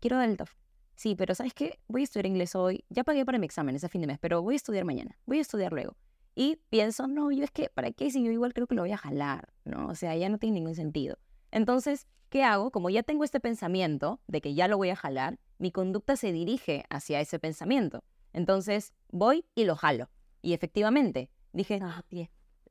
Quiero 0.01 0.17
TOEFL. 0.17 0.57
sí, 0.97 1.15
pero 1.15 1.35
¿sabes 1.35 1.53
qué? 1.53 1.79
Voy 1.87 2.01
a 2.01 2.05
estudiar 2.05 2.25
inglés 2.25 2.55
hoy, 2.55 2.85
ya 2.89 3.05
pagué 3.05 3.27
para 3.27 3.39
mi 3.39 3.45
examen 3.45 3.77
ese 3.77 3.91
fin 3.91 4.01
de 4.01 4.07
mes, 4.07 4.19
pero 4.19 4.41
voy 4.41 4.55
a 4.55 4.57
estudiar 4.57 4.87
mañana, 4.87 5.19
voy 5.27 5.39
a 5.39 5.41
estudiar 5.43 5.73
luego. 5.73 5.95
Y 6.35 6.57
pienso, 6.71 7.07
no, 7.07 7.31
yo 7.31 7.45
es 7.45 7.51
que, 7.51 7.69
¿para 7.69 7.91
qué? 7.91 8.11
Si 8.11 8.25
yo 8.25 8.31
igual 8.31 8.55
creo 8.55 8.67
que 8.67 8.75
lo 8.75 8.81
voy 8.81 8.93
a 8.93 8.97
jalar, 8.97 9.53
¿no? 9.65 9.89
O 9.89 9.95
sea, 9.95 10.17
ya 10.17 10.31
no 10.31 10.39
tiene 10.39 10.55
ningún 10.55 10.75
sentido. 10.75 11.19
Entonces, 11.51 12.07
¿qué 12.31 12.45
hago? 12.45 12.71
Como 12.71 12.89
ya 12.89 13.03
tengo 13.03 13.25
este 13.25 13.41
pensamiento 13.41 14.21
de 14.27 14.41
que 14.41 14.55
ya 14.55 14.69
lo 14.69 14.79
voy 14.79 14.89
a 14.89 14.97
jalar, 14.97 15.39
mi 15.59 15.71
conducta 15.71 16.17
se 16.17 16.33
dirige 16.33 16.85
hacia 16.89 17.21
ese 17.21 17.39
pensamiento. 17.39 18.03
Entonces, 18.33 18.95
voy 19.11 19.45
y 19.55 19.65
lo 19.65 19.77
jalo. 19.77 20.09
Y 20.41 20.55
efectivamente, 20.55 21.29
dije, 21.53 21.79
ah, 21.83 22.03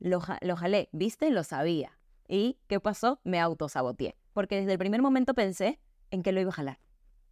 lo, 0.00 0.20
lo 0.40 0.56
jalé, 0.56 0.88
¿viste? 0.90 1.30
Lo 1.30 1.44
sabía. 1.44 1.96
¿Y 2.26 2.58
qué 2.66 2.80
pasó? 2.80 3.20
Me 3.22 3.38
autosaboteé. 3.38 4.16
Porque 4.32 4.56
desde 4.56 4.72
el 4.72 4.78
primer 4.78 5.00
momento 5.00 5.34
pensé 5.34 5.78
en 6.10 6.24
que 6.24 6.32
lo 6.32 6.40
iba 6.40 6.50
a 6.50 6.54
jalar. 6.54 6.80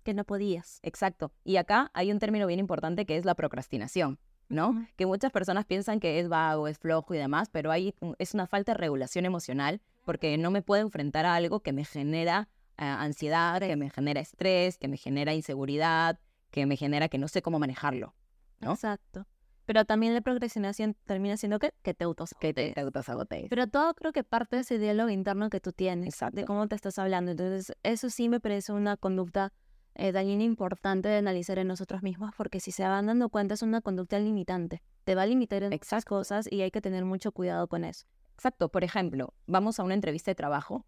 Que 0.02 0.14
no 0.14 0.24
podías. 0.24 0.80
Exacto. 0.82 1.32
Y 1.44 1.56
acá 1.56 1.90
hay 1.94 2.10
un 2.10 2.18
término 2.18 2.46
bien 2.46 2.60
importante 2.60 3.06
que 3.06 3.16
es 3.16 3.24
la 3.24 3.34
procrastinación. 3.34 4.18
¿no? 4.48 4.86
Que 4.96 5.06
muchas 5.06 5.30
personas 5.30 5.66
piensan 5.66 6.00
que 6.00 6.18
es 6.20 6.28
vago, 6.28 6.68
es 6.68 6.78
flojo 6.78 7.14
y 7.14 7.18
demás, 7.18 7.50
pero 7.50 7.70
hay, 7.70 7.94
es 8.18 8.34
una 8.34 8.46
falta 8.46 8.72
de 8.72 8.78
regulación 8.78 9.26
emocional 9.26 9.82
porque 10.04 10.38
no 10.38 10.50
me 10.50 10.62
puedo 10.62 10.82
enfrentar 10.82 11.26
a 11.26 11.34
algo 11.34 11.60
que 11.60 11.72
me 11.72 11.84
genera 11.84 12.48
eh, 12.78 12.84
ansiedad, 12.84 13.60
que 13.60 13.76
me 13.76 13.90
genera 13.90 14.20
estrés, 14.20 14.78
que 14.78 14.88
me 14.88 14.96
genera 14.96 15.34
inseguridad, 15.34 16.18
que 16.50 16.64
me 16.64 16.76
genera 16.76 17.08
que 17.08 17.18
no 17.18 17.28
sé 17.28 17.42
cómo 17.42 17.58
manejarlo, 17.58 18.14
¿no? 18.60 18.72
Exacto. 18.72 19.26
Pero 19.66 19.84
también 19.84 20.14
la 20.14 20.22
procrastinación 20.22 20.96
termina 21.04 21.36
siendo 21.36 21.58
que, 21.58 21.74
que 21.82 21.92
te 21.92 22.04
autosabotees. 22.04 22.54
Que 22.54 22.72
te 22.72 22.80
autosabotees. 22.80 23.48
Pero 23.50 23.66
todo 23.66 23.92
creo 23.92 24.12
que 24.12 24.24
parte 24.24 24.56
de 24.56 24.62
ese 24.62 24.78
diálogo 24.78 25.10
interno 25.10 25.50
que 25.50 25.60
tú 25.60 25.72
tienes, 25.72 26.08
Exacto. 26.08 26.36
de 26.36 26.46
cómo 26.46 26.66
te 26.68 26.74
estás 26.74 26.98
hablando. 26.98 27.32
Entonces, 27.32 27.76
eso 27.82 28.08
sí 28.08 28.30
me 28.30 28.40
parece 28.40 28.72
una 28.72 28.96
conducta 28.96 29.52
eh, 29.98 30.12
dañina 30.12 30.44
importante 30.44 31.08
de 31.08 31.16
analizar 31.16 31.58
en 31.58 31.66
nosotros 31.66 32.02
mismos, 32.02 32.30
porque 32.36 32.60
si 32.60 32.70
se 32.70 32.84
van 32.84 33.06
dando 33.06 33.28
cuenta 33.28 33.54
es 33.54 33.62
una 33.62 33.80
conducta 33.80 34.18
limitante. 34.18 34.80
Te 35.04 35.14
va 35.14 35.22
a 35.22 35.26
limitar 35.26 35.62
en 35.64 35.70
muchas 35.70 36.04
cosas 36.04 36.48
y 36.50 36.62
hay 36.62 36.70
que 36.70 36.80
tener 36.80 37.04
mucho 37.04 37.32
cuidado 37.32 37.66
con 37.66 37.84
eso. 37.84 38.06
Exacto. 38.34 38.68
Por 38.68 38.84
ejemplo, 38.84 39.34
vamos 39.46 39.80
a 39.80 39.82
una 39.82 39.94
entrevista 39.94 40.30
de 40.30 40.36
trabajo 40.36 40.86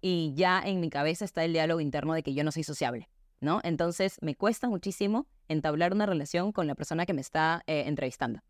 y 0.00 0.32
ya 0.36 0.62
en 0.64 0.80
mi 0.80 0.90
cabeza 0.90 1.24
está 1.24 1.44
el 1.44 1.52
diálogo 1.52 1.80
interno 1.80 2.14
de 2.14 2.22
que 2.22 2.34
yo 2.34 2.44
no 2.44 2.52
soy 2.52 2.62
sociable, 2.62 3.08
¿no? 3.40 3.60
Entonces 3.64 4.18
me 4.22 4.36
cuesta 4.36 4.68
muchísimo 4.68 5.26
entablar 5.48 5.92
una 5.92 6.06
relación 6.06 6.52
con 6.52 6.68
la 6.68 6.76
persona 6.76 7.04
que 7.04 7.14
me 7.14 7.20
está 7.20 7.64
eh, 7.66 7.84
entrevistando, 7.86 8.40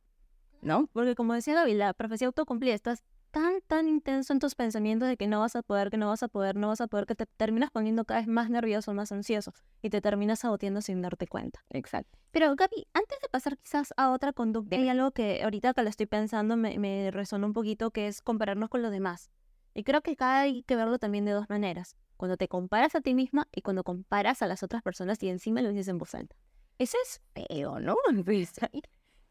¿no? 0.61 0.91
Porque 0.93 1.15
como 1.15 1.33
decía 1.33 1.55
Gaby, 1.55 1.73
la 1.73 1.95
profecía 1.95 2.27
autocumplida, 2.27 2.75
estás 2.75 3.03
tan, 3.33 3.63
tan 3.67 3.89
intenso 3.89 4.33
en 4.33 4.39
tus 4.39 4.55
pensamientos 4.55 5.09
de 5.09 5.17
que 5.17 5.27
no 5.27 5.41
vas 5.41 5.57
a 5.57 5.63
poder, 5.63 5.91
que 5.91 5.97
no 5.97 6.07
vas 6.09 6.23
a 6.23 6.29
poder, 6.29 6.55
no 6.55 6.69
vas 6.69 6.81
a 6.81 6.87
poder, 6.87 7.07
que 7.07 7.15
te 7.15 7.27
terminas 7.27 7.71
poniendo 7.71 8.05
cada 8.05 8.21
vez 8.21 8.29
más 8.29 8.51
nervioso, 8.51 8.95
más 8.95 9.11
ansioso 9.11 9.53
y 9.81 9.91
te 9.91 10.01
terminas 10.01 10.41
saboteando 10.41 10.83
sin 10.83 11.01
darte 11.03 11.27
cuenta. 11.27 11.65
Exacto. 11.71 12.19
Pero 12.31 12.55
Gaby, 12.55 12.87
antes 12.93 13.19
de 13.21 13.29
pasar 13.29 13.59
quizás 13.59 13.93
a 13.97 14.13
otra 14.13 14.33
conducta, 14.33 14.77
hay 14.77 14.89
algo 14.89 15.11
que 15.11 15.43
ahorita 15.43 15.75
que 15.75 15.83
lo 15.83 15.89
estoy 15.89 16.07
pensando 16.07 16.57
me, 16.57 16.79
me 16.79 17.11
resonó 17.11 17.47
un 17.47 17.53
poquito, 17.55 17.91
que 17.91 18.07
es 18.07 18.23
compararnos 18.23 18.69
con 18.69 18.83
los 18.83 18.93
demás. 18.93 19.31
Y 19.75 19.83
creo 19.83 20.03
que 20.03 20.13
acá 20.13 20.41
hay 20.41 20.63
que 20.65 20.77
verlo 20.77 20.99
también 20.99 21.25
de 21.25 21.33
dos 21.33 21.49
maneras. 21.49 21.97
Cuando 22.19 22.37
te 22.37 22.47
comparas 22.47 22.95
a 22.95 23.01
ti 23.01 23.15
misma 23.15 23.49
y 23.51 23.63
cuando 23.63 23.83
comparas 23.83 24.43
a 24.43 24.47
las 24.47 24.63
otras 24.63 24.83
personas 24.83 25.23
y 25.23 25.31
encima 25.31 25.63
lo 25.63 25.71
dices 25.71 25.89
en 25.89 25.99
voz 25.99 26.15
alta. 26.15 26.37
Eso 26.79 26.99
es 27.03 27.23
feo, 27.35 27.81
¿no? 27.81 27.97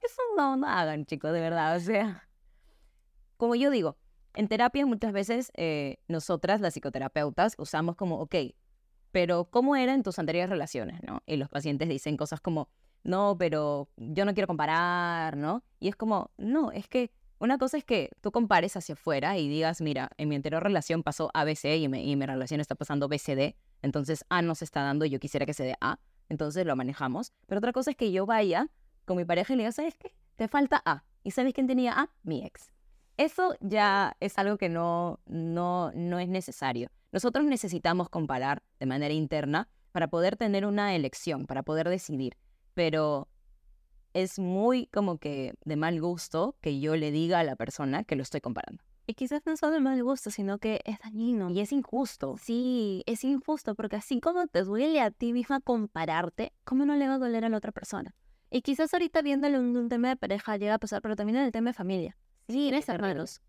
Eso 0.02 0.22
no, 0.36 0.58
no 0.58 0.68
hagan, 0.68 1.06
chicos, 1.06 1.32
de 1.32 1.40
verdad. 1.40 1.78
O 1.78 1.80
sea, 1.80 2.28
como 3.42 3.56
yo 3.56 3.72
digo, 3.72 3.98
en 4.36 4.48
terapia 4.48 4.86
muchas 4.86 5.14
veces 5.14 5.52
eh, 5.56 5.98
nosotras, 6.08 6.62
las 6.62 6.76
psicoterapeutas, 6.76 7.56
usamos 7.58 7.96
como, 7.96 8.20
ok, 8.20 8.36
pero 9.12 9.46
¿cómo 9.46 9.76
era 9.76 9.96
en 9.96 10.04
tus 10.04 10.20
anteriores 10.20 10.48
relaciones? 10.48 11.02
¿no? 11.02 11.24
Y 11.26 11.38
los 11.38 11.50
pacientes 11.50 11.90
dicen 11.90 12.18
cosas 12.18 12.40
como, 12.40 12.70
no, 13.04 13.36
pero 13.40 13.90
yo 13.98 14.26
no 14.26 14.36
quiero 14.36 14.46
comparar, 14.46 15.38
¿no? 15.38 15.64
Y 15.80 15.88
es 15.88 15.96
como, 15.96 16.30
no, 16.38 16.72
es 16.72 16.88
que 16.88 17.12
una 17.40 17.58
cosa 17.58 17.80
es 17.80 17.84
que 17.84 18.12
tú 18.22 18.32
compares 18.32 18.78
hacia 18.78 18.94
afuera 18.94 19.36
y 19.40 19.50
digas, 19.50 19.82
mira, 19.82 20.12
en 20.18 20.30
mi 20.30 20.36
anterior 20.36 20.62
relación 20.62 21.02
pasó 21.02 21.32
ABC 21.34 21.66
y, 21.66 21.86
y 21.86 22.16
mi 22.16 22.26
relación 22.28 22.62
está 22.62 22.76
pasando 22.76 23.08
BCD, 23.08 23.56
entonces 23.82 24.24
A 24.30 24.44
no 24.44 24.54
se 24.54 24.66
está 24.66 24.84
dando 24.84 25.04
y 25.06 25.10
yo 25.10 25.20
quisiera 25.20 25.48
que 25.48 25.56
se 25.56 25.64
dé 25.64 25.76
A, 25.82 26.00
entonces 26.30 26.64
lo 26.68 26.76
manejamos. 26.76 27.34
Pero 27.48 27.58
otra 27.58 27.74
cosa 27.74 27.90
es 27.90 27.98
que 27.98 28.12
yo 28.12 28.28
vaya 28.28 28.70
con 29.06 29.18
mi 29.18 29.26
pareja 29.26 29.54
y 29.54 29.56
le 29.58 29.64
diga, 29.64 29.72
¿sabes 29.72 29.96
qué? 29.96 30.14
Te 30.36 30.48
falta 30.48 30.80
A. 30.86 31.06
¿Y 31.24 31.32
sabes 31.32 31.56
quién 31.56 31.66
tenía 31.66 31.94
A? 32.00 32.12
Mi 32.22 32.46
ex. 32.46 32.72
Eso 33.22 33.56
ya 33.60 34.18
es 34.20 34.40
algo 34.40 34.58
que 34.58 34.68
no, 34.68 35.20
no, 35.28 35.92
no 35.94 36.18
es 36.18 36.28
necesario. 36.28 36.90
Nosotros 37.12 37.46
necesitamos 37.46 38.10
comparar 38.10 38.64
de 38.80 38.88
manera 38.88 39.14
interna 39.14 39.70
para 39.92 40.08
poder 40.08 40.38
tener 40.38 40.66
una 40.66 40.96
elección, 40.96 41.46
para 41.46 41.62
poder 41.62 41.88
decidir. 41.88 42.36
Pero 42.74 43.28
es 44.16 44.40
muy 44.40 44.88
como 44.88 45.20
que 45.20 45.54
de 45.66 45.76
mal 45.76 46.02
gusto 46.02 46.56
que 46.62 46.80
yo 46.80 46.96
le 46.96 47.12
diga 47.12 47.38
a 47.38 47.44
la 47.44 47.56
persona 47.56 48.04
que 48.04 48.16
lo 48.16 48.24
estoy 48.24 48.42
comparando. 48.42 48.84
Y 49.06 49.14
quizás 49.14 49.44
no 49.46 49.56
solo 49.56 49.74
de 49.74 49.82
mal 49.82 50.04
gusto, 50.04 50.32
sino 50.32 50.58
que 50.58 50.82
es 50.84 50.98
dañino. 50.98 51.52
Y 51.52 51.60
es 51.60 51.72
injusto. 51.72 52.38
Sí, 52.42 53.04
es 53.06 53.24
injusto, 53.24 53.76
porque 53.76 53.98
así 53.98 54.20
como 54.20 54.48
te 54.48 54.64
duele 54.64 55.00
a 55.00 55.12
ti 55.12 55.32
misma 55.32 55.60
compararte, 55.60 56.54
¿cómo 56.64 56.86
no 56.86 56.96
le 56.96 57.08
va 57.08 57.14
a 57.14 57.20
doler 57.20 57.46
a 57.46 57.50
la 57.50 57.58
otra 57.58 57.72
persona? 57.72 58.16
Y 58.50 58.64
quizás 58.64 58.92
ahorita 58.96 59.22
viéndole 59.22 59.60
un, 59.60 59.78
un 59.78 59.90
tema 59.90 60.08
de 60.08 60.16
pareja 60.16 60.58
llega 60.58 60.74
a 60.74 60.80
pasar, 60.80 61.04
pero 61.04 61.16
también 61.16 61.38
en 61.38 61.46
el 61.46 61.52
tema 61.52 61.70
de 61.70 61.74
familia. 61.76 62.18
Si 62.48 62.54
tienes 62.54 62.90
hermanos, 62.90 63.42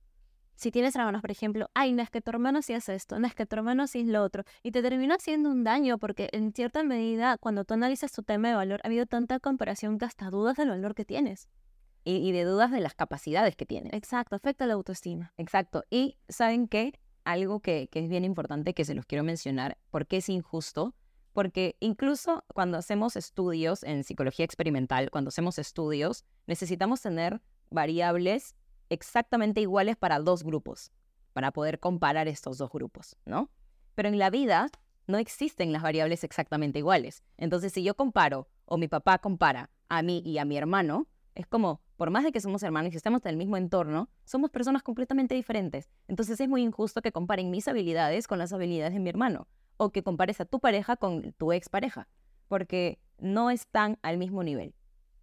si 0.55 0.71
tienes 0.71 0.95
hermanos, 0.95 1.23
por 1.23 1.31
ejemplo, 1.31 1.71
ay, 1.75 1.93
no 1.93 2.03
es 2.03 2.11
que 2.11 2.21
tu 2.21 2.31
hermano 2.31 2.63
sí 2.63 2.73
hace 2.73 2.95
esto, 2.95 3.19
no 3.19 3.27
es 3.27 3.35
que 3.35 3.47
tu 3.47 3.57
hermano 3.57 3.87
sí 3.87 4.01
es 4.01 4.07
lo 4.07 4.23
otro, 4.23 4.45
y 4.63 4.71
te 4.71 4.83
termina 4.83 5.17
haciendo 5.17 5.51
un 5.51 5.65
daño 5.65 5.99
porque 5.99 6.29
en 6.33 6.53
cierta 6.53 6.85
medida, 6.85 7.37
cuando 7.39 7.65
tú 7.65 7.75
analizas 7.75 8.13
tu 8.13 8.23
tema 8.23 8.49
de 8.49 8.55
valor, 8.55 8.81
ha 8.85 8.87
habido 8.87 9.07
tanta 9.07 9.41
comparación 9.41 9.99
que 9.99 10.05
hasta 10.05 10.31
dudas 10.31 10.57
del 10.57 10.69
valor 10.69 10.95
que 10.95 11.05
tienes. 11.05 11.49
Y, 12.05 12.17
y 12.17 12.33
de 12.33 12.45
dudas 12.45 12.71
de 12.71 12.81
las 12.81 12.95
capacidades 12.95 13.57
que 13.57 13.67
tienes. 13.67 13.93
Exacto, 13.93 14.37
afecta 14.37 14.67
la 14.67 14.75
autoestima. 14.75 15.33
Exacto. 15.37 15.85
Y 15.89 16.19
¿saben 16.29 16.67
qué? 16.67 16.99
Algo 17.25 17.61
que, 17.61 17.89
que 17.91 18.01
es 18.01 18.09
bien 18.09 18.25
importante 18.25 18.75
que 18.75 18.85
se 18.85 18.95
los 18.95 19.07
quiero 19.07 19.23
mencionar, 19.23 19.79
porque 19.91 20.17
es 20.19 20.29
injusto, 20.29 20.95
porque 21.33 21.77
incluso 21.81 22.45
cuando 22.55 22.77
hacemos 22.77 23.17
estudios 23.17 23.85
en 23.85 24.05
psicología 24.05 24.45
experimental, 24.45 25.11
cuando 25.11 25.29
hacemos 25.29 25.59
estudios, 25.59 26.25
necesitamos 26.47 27.01
tener 27.01 27.41
variables 27.71 28.55
exactamente 28.93 29.61
iguales 29.61 29.97
para 29.97 30.19
dos 30.19 30.45
grupos, 30.45 30.93
para 31.33 31.51
poder 31.51 31.81
comparar 31.81 32.29
estos 32.29 32.59
dos 32.59 32.71
grupos, 32.71 33.17
¿no? 33.25 33.51
Pero 33.95 34.09
en 34.09 34.19
la 34.19 34.31
vida 34.31 34.69
no 35.07 35.19
existen 35.19 35.73
las 35.73 35.83
variables 35.83 36.25
exactamente 36.25 36.79
iguales. 36.79 37.23
Entonces, 37.37 37.73
si 37.73 37.83
yo 37.83 37.95
comparo 37.95 38.49
o 38.67 38.77
mi 38.77 38.89
papá 38.89 39.19
compara 39.19 39.71
a 39.89 40.03
mí 40.03 40.23
y 40.25 40.39
a 40.39 40.45
mi 40.45 40.57
hermano, 40.57 41.07
es 41.35 41.47
como, 41.47 41.81
por 41.97 42.11
más 42.11 42.25
de 42.25 42.33
que 42.33 42.41
somos 42.41 42.63
hermanos 42.63 42.93
y 42.93 42.97
estemos 42.97 43.25
en 43.25 43.31
el 43.31 43.37
mismo 43.37 43.57
entorno, 43.57 44.11
somos 44.25 44.51
personas 44.51 44.83
completamente 44.83 45.35
diferentes. 45.35 45.91
Entonces 46.09 46.41
es 46.41 46.49
muy 46.49 46.63
injusto 46.63 47.01
que 47.01 47.13
comparen 47.13 47.51
mis 47.51 47.69
habilidades 47.69 48.27
con 48.27 48.39
las 48.39 48.53
habilidades 48.53 48.93
de 48.93 49.01
mi 49.01 49.09
hermano 49.09 49.49
o 49.79 49.91
que 49.91 50.03
compares 50.03 50.41
a 50.41 50.45
tu 50.45 50.61
pareja 50.61 50.97
con 50.97 51.33
tu 51.33 51.53
expareja, 51.53 52.09
porque 52.49 53.01
no 53.19 53.51
están 53.51 53.99
al 54.03 54.19
mismo 54.19 54.43
nivel. 54.43 54.75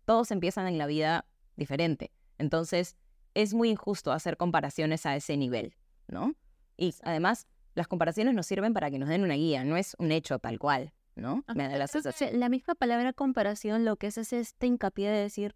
Todos 0.05 0.31
empiezan 0.31 0.67
en 0.67 0.77
la 0.77 0.87
vida 0.87 1.25
diferente. 1.55 2.11
Entonces, 2.39 2.95
es 3.33 3.53
muy 3.53 3.69
injusto 3.69 4.11
hacer 4.11 4.37
comparaciones 4.37 5.05
a 5.05 5.15
ese 5.15 5.37
nivel, 5.37 5.75
¿no? 6.07 6.35
Y 6.77 6.93
además, 7.03 7.47
las 7.75 7.87
comparaciones 7.87 8.33
nos 8.33 8.45
sirven 8.45 8.73
para 8.73 8.89
que 8.89 8.99
nos 8.99 9.09
den 9.09 9.23
una 9.23 9.35
guía, 9.35 9.63
no 9.63 9.77
es 9.77 9.95
un 9.99 10.11
hecho 10.11 10.39
tal 10.39 10.59
cual, 10.59 10.93
¿no? 11.15 11.43
Me 11.53 11.67
da 11.67 11.77
la 11.77 11.87
sensación. 11.87 12.39
La 12.39 12.49
misma 12.49 12.75
palabra 12.75 13.13
comparación 13.13 13.85
lo 13.85 13.95
que 13.97 14.07
es 14.07 14.17
es 14.17 14.33
este 14.33 14.67
hincapié 14.67 15.09
de 15.09 15.19
decir, 15.19 15.55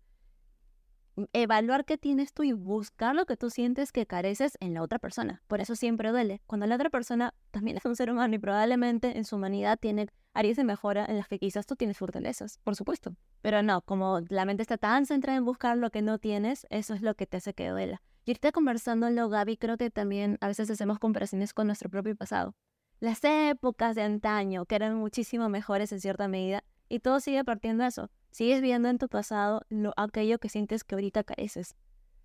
evaluar 1.34 1.86
qué 1.86 1.98
tienes 1.98 2.34
tú 2.34 2.44
y 2.44 2.54
buscar 2.54 3.16
lo 3.16 3.26
que 3.26 3.38
tú 3.38 3.50
sientes 3.50 3.92
que 3.92 4.06
careces 4.06 4.58
en 4.60 4.74
la 4.74 4.82
otra 4.82 5.00
persona. 5.00 5.42
Por 5.48 5.62
eso 5.62 5.76
siempre 5.76 6.12
duele. 6.12 6.42
Cuando 6.48 6.66
la 6.66 6.76
otra 6.76 6.90
persona 6.90 7.34
también 7.52 7.78
es 7.78 7.86
un 7.86 7.96
ser 7.96 8.12
humano 8.12 8.36
y 8.36 8.40
probablemente 8.40 9.18
en 9.18 9.26
su 9.26 9.36
humanidad 9.36 9.78
tiene 9.80 10.08
áreas 10.34 10.58
de 10.58 10.64
mejora 10.64 11.06
en 11.06 11.18
las 11.18 11.28
que 11.28 11.40
quizás 11.40 11.66
tú 11.66 11.76
tienes 11.76 11.98
fortalezas, 11.98 12.58
por 12.64 12.76
supuesto. 12.76 13.16
Pero 13.42 13.62
no, 13.62 13.82
como 13.82 14.22
la 14.30 14.46
mente 14.46 14.64
está 14.64 14.78
tan 14.78 15.06
centrada 15.06 15.38
en 15.38 15.46
buscar 15.46 15.78
lo 15.78 15.92
que 15.92 16.02
no 16.02 16.18
tienes, 16.18 16.66
eso 16.70 16.94
es 16.94 17.02
lo 17.02 17.16
que 17.16 17.28
te 17.28 17.38
hace 17.38 17.54
que 17.54 17.70
duela. 17.70 18.02
Y 18.26 18.32
ahorita 18.32 18.52
conversándolo, 18.52 19.30
Gaby, 19.30 19.58
creo 19.58 19.78
que 19.78 19.90
también 19.92 20.38
a 20.42 20.48
veces 20.48 20.70
hacemos 20.70 20.98
comparaciones 20.98 21.54
con 21.54 21.68
nuestro 21.68 21.90
propio 21.90 22.16
pasado. 22.16 22.56
Las 23.00 23.20
épocas 23.24 23.96
de 23.96 24.04
antaño, 24.04 24.66
que 24.66 24.76
eran 24.76 24.96
muchísimo 24.96 25.50
mejores 25.50 25.92
en 25.92 26.00
cierta 26.00 26.30
medida, 26.30 26.64
y 26.94 27.00
todo 27.00 27.20
sigue 27.20 27.44
partiendo 27.44 27.82
de 27.82 27.90
eso. 27.90 28.12
Sigues 28.30 28.62
viendo 28.62 28.88
en 28.88 29.00
tu 29.00 29.10
pasado 29.10 29.64
lo, 29.70 29.94
aquello 29.98 30.38
que 30.38 30.48
sientes 30.48 30.84
que 30.84 30.94
ahorita 30.94 31.24
careces. 31.24 31.76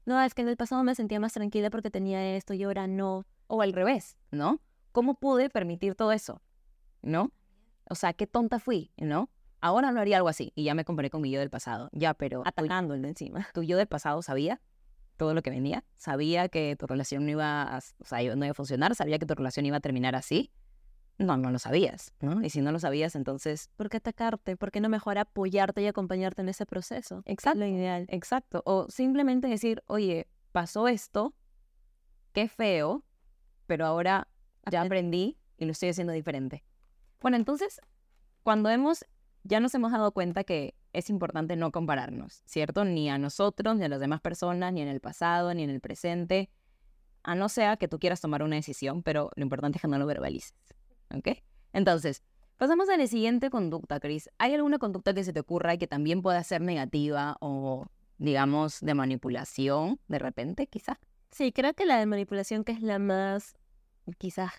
No, 0.05 0.21
es 0.21 0.35
que 0.35 0.43
en 0.43 0.49
el 0.49 0.59
pasado 0.59 0.85
me 0.85 0.95
sentía 0.95 1.19
más 1.21 1.33
tranquila 1.33 1.71
porque 1.71 1.91
tenía 1.91 2.37
esto 2.37 2.53
y 2.53 2.65
ahora 2.65 2.87
no. 2.87 3.25
O 3.47 3.63
al 3.63 3.73
revés, 3.73 4.19
¿no? 4.31 4.61
¿Cómo 4.93 5.15
pude 5.15 5.49
permitir 5.49 5.95
todo 5.95 6.13
eso? 6.13 6.43
¿No? 7.01 7.33
O 7.89 7.95
sea, 7.95 8.13
qué 8.13 8.27
tonta 8.27 8.59
fui, 8.59 8.93
¿no? 8.99 9.31
Ahora 9.63 9.91
no 9.91 10.01
haría 10.01 10.19
algo 10.19 10.29
así. 10.29 10.53
Y 10.55 10.65
ya 10.65 10.75
me 10.75 10.85
comparé 10.85 11.09
con 11.09 11.23
mi 11.23 11.31
yo 11.31 11.41
del 11.41 11.49
pasado. 11.49 11.89
Ya, 11.93 12.13
pero... 12.13 12.43
Atacando 12.45 12.93
el 12.93 13.01
de 13.01 13.09
encima. 13.09 13.49
Tu 13.55 13.63
yo 13.63 13.79
del 13.79 13.87
pasado 13.87 14.21
sabía 14.21 14.61
todo 15.17 15.33
lo 15.33 15.41
que 15.41 15.49
venía. 15.49 15.83
Sabía 15.97 16.51
que 16.51 16.77
tu 16.77 16.87
relación 16.87 17.25
no 17.25 17.31
iba 17.31 17.63
a, 17.63 17.79
o 17.79 18.05
sea, 18.05 18.19
no 18.37 18.45
iba 18.45 18.51
a 18.51 18.55
funcionar. 18.55 18.95
Sabía 18.95 19.19
que 19.19 19.25
tu 19.25 19.35
relación 19.35 19.65
iba 19.65 19.79
a 19.79 19.81
terminar 19.81 20.15
así. 20.15 20.53
No, 21.19 21.37
no 21.37 21.51
lo 21.51 21.59
sabías, 21.59 22.13
¿no? 22.21 22.43
Y 22.43 22.51
si 22.51 22.61
no 22.61 22.73
lo 22.73 22.79
sabías, 22.79 23.17
entonces... 23.17 23.71
¿Por 23.77 23.89
qué 23.89 23.99
atacarte? 23.99 24.57
¿Por 24.57 24.71
qué 24.71 24.81
no 24.81 24.89
mejor 24.89 25.19
apoyarte 25.19 25.83
y 25.83 25.87
acompañarte 25.87 26.43
en 26.43 26.49
ese 26.49 26.65
proceso? 26.65 27.23
Exacto. 27.27 27.59
Lo 27.59 27.67
ideal. 27.67 28.07
Exacto. 28.09 28.63
O 28.65 28.89
simplemente 28.89 29.49
decir, 29.49 29.83
oye, 29.87 30.29
pasó 30.53 30.89
esto, 30.89 31.35
qué 32.33 32.49
feo, 32.49 33.05
pero 33.67 33.85
ahora 33.87 34.29
ya 34.71 34.83
aprendí 34.83 35.39
y 35.57 35.65
lo 35.65 35.73
estoy 35.73 35.89
haciendo 35.91 36.13
diferente. 36.13 36.65
Bueno, 37.21 37.37
entonces, 37.37 37.81
cuando 38.43 38.71
hemos, 38.71 39.05
ya 39.43 39.61
nos 39.61 39.75
hemos 39.75 39.93
dado 39.93 40.13
cuenta 40.13 40.45
que 40.45 40.75
es 40.93 41.11
importante 41.11 41.57
no 41.57 41.73
compararnos, 41.73 42.43
¿cierto? 42.47 42.85
Ni 42.85 43.11
a 43.11 43.19
nosotros, 43.19 43.77
ni 43.77 43.85
a 43.85 43.89
las 43.89 44.01
demás 44.01 44.21
personas, 44.21 44.73
ni 44.73 44.83
en 44.83 44.89
el 44.89 45.01
pasado, 45.01 45.53
ni 45.53 45.65
en 45.65 45.71
el 45.71 45.81
presente, 45.81 46.49
a 47.23 47.35
no 47.35 47.49
sea 47.49 47.77
que 47.77 47.89
tú 47.89 47.99
quieras 47.99 48.21
tomar 48.21 48.43
una 48.43 48.57
decisión, 48.57 49.03
pero 49.03 49.31
lo 49.35 49.43
importante 49.43 49.79
es 49.79 49.83
que 49.83 49.89
no 49.89 49.99
lo 49.99 50.07
verbalices, 50.07 50.55
¿ok? 51.15 51.29
Entonces, 51.73 52.23
pasamos 52.57 52.89
a 52.89 52.97
la 52.97 53.07
siguiente 53.07 53.51
conducta, 53.51 54.01
Cris. 54.01 54.31
¿Hay 54.39 54.55
alguna 54.55 54.79
conducta 54.79 55.15
que 55.15 55.25
se 55.25 55.33
te 55.33 55.41
ocurra 55.41 55.75
y 55.75 55.79
que 55.79 55.87
también 55.87 56.23
pueda 56.23 56.43
ser 56.43 56.61
negativa 56.61 57.37
o, 57.41 57.87
digamos, 58.19 58.81
de 58.81 58.95
manipulación, 58.95 60.01
de 60.09 60.19
repente, 60.19 60.67
quizás? 60.67 60.99
Sí, 61.31 61.53
creo 61.53 61.75
que 61.75 61.87
la 61.87 61.99
de 61.99 62.07
manipulación 62.07 62.65
que 62.65 62.73
es 62.73 62.83
la 62.83 62.99
más 62.99 63.55
quizás 64.17 64.53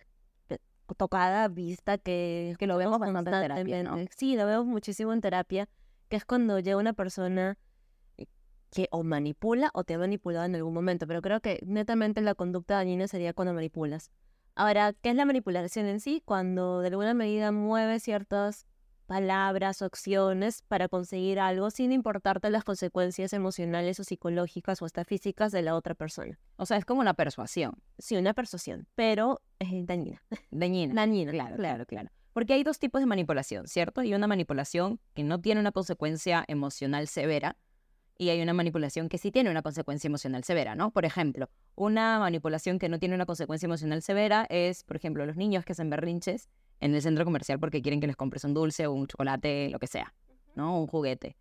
eh, 0.49 0.59
tocada, 0.97 1.47
vista, 1.47 1.97
que, 1.97 2.55
Que 2.59 2.67
lo 2.67 2.77
vemos 2.77 2.99
bastante 2.99 3.31
en 3.31 3.41
terapia, 3.41 3.83
¿no? 3.83 3.97
Sí, 4.15 4.35
lo 4.35 4.45
veo 4.45 4.63
muchísimo 4.63 5.13
en 5.13 5.21
terapia, 5.21 5.67
que 6.09 6.15
es 6.15 6.25
cuando 6.25 6.59
llega 6.59 6.77
una 6.77 6.93
persona 6.93 7.57
eh, 8.17 8.27
que 8.71 8.87
o 8.91 9.03
manipula 9.03 9.71
o 9.73 9.83
te 9.83 9.95
ha 9.95 9.97
manipulado 9.97 10.45
en 10.45 10.55
algún 10.55 10.73
momento, 10.73 11.07
pero 11.07 11.21
creo 11.21 11.41
que 11.41 11.59
netamente 11.65 12.21
la 12.21 12.35
conducta 12.35 12.75
dañina 12.75 13.07
sería 13.07 13.33
cuando 13.33 13.53
manipulas. 13.53 14.11
Ahora, 14.55 14.93
¿qué 14.93 15.11
es 15.11 15.15
la 15.15 15.25
manipulación 15.25 15.85
en 15.85 15.99
sí? 15.99 16.21
Cuando 16.25 16.81
de 16.81 16.87
alguna 16.89 17.13
medida 17.13 17.51
mueves 17.51 18.03
ciertas 18.03 18.67
palabras 19.09 19.81
o 19.81 19.85
acciones 19.85 20.61
para 20.67 20.87
conseguir 20.87 21.39
algo 21.39 21.71
sin 21.71 21.91
importarte 21.91 22.49
las 22.51 22.63
consecuencias 22.63 23.33
emocionales 23.33 23.99
o 23.99 24.03
psicológicas 24.03 24.81
o 24.81 24.85
hasta 24.85 25.03
físicas 25.03 25.51
de 25.51 25.63
la 25.63 25.75
otra 25.75 25.95
persona. 25.95 26.37
O 26.57 26.65
sea, 26.67 26.77
es 26.77 26.85
como 26.85 27.01
una 27.01 27.15
persuasión 27.15 27.73
Sí, 27.97 28.17
una 28.17 28.33
persuasión, 28.33 28.87
pero 28.93 29.41
es 29.57 29.69
dañina. 29.87 30.21
dañina. 30.51 30.93
Dañina, 30.93 31.31
Claro, 31.31 31.55
claro, 31.55 31.85
claro. 31.85 32.09
Porque 32.33 32.53
hay 32.53 32.63
dos 32.63 32.77
tipos 32.77 33.01
de 33.01 33.07
manipulación, 33.07 33.67
¿cierto? 33.67 34.01
Hay 34.01 34.13
una 34.13 34.27
manipulación 34.27 34.99
que 35.15 35.23
no 35.23 35.41
tiene 35.41 35.59
una 35.59 35.71
consecuencia 35.71 36.45
emocional 36.47 37.07
severa 37.07 37.57
y 38.19 38.29
hay 38.29 38.41
una 38.41 38.53
manipulación 38.53 39.07
que 39.07 39.17
sí 39.17 39.31
tiene 39.31 39.49
una 39.49 39.61
consecuencia 39.61 40.09
emocional 40.09 40.43
severa, 40.43 40.75
¿no? 40.75 40.91
Por 40.91 41.05
ejemplo, 41.05 41.49
una 41.75 42.19
manipulación 42.19 42.77
que 42.77 42.89
no 42.89 42.99
tiene 42.99 43.15
una 43.15 43.25
consecuencia 43.25 43.65
emocional 43.65 44.01
severa 44.01 44.45
es, 44.49 44.83
por 44.83 44.97
ejemplo, 44.97 45.25
los 45.25 45.37
niños 45.37 45.63
que 45.63 45.71
hacen 45.71 45.89
berrinches 45.89 46.49
en 46.81 46.93
el 46.93 47.01
centro 47.01 47.23
comercial 47.23 47.59
porque 47.59 47.81
quieren 47.81 48.01
que 48.01 48.07
les 48.07 48.17
compres 48.17 48.43
un 48.43 48.53
dulce 48.53 48.87
o 48.87 48.93
un 48.93 49.07
chocolate, 49.07 49.69
lo 49.69 49.79
que 49.79 49.87
sea, 49.87 50.13
¿no? 50.53 50.81
Un 50.81 50.87
juguete. 50.87 51.37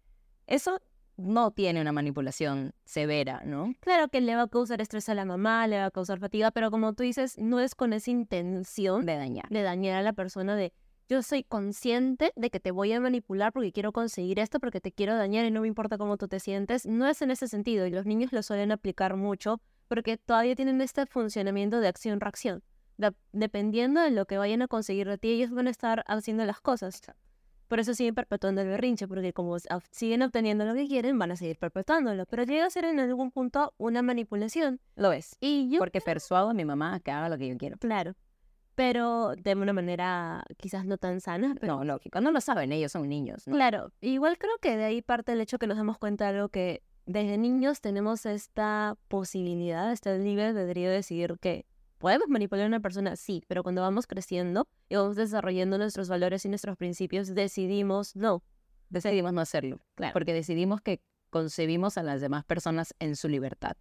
Eso 0.47 0.81
no 1.17 1.51
tiene 1.51 1.81
una 1.81 1.91
manipulación 1.91 2.73
severa, 2.85 3.43
¿no? 3.45 3.75
Claro 3.81 4.07
que 4.07 4.21
le 4.21 4.37
va 4.37 4.43
a 4.43 4.49
causar 4.49 4.81
estrés 4.81 5.09
a 5.09 5.15
la 5.15 5.25
mamá, 5.25 5.67
le 5.67 5.79
va 5.79 5.87
a 5.87 5.91
causar 5.91 6.21
fatiga, 6.21 6.53
pero 6.53 6.71
como 6.71 6.93
tú 6.93 7.03
dices, 7.03 7.37
no 7.39 7.59
es 7.59 7.75
con 7.75 7.93
esa 7.93 8.13
intención 8.13 9.05
De 9.05 9.17
dañar. 9.17 9.49
de 9.49 9.63
dañar 9.63 9.97
a 9.97 10.03
la 10.03 10.13
persona 10.13 10.55
de 10.55 10.73
yo 11.09 11.23
soy 11.23 11.43
consciente 11.43 12.33
de 12.37 12.51
que 12.51 12.61
te 12.61 12.71
voy 12.71 12.93
a 12.93 13.01
manipular 13.01 13.53
porque 13.53 13.73
quiero 13.73 13.93
conseguir 13.93 14.39
esto, 14.39 14.61
porque 14.61 14.81
te 14.81 14.93
quiero 14.93 15.17
dañar 15.17 15.45
y 15.47 15.51
no 15.51 15.61
me 15.63 15.69
importa 15.69 15.97
cómo 15.99 16.17
tú 16.17 16.29
te 16.29 16.39
sientes. 16.41 16.87
No 16.87 17.07
es 17.07 17.23
en 17.23 17.31
ese 17.31 17.49
sentido 17.49 17.87
y 17.87 17.91
los 17.91 18.05
niños 18.07 18.33
lo 18.33 18.43
suelen 18.43 18.73
aplicar 18.73 19.17
mucho 19.17 19.61
porque 19.89 20.19
todavía 20.19 20.55
tienen 20.55 20.81
este 20.81 21.07
funcionamiento 21.07 21.81
de 21.81 21.89
acción-reacción. 21.89 22.63
De- 22.99 23.15
dependiendo 23.33 24.01
de 24.03 24.11
lo 24.11 24.27
que 24.27 24.37
vayan 24.39 24.61
a 24.63 24.69
conseguir 24.69 25.09
de 25.09 25.19
ti, 25.19 25.31
ellos 25.31 25.51
van 25.51 25.67
a 25.67 25.71
estar 25.71 26.05
haciendo 26.09 26.45
las 26.45 26.61
cosas. 26.61 27.01
Por 27.69 27.81
eso 27.81 27.95
siguen 27.95 28.15
perpetuando 28.15 28.61
el 28.63 28.69
berrinche, 28.69 29.07
porque 29.07 29.33
como 29.33 29.57
ob- 29.57 29.83
siguen 29.91 30.23
obteniendo 30.23 30.65
lo 30.65 30.75
que 30.75 30.87
quieren, 30.89 31.19
van 31.19 31.31
a 31.33 31.37
seguir 31.37 31.59
perpetuándolo. 31.59 32.27
Pero 32.27 32.43
llega 32.45 32.67
a 32.67 32.71
ser 32.71 32.85
en 32.87 32.99
algún 32.99 33.31
punto 33.31 33.73
una 33.79 34.03
manipulación. 34.03 34.81
Lo 34.97 35.13
es. 35.13 35.37
Y 35.41 35.71
yo 35.71 35.79
Porque 35.79 36.01
persuado 36.01 36.51
a 36.51 36.55
mi 36.55 36.65
mamá 36.65 36.95
a 36.95 37.01
que 37.01 37.11
haga 37.11 37.29
lo 37.29 37.39
que 37.39 37.49
yo 37.49 37.57
quiero. 37.57 37.77
Claro. 37.79 38.15
Pero 38.79 39.35
de 39.35 39.57
una 39.57 39.73
manera 39.73 40.45
quizás 40.57 40.85
no 40.85 40.99
tan 40.99 41.21
sana. 41.21 41.57
Pero 41.61 41.79
No, 41.79 41.85
lógico. 41.85 42.21
No 42.21 42.31
lo 42.31 42.41
saben, 42.41 42.71
ellos 42.71 42.93
son 42.93 43.09
niños, 43.09 43.49
¿no? 43.49 43.55
Claro, 43.57 43.91
igual 44.01 44.39
creo 44.39 44.57
que 44.61 44.77
de 44.77 44.85
ahí 44.85 45.03
parte 45.03 45.33
el 45.33 45.41
hecho 45.41 45.59
que 45.59 45.67
nos 45.67 45.77
damos 45.77 45.99
cuenta 45.99 46.31
de 46.31 46.37
algo 46.37 46.49
que 46.49 46.85
desde 47.05 47.39
niños 47.39 47.81
tenemos 47.81 48.25
esta 48.25 48.97
posibilidad, 49.09 49.91
este 49.91 50.17
libre 50.21 50.45
albedrío 50.45 50.91
de 50.91 50.95
decidir 50.95 51.41
que 51.41 51.67
podemos 51.99 52.29
manipular 52.29 52.67
a 52.67 52.69
una 52.69 52.79
persona, 52.79 53.17
sí, 53.17 53.43
pero 53.49 53.65
cuando 53.65 53.81
vamos 53.83 54.07
creciendo 54.07 54.69
y 54.89 54.95
vamos 54.95 55.17
desarrollando 55.17 55.77
nuestros 55.77 56.09
valores 56.09 56.45
y 56.45 56.49
nuestros 56.49 56.77
principios, 56.77 57.35
decidimos 57.35 58.15
no. 58.15 58.45
Decidimos 58.91 59.33
no 59.33 59.41
hacerlo. 59.41 59.81
Claro. 59.97 60.13
Porque 60.13 60.33
decidimos 60.33 60.83
que 60.83 61.01
concebimos 61.31 61.99
a 61.99 62.05
las 62.05 62.21
demás 62.21 62.45
personas 62.45 62.95
en 63.01 63.17
su 63.17 63.29
libertad, 63.29 63.77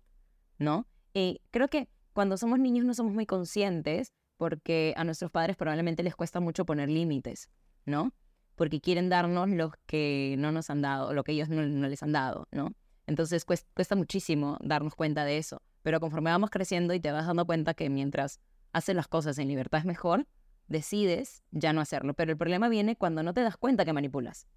¿no? 0.58 0.88
Y 1.14 1.42
creo 1.52 1.68
que 1.68 1.88
cuando 2.14 2.36
somos 2.36 2.58
niños 2.58 2.84
no 2.84 2.96
somos 2.96 3.14
muy 3.14 3.28
conscientes 3.28 4.12
porque 4.38 4.94
a 4.98 5.04
nuestros 5.04 5.32
padres 5.32 5.56
probablemente 5.58 6.04
les 6.04 6.16
cuesta 6.16 6.40
mucho 6.40 6.66
poner 6.66 6.90
límites, 6.90 7.50
¿no? 7.86 8.14
Porque 8.56 8.80
quieren 8.82 9.10
darnos 9.10 9.50
lo 9.50 9.72
que 9.86 10.36
no 10.40 10.52
nos 10.52 10.70
han 10.70 10.82
dado, 10.82 11.14
lo 11.14 11.24
que 11.24 11.34
ellos 11.34 11.50
no, 11.50 11.62
no 11.66 11.88
les 11.88 12.02
han 12.04 12.12
dado, 12.12 12.48
¿no? 12.52 12.74
Entonces 13.06 13.46
cues- 13.46 13.66
cuesta 13.74 13.96
muchísimo 13.96 14.58
darnos 14.62 14.96
cuenta 14.96 15.26
de 15.26 15.38
eso. 15.38 15.62
Pero 15.84 16.00
conforme 16.00 16.32
vamos 16.32 16.50
creciendo 16.50 16.94
y 16.94 17.00
te 17.00 17.12
vas 17.12 17.26
dando 17.28 17.46
cuenta 17.46 17.74
que 17.74 17.90
mientras 17.90 18.40
haces 18.74 18.96
las 18.96 19.08
cosas 19.08 19.38
en 19.38 19.48
libertad 19.48 19.80
es 19.80 19.86
mejor, 19.86 20.28
decides 20.68 21.44
ya 21.52 21.72
no 21.74 21.82
hacerlo. 21.82 22.14
Pero 22.14 22.32
el 22.32 22.38
problema 22.38 22.68
viene 22.70 22.96
cuando 22.98 23.24
no 23.24 23.34
te 23.34 23.42
das 23.42 23.58
cuenta 23.58 23.86
que 23.86 23.94
manipulas, 23.94 24.48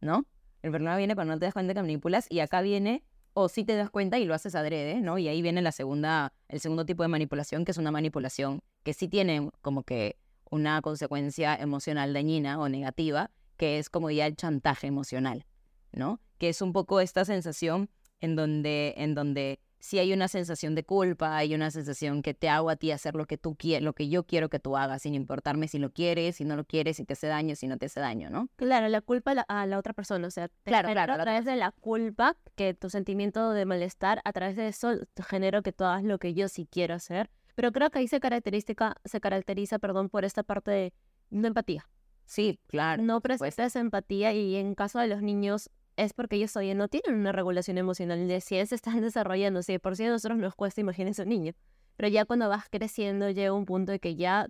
¿no? 0.00 0.26
El 0.62 0.70
problema 0.70 0.96
viene 0.96 1.14
cuando 1.14 1.34
no 1.34 1.38
te 1.38 1.46
das 1.46 1.54
cuenta 1.54 1.74
que 1.74 1.80
manipulas 1.82 2.26
y 2.30 2.40
acá 2.40 2.60
viene, 2.60 3.04
o 3.38 3.50
sí 3.50 3.64
te 3.64 3.76
das 3.76 3.90
cuenta 3.90 4.18
y 4.18 4.24
lo 4.24 4.32
haces 4.32 4.54
adrede, 4.54 5.02
¿no? 5.02 5.18
Y 5.18 5.28
ahí 5.28 5.42
viene 5.42 5.60
la 5.60 5.70
segunda, 5.70 6.32
el 6.48 6.58
segundo 6.58 6.86
tipo 6.86 7.02
de 7.02 7.10
manipulación, 7.10 7.66
que 7.66 7.72
es 7.72 7.76
una 7.76 7.90
manipulación 7.90 8.62
que 8.82 8.94
sí 8.94 9.08
tiene 9.08 9.50
como 9.60 9.82
que 9.82 10.16
una 10.50 10.80
consecuencia 10.80 11.54
emocional 11.54 12.14
dañina 12.14 12.58
o 12.58 12.70
negativa, 12.70 13.30
que 13.58 13.78
es 13.78 13.90
como 13.90 14.10
ya 14.10 14.24
el 14.24 14.36
chantaje 14.36 14.86
emocional, 14.86 15.44
¿no? 15.92 16.18
Que 16.38 16.48
es 16.48 16.62
un 16.62 16.72
poco 16.72 16.98
esta 17.00 17.26
sensación 17.26 17.90
en 18.20 18.36
donde, 18.36 18.94
en 18.96 19.14
donde 19.14 19.60
sí 19.78 19.98
hay 19.98 20.12
una 20.12 20.28
sensación 20.28 20.74
de 20.74 20.84
culpa, 20.84 21.36
hay 21.36 21.54
una 21.54 21.70
sensación 21.70 22.22
que 22.22 22.34
te 22.34 22.48
hago 22.48 22.70
a 22.70 22.76
ti 22.76 22.90
hacer 22.90 23.14
lo 23.14 23.26
que 23.26 23.38
tú 23.38 23.54
quieres, 23.56 23.84
lo 23.84 23.94
que 23.94 24.08
yo 24.08 24.24
quiero 24.24 24.48
que 24.48 24.58
tú 24.58 24.76
hagas, 24.76 25.02
sin 25.02 25.14
importarme 25.14 25.68
si 25.68 25.78
lo 25.78 25.92
quieres, 25.92 26.36
si 26.36 26.44
no 26.44 26.56
lo 26.56 26.64
quieres, 26.64 26.96
si 26.96 27.04
te 27.04 27.12
hace 27.12 27.26
daño, 27.26 27.54
si 27.56 27.66
no 27.66 27.78
te 27.78 27.86
hace 27.86 28.00
daño, 28.00 28.30
¿no? 28.30 28.48
Claro, 28.56 28.88
la 28.88 29.00
culpa 29.00 29.32
a 29.32 29.34
la, 29.34 29.42
a 29.42 29.66
la 29.66 29.78
otra 29.78 29.92
persona, 29.92 30.26
o 30.26 30.30
sea, 30.30 30.48
te 30.48 30.70
Claro, 30.70 30.88
a 30.88 31.18
través 31.18 31.44
de 31.44 31.56
la 31.56 31.72
culpa, 31.72 32.36
que 32.54 32.74
tu 32.74 32.90
sentimiento 32.90 33.50
de 33.50 33.64
malestar, 33.64 34.20
a 34.24 34.32
través 34.32 34.56
de 34.56 34.68
eso 34.68 34.92
genero 35.28 35.62
que 35.62 35.72
tú 35.72 35.84
hagas 35.84 36.04
lo 36.04 36.18
que 36.18 36.34
yo 36.34 36.48
sí 36.48 36.66
quiero 36.70 36.94
hacer. 36.94 37.30
Pero 37.54 37.72
creo 37.72 37.90
que 37.90 38.00
ahí 38.00 38.08
se 38.08 38.20
caracteriza, 38.20 38.94
se 39.04 39.20
caracteriza, 39.20 39.78
perdón, 39.78 40.10
por 40.10 40.24
esta 40.24 40.42
parte 40.42 40.70
de 40.70 40.92
no 41.30 41.48
empatía. 41.48 41.88
Sí, 42.26 42.58
claro. 42.66 43.02
no 43.02 43.20
prestas 43.20 43.76
empatía 43.76 44.32
y 44.32 44.56
en 44.56 44.74
caso 44.74 44.98
de 44.98 45.06
los 45.06 45.22
niños 45.22 45.70
es 45.96 46.12
porque 46.12 46.36
ellos 46.36 46.52
todavía 46.52 46.74
no 46.74 46.88
tienen 46.88 47.14
una 47.14 47.32
regulación 47.32 47.78
emocional 47.78 48.28
de 48.28 48.40
si 48.40 48.64
se 48.66 48.74
están 48.74 49.00
desarrollando. 49.02 49.62
Si 49.62 49.72
de 49.72 49.80
por 49.80 49.96
sí 49.96 50.04
a 50.04 50.10
nosotros 50.10 50.38
nos 50.38 50.54
cuesta, 50.54 50.80
imagínense 50.80 51.22
un 51.22 51.28
niño. 51.28 51.52
Pero 51.96 52.08
ya 52.08 52.24
cuando 52.24 52.48
vas 52.48 52.66
creciendo 52.70 53.30
llega 53.30 53.52
un 53.52 53.64
punto 53.64 53.92
de 53.92 53.98
que 53.98 54.16
ya 54.16 54.48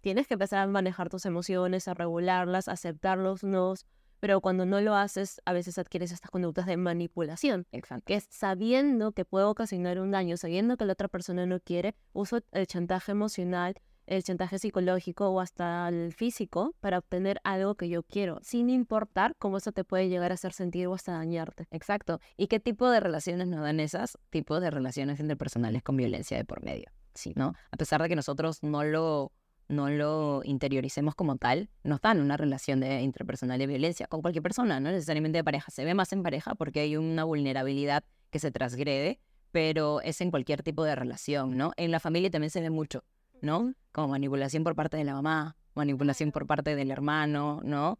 tienes 0.00 0.26
que 0.26 0.34
empezar 0.34 0.60
a 0.60 0.66
manejar 0.66 1.08
tus 1.08 1.26
emociones, 1.26 1.88
a 1.88 1.94
regularlas, 1.94 2.68
a 2.68 2.72
aceptar 2.72 3.18
los 3.18 3.42
nos. 3.42 3.86
Pero 4.20 4.40
cuando 4.40 4.64
no 4.64 4.80
lo 4.80 4.94
haces, 4.94 5.40
a 5.44 5.52
veces 5.52 5.76
adquieres 5.76 6.12
estas 6.12 6.30
conductas 6.30 6.66
de 6.66 6.76
manipulación, 6.76 7.66
Exacto. 7.72 8.04
que 8.06 8.14
es 8.14 8.26
sabiendo 8.30 9.12
que 9.12 9.24
puedo 9.24 9.50
ocasionar 9.50 9.98
un 9.98 10.12
daño, 10.12 10.36
sabiendo 10.36 10.76
que 10.76 10.86
la 10.86 10.94
otra 10.94 11.08
persona 11.08 11.44
no 11.44 11.60
quiere, 11.60 11.94
uso 12.12 12.38
el 12.52 12.66
chantaje 12.66 13.12
emocional 13.12 13.74
el 14.06 14.22
chantaje 14.22 14.58
psicológico 14.58 15.28
o 15.28 15.40
hasta 15.40 15.88
el 15.88 16.12
físico 16.12 16.74
para 16.80 16.98
obtener 16.98 17.40
algo 17.44 17.74
que 17.74 17.88
yo 17.88 18.02
quiero, 18.02 18.38
sin 18.42 18.70
importar 18.70 19.34
cómo 19.38 19.58
eso 19.58 19.72
te 19.72 19.84
puede 19.84 20.08
llegar 20.08 20.30
a 20.30 20.34
hacer 20.34 20.52
sentir 20.52 20.86
o 20.86 20.94
hasta 20.94 21.12
dañarte. 21.12 21.66
Exacto. 21.70 22.20
¿Y 22.36 22.46
qué 22.48 22.60
tipo 22.60 22.90
de 22.90 23.00
relaciones 23.00 23.48
nos 23.48 23.60
dan 23.60 23.80
esas? 23.80 24.18
Tipos 24.30 24.60
de 24.60 24.70
relaciones 24.70 25.20
interpersonales 25.20 25.82
con 25.82 25.96
violencia 25.96 26.36
de 26.36 26.44
por 26.44 26.62
medio, 26.62 26.90
Sí. 27.14 27.32
¿no? 27.36 27.54
A 27.70 27.76
pesar 27.76 28.02
de 28.02 28.08
que 28.08 28.16
nosotros 28.16 28.62
no 28.62 28.84
lo, 28.84 29.32
no 29.68 29.88
lo 29.88 30.42
interioricemos 30.44 31.14
como 31.14 31.36
tal, 31.36 31.70
nos 31.82 32.00
dan 32.00 32.20
una 32.20 32.36
relación 32.36 32.80
de 32.80 33.00
interpersonal 33.02 33.58
de 33.58 33.66
violencia 33.66 34.06
con 34.06 34.20
cualquier 34.22 34.42
persona, 34.42 34.80
no 34.80 34.90
necesariamente 34.90 35.38
de 35.38 35.44
pareja. 35.44 35.70
Se 35.70 35.84
ve 35.84 35.94
más 35.94 36.12
en 36.12 36.22
pareja 36.22 36.54
porque 36.54 36.80
hay 36.80 36.96
una 36.96 37.24
vulnerabilidad 37.24 38.04
que 38.30 38.38
se 38.38 38.50
transgrede, 38.50 39.20
pero 39.52 40.00
es 40.00 40.20
en 40.20 40.32
cualquier 40.32 40.64
tipo 40.64 40.82
de 40.82 40.96
relación, 40.96 41.56
¿no? 41.56 41.72
En 41.76 41.92
la 41.92 42.00
familia 42.00 42.30
también 42.30 42.50
se 42.50 42.60
ve 42.60 42.70
mucho, 42.70 43.04
¿no? 43.44 43.74
Como 43.92 44.08
manipulación 44.08 44.64
por 44.64 44.74
parte 44.74 44.96
de 44.96 45.04
la 45.04 45.14
mamá, 45.14 45.56
manipulación 45.74 46.32
por 46.32 46.46
parte 46.46 46.74
del 46.74 46.90
hermano, 46.90 47.60
¿no? 47.62 47.98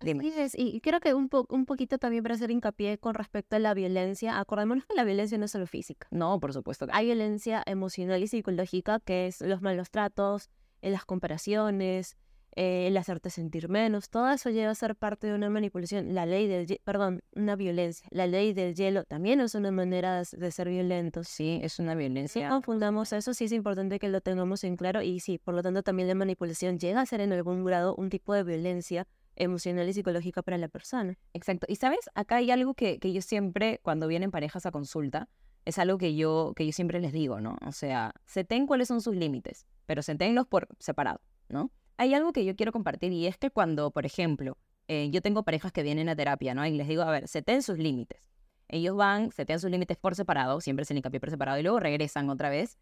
Dime. 0.00 0.24
Y 0.54 0.80
creo 0.80 1.00
que 1.00 1.14
un, 1.14 1.28
po- 1.28 1.46
un 1.48 1.64
poquito 1.64 1.98
también 1.98 2.22
para 2.22 2.34
hacer 2.34 2.50
hincapié 2.50 2.98
con 2.98 3.14
respecto 3.14 3.56
a 3.56 3.58
la 3.58 3.72
violencia, 3.74 4.38
acordémonos 4.38 4.84
que 4.86 4.94
la 4.94 5.04
violencia 5.04 5.38
no 5.38 5.44
es 5.46 5.50
solo 5.52 5.66
física. 5.66 6.08
No, 6.10 6.38
por 6.40 6.52
supuesto 6.52 6.86
Hay 6.92 7.06
violencia 7.06 7.62
emocional 7.64 8.22
y 8.22 8.26
psicológica, 8.26 9.00
que 9.00 9.28
es 9.28 9.40
los 9.40 9.62
malos 9.62 9.90
tratos, 9.90 10.50
en 10.82 10.92
las 10.92 11.06
comparaciones, 11.06 12.16
eh, 12.56 12.86
el 12.86 12.96
hacerte 12.96 13.30
sentir 13.30 13.68
menos, 13.68 14.10
todo 14.10 14.30
eso 14.30 14.50
llega 14.50 14.70
a 14.70 14.74
ser 14.74 14.94
parte 14.94 15.26
de 15.26 15.34
una 15.34 15.50
manipulación. 15.50 16.14
La 16.14 16.24
ley 16.24 16.46
del, 16.46 16.80
perdón, 16.84 17.22
una 17.34 17.56
violencia. 17.56 18.06
La 18.10 18.26
ley 18.26 18.52
del 18.52 18.74
hielo 18.74 19.04
también 19.04 19.40
es 19.40 19.54
una 19.54 19.70
manera 19.70 20.22
de, 20.22 20.50
ser 20.50 20.68
violentos. 20.68 21.28
Sí, 21.28 21.60
es 21.62 21.78
una 21.78 21.94
violencia. 21.94 22.48
No 22.48 22.54
confundamos 22.54 23.12
eso, 23.12 23.34
sí 23.34 23.44
es 23.46 23.52
importante 23.52 23.98
que 23.98 24.08
lo 24.08 24.20
tengamos 24.20 24.62
en 24.64 24.76
claro 24.76 25.02
y 25.02 25.20
sí, 25.20 25.38
por 25.38 25.54
lo 25.54 25.62
tanto 25.62 25.82
también 25.82 26.08
la 26.08 26.14
manipulación 26.14 26.78
llega 26.78 27.00
a 27.00 27.06
ser 27.06 27.20
en 27.20 27.32
algún 27.32 27.64
grado 27.64 27.94
un 27.96 28.08
tipo 28.08 28.34
de 28.34 28.44
violencia 28.44 29.06
emocional 29.36 29.88
y 29.88 29.92
psicológica 29.92 30.42
para 30.42 30.58
la 30.58 30.68
persona. 30.68 31.18
Exacto. 31.32 31.66
Y 31.68 31.76
sabes, 31.76 32.08
acá 32.14 32.36
hay 32.36 32.52
algo 32.52 32.74
que, 32.74 33.00
que 33.00 33.12
yo 33.12 33.20
siempre, 33.20 33.80
cuando 33.82 34.06
vienen 34.06 34.30
parejas 34.30 34.64
a 34.66 34.70
consulta, 34.70 35.28
es 35.64 35.78
algo 35.78 35.98
que 35.98 36.14
yo, 36.14 36.52
que 36.54 36.66
yo 36.66 36.72
siempre 36.72 37.00
les 37.00 37.12
digo, 37.12 37.40
¿no? 37.40 37.56
O 37.66 37.72
sea, 37.72 38.12
seten 38.26 38.66
cuáles 38.66 38.88
son 38.88 39.00
sus 39.00 39.16
límites, 39.16 39.66
pero 39.86 40.02
setenlos 40.02 40.46
por 40.46 40.68
separado, 40.78 41.20
¿no? 41.48 41.70
Hay 41.96 42.14
algo 42.14 42.32
que 42.32 42.44
yo 42.44 42.56
quiero 42.56 42.72
compartir 42.72 43.12
y 43.12 43.26
es 43.26 43.36
que 43.36 43.50
cuando, 43.50 43.90
por 43.90 44.06
ejemplo, 44.06 44.58
eh, 44.88 45.08
yo 45.10 45.22
tengo 45.22 45.42
parejas 45.42 45.72
que 45.72 45.82
vienen 45.82 46.08
a 46.08 46.16
terapia, 46.16 46.54
¿no? 46.54 46.66
Y 46.66 46.72
les 46.72 46.88
digo, 46.88 47.02
a 47.02 47.10
ver, 47.10 47.28
seten 47.28 47.62
sus 47.62 47.78
límites. 47.78 48.30
Ellos 48.68 48.96
van, 48.96 49.30
setean 49.30 49.60
sus 49.60 49.70
límites 49.70 49.96
por 49.96 50.14
separado, 50.14 50.60
siempre 50.60 50.84
se 50.84 50.94
hincapié 50.94 51.20
por 51.20 51.30
separado, 51.30 51.58
y 51.58 51.62
luego 51.62 51.80
regresan 51.80 52.28
otra 52.30 52.50
vez. 52.50 52.78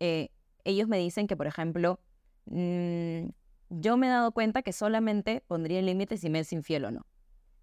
Eh, 0.00 0.30
ellos 0.64 0.88
me 0.88 0.98
dicen 0.98 1.26
que, 1.26 1.36
por 1.36 1.46
ejemplo, 1.46 2.00
mm, 2.46 3.28
yo 3.70 3.96
me 3.96 4.06
he 4.06 4.10
dado 4.10 4.32
cuenta 4.32 4.62
que 4.62 4.72
solamente 4.72 5.42
pondría 5.46 5.80
límites 5.82 6.20
si 6.20 6.30
me 6.30 6.40
es 6.40 6.52
infiel 6.52 6.86
o 6.86 6.90
no. 6.90 7.06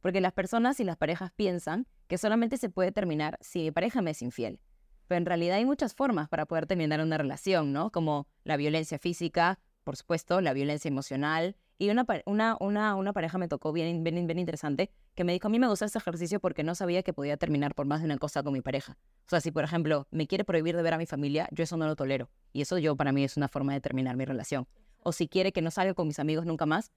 Porque 0.01 0.21
las 0.21 0.33
personas 0.33 0.79
y 0.79 0.83
las 0.83 0.97
parejas 0.97 1.31
piensan 1.31 1.87
que 2.07 2.17
solamente 2.17 2.57
se 2.57 2.69
puede 2.69 2.91
terminar 2.91 3.37
si 3.41 3.63
mi 3.63 3.71
pareja 3.71 4.01
me 4.01 4.11
es 4.11 4.21
infiel. 4.21 4.59
Pero 5.07 5.17
en 5.17 5.25
realidad 5.25 5.57
hay 5.57 5.65
muchas 5.65 5.93
formas 5.95 6.29
para 6.29 6.45
poder 6.45 6.67
terminar 6.67 7.01
una 7.01 7.17
relación, 7.17 7.73
¿no? 7.73 7.91
Como 7.91 8.27
la 8.43 8.57
violencia 8.57 8.99
física, 8.99 9.59
por 9.85 9.95
supuesto, 9.95 10.41
la 10.41 10.51
violencia 10.51 10.89
emocional. 10.89 11.55
Y 11.77 11.89
una, 11.89 12.05
una, 12.25 12.57
una, 12.59 12.95
una 12.95 13.13
pareja 13.13 13.37
me 13.37 13.47
tocó 13.47 13.71
bien, 13.71 14.03
bien, 14.03 14.27
bien 14.27 14.39
interesante 14.39 14.91
que 15.13 15.23
me 15.23 15.31
dijo, 15.31 15.47
a 15.47 15.51
mí 15.51 15.59
me 15.59 15.67
gusta 15.67 15.85
este 15.85 15.97
ejercicio 15.97 16.39
porque 16.39 16.63
no 16.63 16.75
sabía 16.75 17.03
que 17.03 17.13
podía 17.13 17.37
terminar 17.37 17.75
por 17.75 17.85
más 17.85 17.99
de 17.99 18.05
una 18.05 18.17
cosa 18.17 18.43
con 18.43 18.53
mi 18.53 18.61
pareja. 18.61 18.97
O 19.25 19.29
sea, 19.29 19.39
si 19.39 19.51
por 19.51 19.63
ejemplo 19.63 20.07
me 20.11 20.27
quiere 20.27 20.43
prohibir 20.43 20.75
de 20.75 20.83
ver 20.83 20.93
a 20.93 20.97
mi 20.97 21.05
familia, 21.05 21.47
yo 21.51 21.63
eso 21.63 21.77
no 21.77 21.85
lo 21.85 21.95
tolero. 21.95 22.29
Y 22.51 22.61
eso 22.61 22.77
yo 22.77 22.95
para 22.95 23.11
mí 23.11 23.23
es 23.23 23.37
una 23.37 23.47
forma 23.47 23.73
de 23.73 23.81
terminar 23.81 24.17
mi 24.17 24.25
relación. 24.25 24.67
O 25.03 25.11
si 25.11 25.27
quiere 25.27 25.51
que 25.51 25.61
no 25.61 25.71
salga 25.71 25.93
con 25.93 26.07
mis 26.07 26.19
amigos 26.19 26.45
nunca 26.45 26.65
más, 26.65 26.91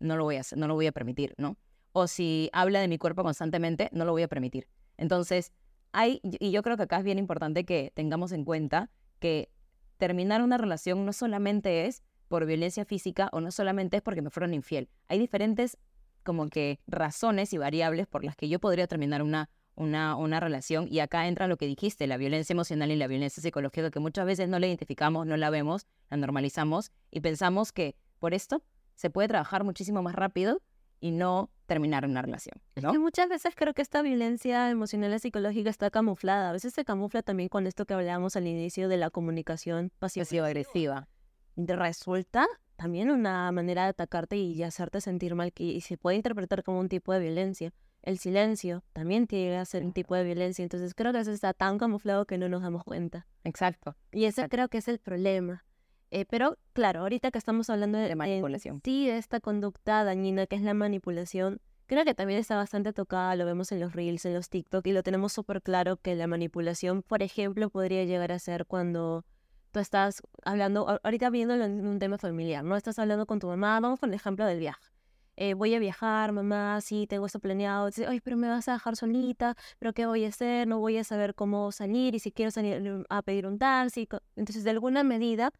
no 0.00 0.16
lo 0.16 0.24
voy 0.24 0.36
a 0.36 0.40
hacer, 0.40 0.58
no 0.58 0.66
lo 0.66 0.74
voy 0.74 0.86
a 0.86 0.92
permitir, 0.92 1.34
¿no? 1.38 1.56
O 1.92 2.06
si 2.06 2.50
habla 2.52 2.80
de 2.80 2.88
mi 2.88 2.98
cuerpo 2.98 3.22
constantemente, 3.22 3.88
no 3.92 4.04
lo 4.04 4.12
voy 4.12 4.22
a 4.22 4.28
permitir. 4.28 4.66
Entonces, 4.96 5.52
hay, 5.92 6.20
y 6.22 6.50
yo 6.50 6.62
creo 6.62 6.76
que 6.76 6.84
acá 6.84 6.98
es 6.98 7.04
bien 7.04 7.18
importante 7.18 7.64
que 7.64 7.92
tengamos 7.94 8.32
en 8.32 8.44
cuenta 8.44 8.90
que 9.18 9.50
terminar 9.98 10.42
una 10.42 10.58
relación 10.58 11.06
no 11.06 11.12
solamente 11.12 11.86
es 11.86 12.02
por 12.32 12.46
violencia 12.46 12.86
física 12.86 13.28
o 13.32 13.42
no 13.42 13.50
solamente 13.50 13.98
es 13.98 14.02
porque 14.02 14.22
me 14.22 14.30
fueron 14.30 14.54
infiel. 14.54 14.88
Hay 15.08 15.18
diferentes 15.18 15.76
como 16.22 16.48
que 16.48 16.80
razones 16.86 17.52
y 17.52 17.58
variables 17.58 18.06
por 18.06 18.24
las 18.24 18.36
que 18.36 18.48
yo 18.48 18.58
podría 18.58 18.86
terminar 18.86 19.20
una, 19.20 19.50
una, 19.74 20.16
una 20.16 20.40
relación 20.40 20.88
y 20.90 21.00
acá 21.00 21.28
entra 21.28 21.46
lo 21.46 21.58
que 21.58 21.66
dijiste, 21.66 22.06
la 22.06 22.16
violencia 22.16 22.54
emocional 22.54 22.90
y 22.90 22.96
la 22.96 23.06
violencia 23.06 23.42
psicológica 23.42 23.90
que 23.90 24.00
muchas 24.00 24.24
veces 24.24 24.48
no 24.48 24.58
la 24.58 24.66
identificamos, 24.66 25.26
no 25.26 25.36
la 25.36 25.50
vemos, 25.50 25.86
la 26.08 26.16
normalizamos 26.16 26.90
y 27.10 27.20
pensamos 27.20 27.70
que 27.70 27.96
por 28.18 28.32
esto 28.32 28.62
se 28.94 29.10
puede 29.10 29.28
trabajar 29.28 29.62
muchísimo 29.62 30.00
más 30.00 30.14
rápido 30.14 30.62
y 31.00 31.10
no 31.10 31.50
terminar 31.66 32.06
una 32.06 32.22
relación. 32.22 32.62
¿no? 32.80 32.94
muchas 32.94 33.28
veces 33.28 33.52
creo 33.54 33.74
que 33.74 33.82
esta 33.82 34.00
violencia 34.00 34.70
emocional 34.70 35.12
y 35.12 35.18
psicológica 35.18 35.68
está 35.68 35.90
camuflada. 35.90 36.48
A 36.48 36.52
veces 36.54 36.72
se 36.72 36.86
camufla 36.86 37.22
también 37.22 37.50
con 37.50 37.66
esto 37.66 37.84
que 37.84 37.92
hablábamos 37.92 38.36
al 38.36 38.46
inicio 38.46 38.88
de 38.88 38.96
la 38.96 39.10
comunicación 39.10 39.92
pasivo-agresiva 39.98 41.08
resulta 41.56 42.46
también 42.76 43.10
una 43.10 43.50
manera 43.52 43.84
de 43.84 43.90
atacarte 43.90 44.36
y 44.36 44.62
hacerte 44.62 45.00
sentir 45.00 45.34
mal 45.34 45.52
que 45.52 45.64
y 45.64 45.80
se 45.80 45.96
puede 45.96 46.16
interpretar 46.16 46.62
como 46.64 46.80
un 46.80 46.88
tipo 46.88 47.12
de 47.12 47.20
violencia. 47.20 47.72
El 48.02 48.18
silencio 48.18 48.82
también 48.92 49.28
tiene 49.28 49.56
que 49.56 49.64
ser 49.64 49.84
un 49.84 49.92
tipo 49.92 50.16
de 50.16 50.24
violencia, 50.24 50.64
entonces 50.64 50.92
creo 50.94 51.12
que 51.12 51.20
eso 51.20 51.30
está 51.30 51.54
tan 51.54 51.78
camuflado 51.78 52.26
que 52.26 52.38
no 52.38 52.48
nos 52.48 52.62
damos 52.62 52.82
cuenta. 52.82 53.26
Exacto. 53.44 53.94
Y 54.10 54.24
ese 54.24 54.48
creo 54.48 54.68
que 54.68 54.78
es 54.78 54.88
el 54.88 54.98
problema. 54.98 55.64
Eh, 56.10 56.26
pero 56.26 56.58
claro, 56.72 57.00
ahorita 57.00 57.30
que 57.30 57.38
estamos 57.38 57.70
hablando 57.70 57.96
de, 57.98 58.14
manipulación. 58.16 58.82
sí, 58.84 59.06
de 59.06 59.16
esta 59.16 59.40
conducta 59.40 60.04
dañina 60.04 60.46
que 60.46 60.56
es 60.56 60.62
la 60.62 60.74
manipulación, 60.74 61.60
creo 61.86 62.04
que 62.04 62.14
también 62.14 62.40
está 62.40 62.56
bastante 62.56 62.92
tocada, 62.92 63.36
lo 63.36 63.46
vemos 63.46 63.72
en 63.72 63.80
los 63.80 63.94
reels, 63.94 64.26
en 64.26 64.34
los 64.34 64.50
TikTok, 64.50 64.86
y 64.86 64.92
lo 64.92 65.02
tenemos 65.02 65.32
súper 65.32 65.62
claro 65.62 65.96
que 65.96 66.14
la 66.14 66.26
manipulación, 66.26 67.02
por 67.02 67.22
ejemplo, 67.22 67.70
podría 67.70 68.04
llegar 68.04 68.32
a 68.32 68.38
ser 68.38 68.66
cuando 68.66 69.24
tú 69.72 69.80
estás 69.80 70.22
hablando, 70.44 71.00
ahorita 71.02 71.30
viendo 71.30 71.54
en 71.54 71.86
un 71.86 71.98
tema 71.98 72.18
familiar, 72.18 72.62
¿no? 72.62 72.76
Estás 72.76 72.98
hablando 72.98 73.26
con 73.26 73.40
tu 73.40 73.48
mamá, 73.48 73.80
vamos 73.80 73.98
con 73.98 74.10
el 74.10 74.14
ejemplo 74.14 74.44
del 74.46 74.60
viaje. 74.60 74.92
Eh, 75.36 75.54
voy 75.54 75.74
a 75.74 75.78
viajar, 75.78 76.30
mamá, 76.32 76.80
sí, 76.82 77.06
tengo 77.08 77.26
esto 77.26 77.40
planeado. 77.40 77.86
Dice, 77.86 78.06
ay, 78.06 78.20
pero 78.20 78.36
me 78.36 78.48
vas 78.48 78.68
a 78.68 78.74
dejar 78.74 78.96
solita, 78.96 79.56
pero 79.78 79.94
¿qué 79.94 80.06
voy 80.06 80.24
a 80.26 80.28
hacer? 80.28 80.68
No 80.68 80.78
voy 80.78 80.98
a 80.98 81.04
saber 81.04 81.34
cómo 81.34 81.72
salir 81.72 82.14
y 82.14 82.18
si 82.18 82.32
quiero 82.32 82.50
salir 82.50 82.80
mm, 82.80 83.04
a 83.08 83.22
pedir 83.22 83.46
un 83.46 83.58
taxi. 83.58 84.06
Entonces, 84.36 84.62
de 84.62 84.70
alguna 84.70 85.02
medida, 85.04 85.50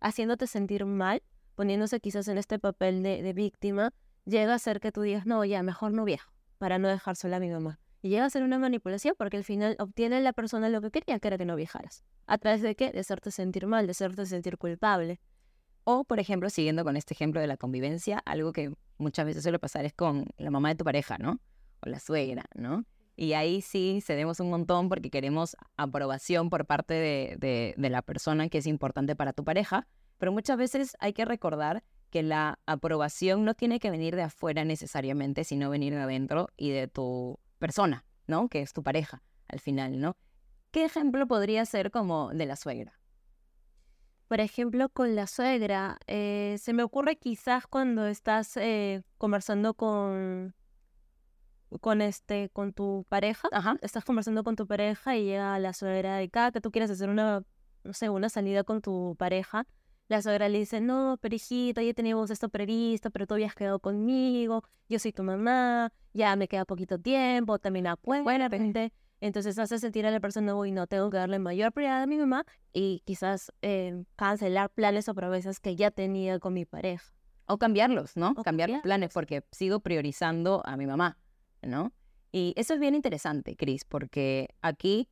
haciéndote 0.00 0.46
sentir 0.46 0.84
mal, 0.84 1.22
poniéndose 1.54 1.98
quizás 2.00 2.28
en 2.28 2.38
este 2.38 2.58
papel 2.58 3.02
de, 3.02 3.22
de 3.22 3.32
víctima, 3.32 3.92
llega 4.26 4.54
a 4.54 4.58
ser 4.58 4.80
que 4.80 4.92
tú 4.92 5.00
digas, 5.00 5.26
no, 5.26 5.44
ya, 5.44 5.62
mejor 5.62 5.92
no 5.92 6.04
viajo, 6.04 6.32
para 6.58 6.78
no 6.78 6.88
dejar 6.88 7.16
sola 7.16 7.36
a 7.36 7.40
mi 7.40 7.48
mamá. 7.48 7.81
Y 8.02 8.08
llega 8.08 8.24
a 8.24 8.30
ser 8.30 8.42
una 8.42 8.58
manipulación 8.58 9.14
porque 9.16 9.36
al 9.36 9.44
final 9.44 9.76
obtiene 9.78 10.20
la 10.20 10.32
persona 10.32 10.68
lo 10.68 10.80
que 10.80 10.90
quería, 10.90 11.20
que 11.20 11.28
era 11.28 11.38
que 11.38 11.44
no 11.44 11.54
viajaras. 11.54 12.02
¿A 12.26 12.36
través 12.36 12.60
de 12.60 12.74
qué? 12.74 12.90
De 12.90 12.98
hacerte 12.98 13.30
sentir 13.30 13.68
mal, 13.68 13.86
de 13.86 13.92
hacerte 13.92 14.26
sentir 14.26 14.58
culpable. 14.58 15.20
O, 15.84 16.02
por 16.02 16.18
ejemplo, 16.18 16.50
siguiendo 16.50 16.82
con 16.82 16.96
este 16.96 17.14
ejemplo 17.14 17.40
de 17.40 17.46
la 17.46 17.56
convivencia, 17.56 18.18
algo 18.18 18.52
que 18.52 18.72
muchas 18.98 19.24
veces 19.24 19.44
suele 19.44 19.60
pasar 19.60 19.84
es 19.84 19.92
con 19.92 20.26
la 20.36 20.50
mamá 20.50 20.70
de 20.70 20.74
tu 20.74 20.84
pareja, 20.84 21.16
¿no? 21.18 21.40
O 21.80 21.88
la 21.88 22.00
suegra, 22.00 22.44
¿no? 22.54 22.84
Y 23.14 23.34
ahí 23.34 23.60
sí 23.60 24.00
cedemos 24.04 24.40
un 24.40 24.50
montón 24.50 24.88
porque 24.88 25.10
queremos 25.10 25.56
aprobación 25.76 26.50
por 26.50 26.66
parte 26.66 26.94
de, 26.94 27.36
de, 27.38 27.74
de 27.76 27.90
la 27.90 28.02
persona 28.02 28.48
que 28.48 28.58
es 28.58 28.66
importante 28.66 29.14
para 29.14 29.32
tu 29.32 29.44
pareja, 29.44 29.86
pero 30.18 30.32
muchas 30.32 30.56
veces 30.56 30.96
hay 30.98 31.12
que 31.12 31.24
recordar 31.24 31.84
que 32.10 32.22
la 32.22 32.58
aprobación 32.66 33.44
no 33.44 33.54
tiene 33.54 33.80
que 33.80 33.90
venir 33.90 34.16
de 34.16 34.22
afuera 34.22 34.64
necesariamente, 34.64 35.44
sino 35.44 35.70
venir 35.70 35.94
de 35.94 36.00
adentro 36.00 36.48
y 36.56 36.70
de 36.70 36.88
tu 36.88 37.38
persona, 37.62 38.04
¿no? 38.26 38.48
Que 38.48 38.60
es 38.60 38.72
tu 38.72 38.82
pareja 38.82 39.22
al 39.46 39.60
final, 39.60 40.00
¿no? 40.00 40.16
¿Qué 40.72 40.84
ejemplo 40.84 41.28
podría 41.28 41.64
ser 41.64 41.92
como 41.92 42.30
de 42.30 42.44
la 42.44 42.56
suegra? 42.56 42.98
Por 44.26 44.40
ejemplo, 44.40 44.88
con 44.88 45.14
la 45.14 45.28
suegra, 45.28 45.98
eh, 46.08 46.56
se 46.58 46.72
me 46.72 46.82
ocurre 46.82 47.16
quizás 47.16 47.68
cuando 47.68 48.06
estás 48.06 48.56
eh, 48.56 49.04
conversando 49.16 49.74
con, 49.74 50.56
con 51.80 52.00
este, 52.00 52.48
con 52.48 52.72
tu 52.72 53.06
pareja, 53.08 53.48
Ajá. 53.52 53.76
estás 53.80 54.04
conversando 54.04 54.42
con 54.42 54.56
tu 54.56 54.66
pareja 54.66 55.16
y 55.16 55.24
llega 55.24 55.56
la 55.60 55.72
suegra 55.72 56.20
y 56.24 56.28
cada 56.28 56.50
que 56.50 56.60
tú 56.60 56.72
quieres 56.72 56.90
hacer 56.90 57.10
una, 57.10 57.44
no 57.84 57.92
sé, 57.92 58.08
una 58.08 58.28
salida 58.28 58.64
con 58.64 58.80
tu 58.80 59.14
pareja, 59.18 59.66
la 60.12 60.20
suegra 60.20 60.48
le 60.50 60.58
dice, 60.58 60.80
no, 60.80 61.18
pero 61.22 61.34
hijita, 61.34 61.82
ya 61.82 61.94
teníamos 61.94 62.30
esto 62.30 62.50
previsto, 62.50 63.10
pero 63.10 63.26
tú 63.26 63.34
habías 63.34 63.54
quedado 63.54 63.80
conmigo, 63.80 64.62
yo 64.86 64.98
soy 64.98 65.10
tu 65.10 65.22
mamá, 65.22 65.90
ya 66.12 66.36
me 66.36 66.48
queda 66.48 66.66
poquito 66.66 66.98
tiempo, 66.98 67.58
también 67.58 67.86
buena 68.04 68.50
gente. 68.50 68.92
Entonces 69.20 69.58
hace 69.58 69.78
sentir 69.78 70.04
a 70.04 70.10
la 70.10 70.20
persona, 70.20 70.54
uy, 70.54 70.70
no, 70.70 70.86
tengo 70.86 71.08
que 71.08 71.16
darle 71.16 71.38
mayor 71.38 71.72
prioridad 71.72 72.02
a 72.02 72.06
mi 72.06 72.18
mamá 72.18 72.44
y 72.74 73.00
quizás 73.06 73.52
eh, 73.62 74.04
cancelar 74.16 74.68
planes 74.68 75.08
o 75.08 75.14
promesas 75.14 75.60
que 75.60 75.76
ya 75.76 75.90
tenía 75.90 76.38
con 76.38 76.52
mi 76.52 76.66
pareja. 76.66 77.14
O 77.46 77.56
cambiarlos, 77.58 78.16
¿no? 78.16 78.34
cambiar 78.34 78.68
los 78.68 78.82
planes 78.82 79.12
porque 79.14 79.44
sigo 79.50 79.80
priorizando 79.80 80.62
a 80.66 80.76
mi 80.76 80.86
mamá, 80.86 81.18
¿no? 81.62 81.92
Y 82.32 82.52
eso 82.56 82.74
es 82.74 82.80
bien 82.80 82.94
interesante, 82.94 83.56
Cris, 83.56 83.84
porque 83.84 84.48
aquí, 84.60 85.08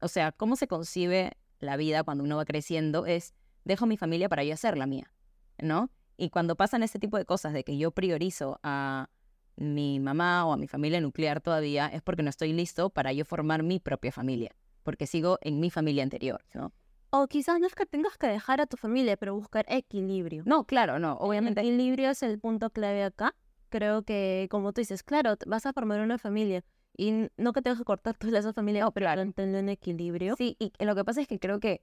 o 0.00 0.08
sea, 0.08 0.32
cómo 0.32 0.56
se 0.56 0.68
concibe 0.68 1.32
la 1.60 1.76
vida 1.78 2.04
cuando 2.04 2.24
uno 2.24 2.36
va 2.36 2.44
creciendo 2.44 3.06
es 3.06 3.34
dejo 3.66 3.84
mi 3.86 3.96
familia 3.96 4.28
para 4.28 4.44
yo 4.44 4.54
hacer 4.54 4.78
la 4.78 4.86
mía, 4.86 5.10
¿no? 5.58 5.90
Y 6.16 6.30
cuando 6.30 6.56
pasan 6.56 6.82
este 6.82 6.98
tipo 6.98 7.18
de 7.18 7.26
cosas 7.26 7.52
de 7.52 7.64
que 7.64 7.76
yo 7.76 7.90
priorizo 7.90 8.58
a 8.62 9.10
mi 9.56 10.00
mamá 10.00 10.46
o 10.46 10.52
a 10.52 10.56
mi 10.56 10.68
familia 10.68 11.00
nuclear 11.00 11.40
todavía, 11.40 11.88
es 11.88 12.00
porque 12.00 12.22
no 12.22 12.30
estoy 12.30 12.52
listo 12.52 12.90
para 12.90 13.12
yo 13.12 13.24
formar 13.24 13.62
mi 13.62 13.80
propia 13.80 14.12
familia, 14.12 14.54
porque 14.82 15.06
sigo 15.06 15.38
en 15.42 15.60
mi 15.60 15.70
familia 15.70 16.04
anterior, 16.04 16.44
¿no? 16.54 16.72
O 17.10 17.26
quizás 17.26 17.58
no 17.60 17.66
es 17.66 17.74
que 17.74 17.86
tengas 17.86 18.16
que 18.18 18.28
dejar 18.28 18.60
a 18.60 18.66
tu 18.66 18.76
familia, 18.76 19.16
pero 19.16 19.34
buscar 19.34 19.64
equilibrio. 19.68 20.42
No, 20.46 20.64
claro, 20.64 20.98
no, 20.98 21.14
obviamente. 21.14 21.60
El 21.60 21.68
equilibrio 21.68 22.10
es 22.10 22.22
el 22.22 22.38
punto 22.38 22.70
clave 22.70 23.04
acá. 23.04 23.34
Creo 23.68 24.02
que, 24.02 24.48
como 24.50 24.72
tú 24.72 24.80
dices, 24.80 25.02
claro, 25.02 25.36
vas 25.46 25.66
a 25.66 25.72
formar 25.72 26.00
una 26.00 26.18
familia 26.18 26.64
y 26.96 27.28
no 27.36 27.52
que 27.52 27.62
tengas 27.62 27.78
que 27.78 27.84
cortar 27.84 28.16
tus 28.16 28.30
lazos 28.30 28.54
familiares, 28.54 28.88
oh, 28.88 28.92
pero 28.92 29.06
claro. 29.06 29.22
un 29.22 29.68
equilibrio. 29.68 30.36
Sí, 30.36 30.56
y 30.58 30.72
lo 30.84 30.94
que 30.94 31.04
pasa 31.04 31.20
es 31.20 31.28
que 31.28 31.38
creo 31.38 31.60
que 31.60 31.82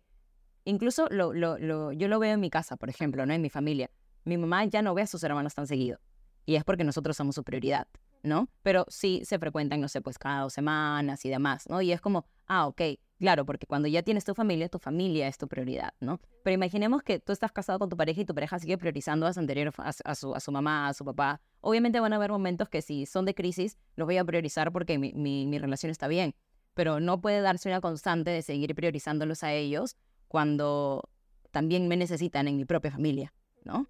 Incluso 0.66 1.09
yo 1.09 2.07
lo 2.07 2.20
veo 2.20 2.34
en 2.34 2.39
mi 2.39 2.49
casa, 2.49 2.78
por 2.78 2.89
ejemplo, 2.89 3.26
¿no? 3.26 3.34
En 3.34 3.41
mi 3.41 3.49
familia. 3.49 3.89
Mi 4.26 4.38
mamá 4.38 4.66
ya 4.66 4.82
no 4.82 4.93
ve 4.93 5.01
a 5.01 5.07
sus 5.07 5.24
hermanos 5.24 5.53
tan 5.53 5.68
seguido. 5.68 5.99
Y 6.45 6.55
es 6.55 6.64
porque 6.64 6.84
nosotros 6.84 7.18
somos 7.18 7.36
su 7.36 7.43
prioridad, 7.43 7.88
¿no? 8.22 8.49
Pero 8.61 8.86
sí 8.89 9.22
se 9.26 9.39
frecuentan, 9.39 9.82
no 9.82 9.88
sé, 9.88 10.01
pues 10.01 10.18
cada 10.18 10.41
dos 10.41 10.53
semanas 10.53 11.26
y 11.26 11.30
demás, 11.30 11.68
¿no? 11.70 11.82
Y 11.82 11.91
es 11.91 12.01
como, 12.01 12.26
ah, 12.47 12.68
ok, 12.68 12.82
Claro, 13.24 13.45
porque 13.45 13.66
cuando 13.66 13.88
ya 13.88 14.03
tienes 14.03 14.26
tu 14.26 14.36
familia, 14.36 14.68
tu 14.68 14.80
familia 14.80 15.30
es 15.30 15.38
tu 15.38 15.47
prioridad, 15.47 15.93
¿no? 16.01 16.20
Pero 16.43 16.55
imaginemos 16.55 17.03
que 17.03 17.20
tú 17.20 17.32
estás 17.32 17.53
casado 17.53 17.80
con 17.80 17.88
tu 17.88 17.95
pareja 17.95 18.20
y 18.20 18.26
tu 18.26 18.36
pareja 18.36 18.59
sigue 18.59 18.78
priorizando 18.78 19.26
a 19.26 19.32
su 19.32 19.39
anterior, 19.39 19.74
a, 19.78 19.93
a 20.03 20.16
su, 20.16 20.51
mamá, 20.51 20.89
a 20.89 20.93
su 20.93 21.05
papá. 21.05 21.39
Obviamente 21.61 22.01
van 22.01 22.11
a 22.11 22.18
haber 22.18 22.32
momentos 22.32 22.68
que 22.68 22.82
si 22.82 23.05
son 23.05 23.24
de 23.24 23.34
crisis, 23.34 23.78
los 23.95 24.07
voy 24.07 24.18
a 24.18 24.26
priorizar 24.26 24.74
porque 24.74 24.97
mi, 24.97 25.14
mi, 25.14 25.47
mi 25.47 25.57
relación 25.57 25.89
está 25.89 26.09
bien. 26.09 26.36
Pero 26.74 26.99
no 26.99 27.22
puede 27.22 27.39
darse 27.39 27.70
una 27.70 27.80
constante 27.80 28.30
de 28.30 28.41
seguir 28.41 28.76
priorizándolos 28.76 29.41
a 29.43 29.53
ellos 29.53 29.95
cuando 30.34 31.12
también 31.52 31.88
me 31.88 31.96
necesitan 31.96 32.48
en 32.48 32.58
mi 32.58 32.66
propia 32.66 32.90
familia, 32.90 33.32
¿no? 33.66 33.86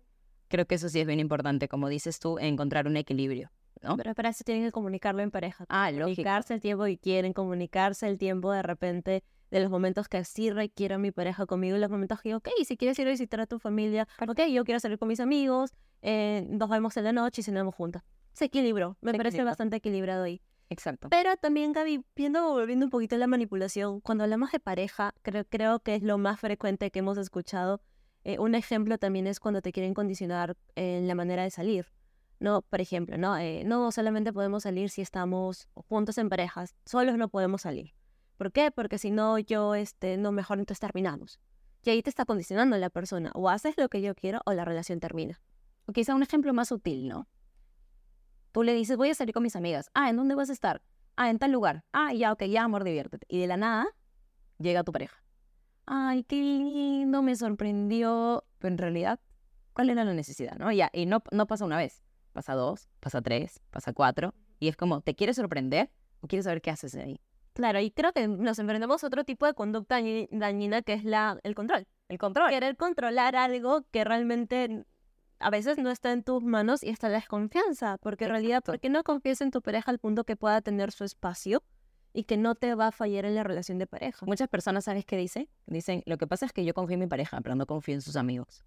Creo 0.50 0.66
que 0.66 0.76
eso 0.76 0.89
sí 0.89 1.00
es 1.00 1.08
bien 1.08 1.22
importante, 1.22 1.70
como 1.70 1.88
dices 1.88 2.20
tú, 2.20 2.38
encontrar 2.38 2.86
un 2.86 2.98
equilibrio, 2.98 3.50
¿no? 3.82 3.96
Pero 3.96 4.14
para 4.14 4.28
eso 4.28 4.44
tienen 4.44 4.66
que 4.66 4.74
comunicarlo 4.74 5.22
en 5.22 5.32
pareja. 5.32 5.64
Ah, 5.70 5.89
lógico. 5.89 6.18
Comunicarse 6.18 6.54
el 6.54 6.60
tiempo 6.60 6.84
que 6.84 6.98
quieren, 6.98 7.32
comunicarse 7.32 8.10
el 8.10 8.18
tiempo 8.18 8.52
de 8.52 8.62
repente 8.62 9.24
de 9.52 9.60
los 9.62 9.72
momentos 9.72 10.10
que 10.10 10.26
sí 10.26 10.52
requiero 10.52 10.96
a 10.96 10.98
mi 10.98 11.12
pareja 11.12 11.46
conmigo 11.46 11.78
y 11.78 11.80
los 11.80 11.89
momentos 11.89 12.20
que, 12.20 12.36
ok, 12.36 12.50
si 12.66 12.76
quieres 12.76 13.00
ir 13.00 13.08
a 13.08 13.12
visitar 13.12 13.39
a 13.39 13.48
tu 13.48 13.58
familia, 13.58 14.06
ok, 14.28 14.41
yo 14.52 14.66
quiero 14.66 14.82
salir 14.82 14.98
con 15.00 15.08
mis 15.08 15.22
amigos, 15.22 15.72
eh, 16.02 16.46
nos 16.50 16.70
vemos 16.70 16.98
en 16.98 17.06
la 17.06 17.14
noche 17.14 17.39
y 17.39 17.46
cenamos 17.46 17.74
juntas. 17.74 18.04
Se 18.34 18.46
equilibró, 18.46 18.98
me 19.00 19.12
Se 19.12 19.18
parece 19.18 19.46
bastante 19.46 19.78
equilibrado 19.78 20.24
ahí. 20.24 20.41
Exacto. 20.70 21.09
Pero 21.09 21.36
también, 21.38 21.72
Gaby, 21.72 22.05
viendo, 22.16 22.51
volviendo 22.51 22.86
un 22.86 22.89
poquito 22.89 23.16
a 23.16 23.20
la 23.20 23.28
manipulación, 23.28 24.01
cuando 24.01 24.24
hablamos 24.24 24.51
de 24.51 24.59
pareja, 24.59 25.14
creo, 25.22 25.45
creo 25.45 25.80
que 25.80 25.95
es 25.95 26.03
lo 26.03 26.18
más 26.18 26.39
frecuente 26.39 26.89
que 26.91 26.99
hemos 26.99 27.18
escuchado. 27.18 27.82
Eh, 28.24 28.39
un 28.39 28.55
ejemplo 28.55 28.97
también 28.97 29.28
es 29.28 29.39
cuando 29.39 29.61
te 29.61 29.72
quieren 29.72 29.93
condicionar 29.93 30.55
en 30.76 31.07
la 31.07 31.16
manera 31.16 31.43
de 31.43 31.51
salir. 31.51 31.88
No, 32.39 32.61
por 32.61 32.82
ejemplo, 32.82 33.18
no, 33.18 33.38
Eh, 33.38 33.64
no 33.66 33.91
solamente 33.91 34.34
podemos 34.34 34.64
salir 34.64 34.89
si 34.89 35.01
estamos 35.01 35.68
juntos 35.76 36.18
en 36.18 36.30
parejas, 36.30 36.76
solos 36.86 37.18
no 37.18 37.30
podemos 37.30 37.61
salir. 37.61 37.93
¿Por 38.38 38.51
qué? 38.51 38.72
Porque 38.72 38.97
si 38.97 39.11
no, 39.11 39.38
yo, 39.39 39.76
este, 39.76 40.18
no, 40.18 40.32
mejor 40.32 40.59
entonces 40.59 40.80
terminamos. 40.80 41.39
Y 41.84 41.89
ahí 41.89 42.01
te 42.01 42.09
está 42.09 42.26
condicionando 42.26 42.78
la 42.78 42.89
persona. 42.89 43.32
O 43.36 43.49
haces 43.49 43.76
lo 43.78 43.89
que 43.89 44.01
yo 44.01 44.16
quiero 44.16 44.41
o 44.45 44.53
la 44.53 44.66
relación 44.66 44.99
termina. 44.99 45.39
O 45.86 45.91
quizá 45.91 46.16
un 46.16 46.24
ejemplo 46.24 46.53
más 46.53 46.70
sutil, 46.70 47.07
¿no? 47.07 47.28
Tú 48.54 48.62
le 48.62 48.74
dices, 48.76 48.97
voy 48.97 49.10
a 49.10 49.16
salir 49.16 49.34
con 49.34 49.41
mis 49.41 49.56
amigas. 49.56 49.89
Ah, 49.95 50.10
¿en 50.12 50.16
dónde 50.16 50.36
vas 50.36 50.51
a 50.51 50.54
estar? 50.54 50.84
Ah, 51.16 51.30
en 51.32 51.39
tal 51.39 51.51
lugar. 51.51 51.84
Ah, 51.91 52.14
ya, 52.14 52.32
ok, 52.32 52.43
ya, 52.43 52.64
amor, 52.64 52.84
diviértete. 52.84 53.26
Y 53.28 53.39
de 53.39 53.47
la 53.47 53.58
nada, 53.58 53.88
llega 54.60 54.84
tu 54.84 54.91
pareja. 54.91 55.18
Ay, 55.88 56.24
qué 56.24 56.36
lindo, 56.36 57.24
me 57.24 57.36
sorprendió. 57.36 58.45
Pero 58.60 58.72
en 58.72 58.78
realidad, 58.78 59.20
¿cuál 59.74 59.89
era 59.89 60.06
la 60.06 60.14
necesidad, 60.14 60.56
no? 60.60 60.72
Ya, 60.72 60.91
y 60.93 61.08
no, 61.08 61.24
no 61.32 61.47
pasa 61.47 61.66
una 61.66 61.78
vez. 61.78 62.04
Pasa 62.32 62.54
dos, 62.54 62.89
pasa 62.99 63.24
tres, 63.24 63.60
pasa 63.72 63.91
cuatro. 63.91 64.36
Y 64.60 64.68
es 64.68 64.78
como, 64.78 65.01
¿te 65.01 65.16
quieres 65.16 65.36
sorprender 65.36 65.89
o 66.22 66.28
quieres 66.28 66.45
saber 66.45 66.62
qué 66.62 66.70
haces 66.70 66.93
ahí? 66.95 67.20
Claro, 67.54 67.80
y 67.80 67.89
creo 67.89 68.14
que 68.14 68.28
nos 68.28 68.60
enfrentamos 68.60 69.04
a 69.04 69.08
otro 69.08 69.24
tipo 69.24 69.47
de 69.47 69.56
conducta 69.56 69.99
dañi- 69.99 70.28
dañina 70.32 70.84
que 70.84 70.93
es 70.93 71.04
la, 71.04 71.39
el 71.43 71.56
control. 71.56 71.88
El 72.08 72.20
control. 72.20 72.49
Querer 72.51 72.78
controlar 72.78 73.36
algo 73.36 73.84
que 73.91 74.04
realmente 74.04 74.86
a 75.44 75.50
veces 75.50 75.78
no 75.78 75.91
está 75.91 76.12
en 76.12 76.24
tus 76.24 76.41
manos 76.41 76.84
y 76.84 76.89
está 76.89 77.10
la 77.10 77.18
desconfianza. 77.18 77.98
Porque 77.98 78.26
en 78.26 78.32
realidad. 78.32 78.64
¿por 78.64 78.80
qué 78.80 78.89
no 78.89 79.04
confías 79.04 79.41
en 79.41 79.52
tu 79.52 79.62
pareja 79.62 79.91
al 79.91 80.00
punto 80.00 80.24
que 80.24 80.36
pueda 80.36 80.62
tener 80.62 80.91
su 80.91 81.04
espacio 81.04 81.64
y 82.14 82.24
que 82.24 82.38
no 82.38 82.56
te 82.56 82.76
va 82.76 82.88
a 82.88 82.91
fallar 82.91 83.26
en 83.26 83.36
la 83.36 83.44
relación 83.44 83.78
de 83.78 83.88
pareja? 83.88 84.26
Muchas 84.26 84.48
personas, 84.48 84.86
¿sabes 84.86 85.06
qué 85.06 85.18
dicen? 85.18 85.50
Dicen, 85.68 86.02
lo 86.06 86.18
que 86.18 86.28
pasa 86.28 86.46
es 86.46 86.54
que 86.54 86.64
yo 86.64 86.74
confío 86.74 86.94
en 86.94 87.02
mi 87.02 87.08
pareja, 87.08 87.41
pero 87.41 87.56
no 87.56 87.66
confío 87.66 87.96
en 87.96 88.02
sus 88.02 88.16
amigos. 88.16 88.64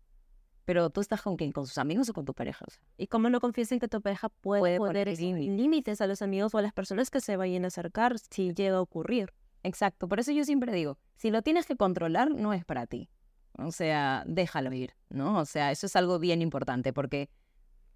Pero 0.66 0.91
tú 0.91 1.01
estás 1.01 1.22
con 1.22 1.37
quién, 1.37 1.53
con 1.53 1.66
sus 1.66 1.79
amigos 1.79 2.09
o 2.09 2.12
con 2.12 2.24
tu 2.24 2.35
pareja. 2.35 2.64
O 2.66 2.70
sea, 2.70 2.83
¿Y 2.99 3.07
cómo 3.07 3.31
no 3.31 3.41
confías 3.41 3.70
en 3.72 3.79
que 3.79 3.89
tu 3.89 4.03
pareja 4.03 4.29
puede, 4.29 4.61
Puede 4.61 4.79
poner 4.79 5.09
límites 5.09 6.01
a 6.01 6.07
los 6.07 6.22
amigos 6.22 6.55
o 6.55 6.59
a 6.59 6.62
las 6.62 6.72
personas 6.72 7.09
que 7.09 7.20
se 7.20 7.37
vayan 7.37 7.64
a 7.64 7.68
acercar 7.68 8.18
si 8.18 8.53
llega 8.53 8.77
a 8.77 8.81
ocurrir? 8.81 9.33
Exacto, 9.62 10.09
por 10.09 10.20
eso 10.20 10.33
yo 10.33 10.45
siempre 10.45 10.72
digo, 10.72 10.99
si 11.16 11.31
lo 11.31 11.43
tienes 11.43 11.66
que 11.66 11.77
controlar, 11.77 12.31
no 12.31 12.53
es 12.53 12.64
para 12.64 12.87
ti. 12.87 13.09
O 13.59 13.72
sea, 13.72 14.22
déjalo 14.26 14.72
ir, 14.72 14.94
¿no? 15.09 15.38
O 15.38 15.44
sea, 15.44 15.70
eso 15.70 15.86
es 15.86 15.96
algo 15.96 16.18
bien 16.18 16.42
importante 16.42 16.92
porque 16.92 17.30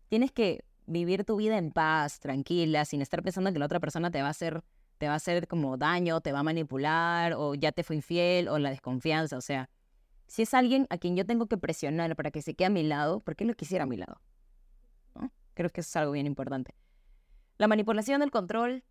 tienes 0.08 0.32
que 0.32 0.64
vivir 0.86 1.24
tu 1.24 1.36
vida 1.36 1.58
en 1.58 1.70
paz, 1.70 2.18
tranquila, 2.18 2.84
sin 2.84 3.02
estar 3.02 3.22
pensando 3.22 3.52
que 3.52 3.58
la 3.58 3.66
otra 3.66 3.80
persona 3.80 4.10
te 4.10 4.22
va 4.22 4.28
a 4.28 4.30
hacer, 4.30 4.62
te 4.98 5.06
va 5.06 5.12
a 5.12 5.16
hacer 5.16 5.46
como 5.46 5.76
daño, 5.76 6.20
te 6.20 6.32
va 6.32 6.40
a 6.40 6.42
manipular, 6.42 7.34
o 7.34 7.54
ya 7.54 7.72
te 7.72 7.84
fue 7.84 7.96
infiel, 7.96 8.48
o 8.48 8.58
la 8.58 8.70
desconfianza. 8.70 9.36
O 9.36 9.40
sea, 9.40 9.68
si 10.26 10.42
es 10.42 10.54
alguien 10.54 10.86
a 10.90 10.98
quien 10.98 11.16
yo 11.16 11.26
tengo 11.26 11.46
que 11.46 11.58
presionar 11.58 12.16
para 12.16 12.30
que 12.30 12.42
se 12.42 12.54
quede 12.54 12.66
a 12.66 12.70
mi 12.70 12.82
lado, 12.82 13.20
¿por 13.20 13.36
qué 13.36 13.44
lo 13.44 13.54
quisiera 13.54 13.84
a 13.84 13.86
mi 13.86 13.96
lado? 13.96 14.20
Creo 15.54 15.70
que 15.70 15.82
eso 15.82 15.88
es 15.88 15.96
algo 15.96 16.12
bien 16.12 16.26
importante. 16.26 16.74
La 17.58 17.68
manipulación, 17.68 18.22
el 18.22 18.30
control, 18.30 18.82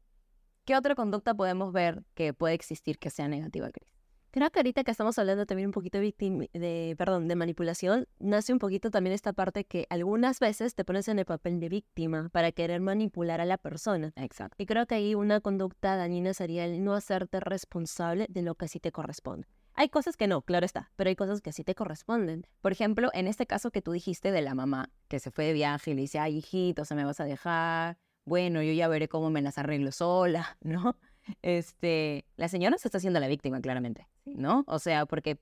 ¿qué 0.66 0.76
otra 0.76 0.94
conducta 0.94 1.34
podemos 1.34 1.74
ver 1.74 2.04
que 2.14 2.34
puede 2.34 2.54
existir 2.54 3.00
que 3.00 3.10
sea 3.10 3.28
negativa, 3.28 3.72
Cris? 3.72 3.99
Creo 4.32 4.52
que 4.52 4.60
ahorita 4.60 4.84
que 4.84 4.92
estamos 4.92 5.18
hablando 5.18 5.48
también 5.48 5.70
un 5.70 5.72
poquito 5.72 5.98
de, 5.98 6.04
victim- 6.06 6.50
de, 6.54 6.94
perdón, 6.98 7.28
de 7.28 7.36
manipulación, 7.36 8.08
nace 8.20 8.54
un 8.54 8.60
poquito 8.60 8.92
también 8.92 9.14
esta 9.16 9.34
parte 9.34 9.64
que 9.66 9.88
algunas 9.90 10.40
veces 10.40 10.76
te 10.76 10.86
pones 10.86 11.08
en 11.08 11.18
el 11.18 11.26
papel 11.26 11.60
de 11.60 11.68
víctima 11.70 12.30
para 12.32 12.52
querer 12.52 12.80
manipular 12.80 13.42
a 13.42 13.46
la 13.46 13.58
persona. 13.58 14.14
Exacto. 14.16 14.56
Y 14.60 14.68
creo 14.68 14.86
que 14.86 14.96
ahí 14.96 15.16
una 15.16 15.40
conducta 15.42 15.96
dañina 15.96 16.36
sería 16.36 16.66
el 16.66 16.84
no 16.84 16.94
hacerte 16.94 17.40
responsable 17.40 18.28
de 18.30 18.44
lo 18.44 18.54
que 18.54 18.68
sí 18.68 18.80
te 18.80 18.92
corresponde. 18.92 19.48
Hay 19.74 19.90
cosas 19.90 20.16
que 20.16 20.28
no, 20.28 20.42
claro 20.44 20.66
está, 20.66 20.92
pero 20.96 21.10
hay 21.10 21.16
cosas 21.16 21.42
que 21.42 21.52
sí 21.52 21.64
te 21.64 21.74
corresponden. 21.74 22.46
Por 22.62 22.72
ejemplo, 22.72 23.10
en 23.14 23.26
este 23.28 23.48
caso 23.48 23.72
que 23.72 23.82
tú 23.82 23.94
dijiste 23.94 24.32
de 24.32 24.42
la 24.42 24.54
mamá 24.54 24.92
que 25.08 25.20
se 25.20 25.32
fue 25.32 25.46
de 25.46 25.54
viaje 25.54 25.92
y 25.92 25.94
le 25.96 26.02
dice, 26.02 26.20
ay, 26.20 26.38
hijito, 26.38 26.86
se 26.86 26.94
me 26.96 27.04
vas 27.06 27.20
a 27.20 27.24
dejar. 27.26 27.98
Bueno, 28.26 28.62
yo 28.62 28.74
ya 28.74 28.88
veré 28.88 29.08
cómo 29.08 29.32
me 29.32 29.42
las 29.42 29.58
arreglo 29.58 29.92
sola, 29.92 30.58
¿no? 30.62 30.98
Este, 31.42 32.26
la 32.36 32.48
señora 32.48 32.78
se 32.78 32.88
está 32.88 32.98
haciendo 32.98 33.20
la 33.20 33.28
víctima, 33.28 33.62
claramente, 33.62 34.08
¿no? 34.26 34.64
O 34.68 34.80
sea, 34.80 35.06
porque 35.06 35.40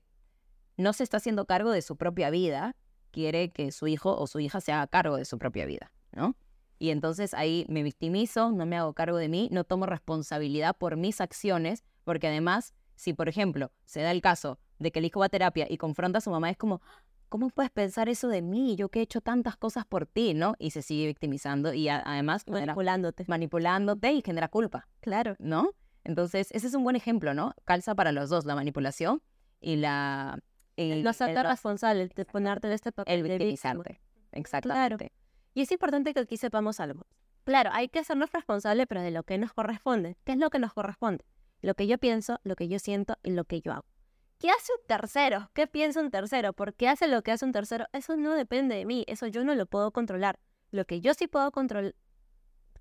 no 0.76 0.92
se 0.92 1.04
está 1.04 1.18
haciendo 1.18 1.46
cargo 1.46 1.70
de 1.70 1.82
su 1.82 1.96
propia 1.96 2.30
vida, 2.30 2.76
quiere 3.10 3.50
que 3.50 3.72
su 3.72 3.86
hijo 3.86 4.16
o 4.16 4.26
su 4.26 4.40
hija 4.40 4.60
se 4.60 4.72
haga 4.72 4.86
cargo 4.86 5.16
de 5.16 5.24
su 5.24 5.38
propia 5.38 5.66
vida, 5.66 5.92
¿no? 6.12 6.36
Y 6.78 6.90
entonces 6.90 7.34
ahí 7.34 7.66
me 7.68 7.82
victimizo, 7.82 8.52
no 8.52 8.64
me 8.64 8.76
hago 8.76 8.92
cargo 8.92 9.16
de 9.16 9.28
mí, 9.28 9.48
no 9.50 9.64
tomo 9.64 9.86
responsabilidad 9.86 10.76
por 10.76 10.96
mis 10.96 11.20
acciones, 11.20 11.84
porque 12.04 12.28
además, 12.28 12.74
si 12.94 13.12
por 13.12 13.28
ejemplo 13.28 13.72
se 13.84 14.00
da 14.00 14.12
el 14.12 14.20
caso 14.20 14.58
de 14.78 14.92
que 14.92 15.00
el 15.00 15.04
hijo 15.06 15.20
va 15.20 15.26
a 15.26 15.30
terapia 15.30 15.66
y 15.68 15.76
confronta 15.76 16.18
a 16.18 16.20
su 16.20 16.30
mamá, 16.30 16.50
es 16.50 16.56
como, 16.56 16.80
¿cómo 17.28 17.50
puedes 17.50 17.70
pensar 17.70 18.08
eso 18.08 18.28
de 18.28 18.42
mí? 18.42 18.76
Yo 18.76 18.88
que 18.88 19.00
he 19.00 19.02
hecho 19.02 19.20
tantas 19.20 19.56
cosas 19.56 19.84
por 19.86 20.06
ti, 20.06 20.34
¿no? 20.34 20.54
Y 20.58 20.70
se 20.70 20.82
sigue 20.82 21.06
victimizando 21.06 21.72
y 21.74 21.88
además 21.88 22.44
genera- 22.44 22.66
Manipulándote. 22.66 23.24
manipulándote 23.28 24.12
y 24.12 24.22
genera 24.22 24.48
culpa, 24.48 24.88
Claro. 25.00 25.36
¿no? 25.38 25.70
Entonces, 26.04 26.48
ese 26.52 26.66
es 26.68 26.74
un 26.74 26.84
buen 26.84 26.96
ejemplo, 26.96 27.34
¿no? 27.34 27.54
Calza 27.64 27.94
para 27.94 28.12
los 28.12 28.30
dos, 28.30 28.44
la 28.46 28.54
manipulación 28.54 29.22
y 29.60 29.76
la... 29.76 30.38
Y 30.76 31.02
no 31.02 31.10
hacerte 31.10 31.42
responsable, 31.42 32.02
el 32.02 32.08
de 32.10 32.24
ponerte 32.24 32.68
en 32.68 32.72
este 32.72 32.92
papel 32.92 33.12
el 33.14 33.22
victimizarte. 33.24 34.00
Exactamente. 34.32 35.12
Y 35.54 35.62
es 35.62 35.72
importante 35.72 36.14
que 36.14 36.20
aquí 36.20 36.36
sepamos 36.36 36.78
algo. 36.80 37.04
Claro, 37.44 37.70
hay 37.72 37.88
que 37.88 37.98
hacernos 37.98 38.30
responsables, 38.32 38.86
pero 38.88 39.00
de 39.02 39.10
lo 39.10 39.22
que 39.24 39.38
nos 39.38 39.52
corresponde. 39.52 40.16
¿Qué 40.24 40.32
es 40.32 40.38
lo 40.38 40.50
que 40.50 40.58
nos 40.60 40.72
corresponde? 40.72 41.24
Lo 41.62 41.74
que 41.74 41.86
yo 41.88 41.98
pienso, 41.98 42.38
lo 42.44 42.54
que 42.54 42.68
yo 42.68 42.78
siento 42.78 43.16
y 43.24 43.30
lo 43.32 43.44
que 43.44 43.60
yo 43.60 43.72
hago. 43.72 43.86
¿Qué 44.38 44.50
hace 44.50 44.72
un 44.72 44.86
tercero? 44.86 45.50
¿Qué 45.52 45.66
piensa 45.66 46.00
un 46.00 46.12
tercero? 46.12 46.52
¿Por 46.52 46.72
qué 46.74 46.88
hace 46.88 47.08
lo 47.08 47.22
que 47.22 47.32
hace 47.32 47.44
un 47.44 47.50
tercero? 47.50 47.86
Eso 47.92 48.16
no 48.16 48.34
depende 48.34 48.76
de 48.76 48.84
mí, 48.86 49.04
eso 49.08 49.26
yo 49.26 49.42
no 49.44 49.56
lo 49.56 49.66
puedo 49.66 49.90
controlar. 49.90 50.38
Lo 50.70 50.84
que 50.84 51.00
yo 51.00 51.12
sí 51.14 51.26
puedo 51.26 51.50
control- 51.50 51.96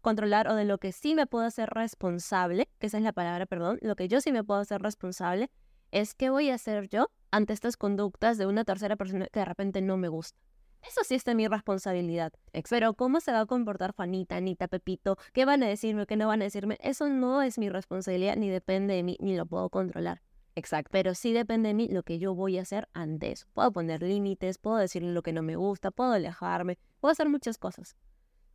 controlar 0.01 0.47
o 0.49 0.55
de 0.55 0.65
lo 0.65 0.77
que 0.77 0.91
sí 0.91 1.15
me 1.15 1.25
puedo 1.25 1.45
hacer 1.45 1.69
responsable, 1.71 2.69
que 2.77 2.85
esa 2.85 2.97
es 2.97 3.03
la 3.03 3.11
palabra, 3.11 3.47
perdón, 3.47 3.79
lo 3.81 3.95
que 3.95 4.07
yo 4.07 4.21
sí 4.21 4.31
me 4.31 4.43
puedo 4.43 4.59
hacer 4.59 4.83
responsable 4.83 5.49
es 5.89 6.13
qué 6.13 6.29
voy 6.29 6.51
a 6.51 6.55
hacer 6.55 6.89
yo 6.89 7.09
ante 7.31 7.53
estas 7.53 7.75
conductas 7.75 8.37
de 8.37 8.45
una 8.45 8.63
tercera 8.63 8.95
persona 8.95 9.25
que 9.25 9.39
de 9.39 9.45
repente 9.45 9.81
no 9.81 9.97
me 9.97 10.09
gusta. 10.09 10.39
Eso 10.87 11.01
sí 11.03 11.15
está 11.15 11.31
en 11.31 11.37
mi 11.37 11.47
responsabilidad. 11.47 12.33
Pero 12.69 12.93
cómo 12.93 13.19
se 13.19 13.31
va 13.31 13.39
a 13.39 13.45
comportar 13.47 13.95
Juanita, 13.95 14.35
Anita, 14.35 14.67
Pepito, 14.67 15.17
qué 15.33 15.43
van 15.45 15.63
a 15.63 15.67
decirme, 15.67 16.05
qué 16.05 16.17
no 16.17 16.27
van 16.27 16.41
a 16.41 16.45
decirme, 16.45 16.77
eso 16.81 17.09
no 17.09 17.41
es 17.41 17.57
mi 17.57 17.69
responsabilidad, 17.69 18.35
ni 18.35 18.47
depende 18.47 18.93
de 18.93 19.01
mí, 19.01 19.17
ni 19.19 19.35
lo 19.35 19.47
puedo 19.47 19.71
controlar. 19.71 20.21
Exacto. 20.57 20.89
Pero 20.91 21.13
sí 21.13 21.33
depende 21.33 21.67
de 21.67 21.75
mí 21.75 21.87
lo 21.87 22.01
que 22.01 22.17
yo 22.17 22.33
voy 22.33 22.57
a 22.57 22.63
hacer 22.63 22.89
ante 22.93 23.31
eso. 23.31 23.45
Puedo 23.53 23.71
poner 23.71 24.01
límites, 24.01 24.57
puedo 24.57 24.77
decirle 24.77 25.11
lo 25.11 25.21
que 25.21 25.31
no 25.31 25.43
me 25.43 25.55
gusta, 25.55 25.91
puedo 25.91 26.13
alejarme, 26.13 26.79
puedo 26.99 27.11
hacer 27.11 27.29
muchas 27.29 27.59
cosas. 27.59 27.95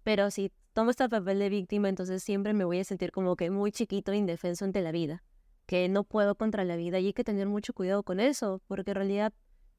Pero 0.03 0.33
si 0.33 0.51
tomo 0.73 0.91
este 0.91 1.09
papel 1.09 1.39
de 1.39 1.49
víctima, 1.49 1.89
entonces 1.89 2.25
siempre 2.25 2.55
me 2.55 2.65
voy 2.65 2.81
a 2.81 2.85
sentir 2.85 3.13
como 3.13 3.37
que 3.37 3.51
muy 3.51 3.71
chiquito 3.71 4.11
e 4.11 4.17
indefenso 4.17 4.65
ante 4.65 4.83
la 4.83 4.91
vida. 4.91 5.23
Que 5.67 5.89
no 5.89 6.03
puedo 6.03 6.35
contra 6.35 6.65
la 6.65 6.75
vida 6.75 6.99
y 6.99 7.07
hay 7.07 7.13
que 7.13 7.23
tener 7.23 7.47
mucho 7.47 7.73
cuidado 7.73 8.03
con 8.03 8.19
eso, 8.19 8.61
porque 8.67 8.91
en 8.91 8.97
realidad 8.97 9.33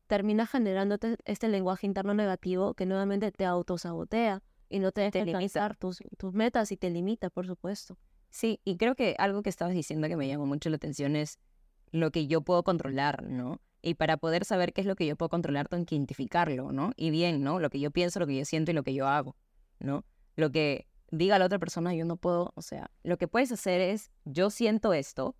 termina 0.07 0.47
generándote 0.47 1.17
este 1.25 1.49
lenguaje 1.49 1.87
interno 1.87 2.13
negativo 2.13 2.73
que 2.73 2.85
nuevamente 2.85 3.33
te 3.33 3.43
autosabotea 3.43 4.41
y 4.69 4.79
no 4.79 4.93
te 4.93 5.01
deja 5.01 5.23
alcanzar 5.23 5.75
tus, 5.75 6.01
tus 6.17 6.33
metas 6.33 6.71
y 6.71 6.77
te 6.77 6.89
limita, 6.89 7.29
por 7.29 7.45
supuesto. 7.45 7.97
Sí, 8.29 8.61
y 8.63 8.77
creo 8.77 8.95
que 8.95 9.17
algo 9.19 9.43
que 9.43 9.49
estabas 9.49 9.73
diciendo 9.73 10.07
que 10.07 10.15
me 10.15 10.29
llamó 10.29 10.45
mucho 10.45 10.69
la 10.69 10.77
atención 10.77 11.17
es 11.17 11.37
lo 11.93 12.11
que 12.11 12.27
yo 12.27 12.41
puedo 12.41 12.63
controlar, 12.63 13.23
¿no? 13.23 13.61
Y 13.81 13.93
para 13.93 14.17
poder 14.17 14.43
saber 14.43 14.73
qué 14.73 14.81
es 14.81 14.87
lo 14.87 14.97
que 14.97 15.05
yo 15.05 15.15
puedo 15.15 15.29
controlar, 15.29 15.69
tengo 15.69 15.85
que 15.85 15.95
identificarlo, 15.95 16.73
¿no? 16.73 16.91
Y 16.97 17.09
bien, 17.09 17.41
¿no? 17.41 17.61
Lo 17.61 17.69
que 17.69 17.79
yo 17.79 17.91
pienso, 17.91 18.19
lo 18.19 18.27
que 18.27 18.35
yo 18.35 18.43
siento 18.43 18.71
y 18.71 18.73
lo 18.73 18.83
que 18.83 18.93
yo 18.93 19.07
hago, 19.07 19.37
¿no? 19.79 20.03
Lo 20.35 20.51
que 20.51 20.87
diga 21.11 21.39
la 21.39 21.45
otra 21.45 21.59
persona, 21.59 21.93
yo 21.93 22.03
no 22.03 22.17
puedo, 22.17 22.51
o 22.55 22.61
sea, 22.61 22.91
lo 23.03 23.17
que 23.17 23.29
puedes 23.29 23.53
hacer 23.53 23.79
es, 23.79 24.11
yo 24.25 24.49
siento 24.49 24.93
esto, 24.93 25.37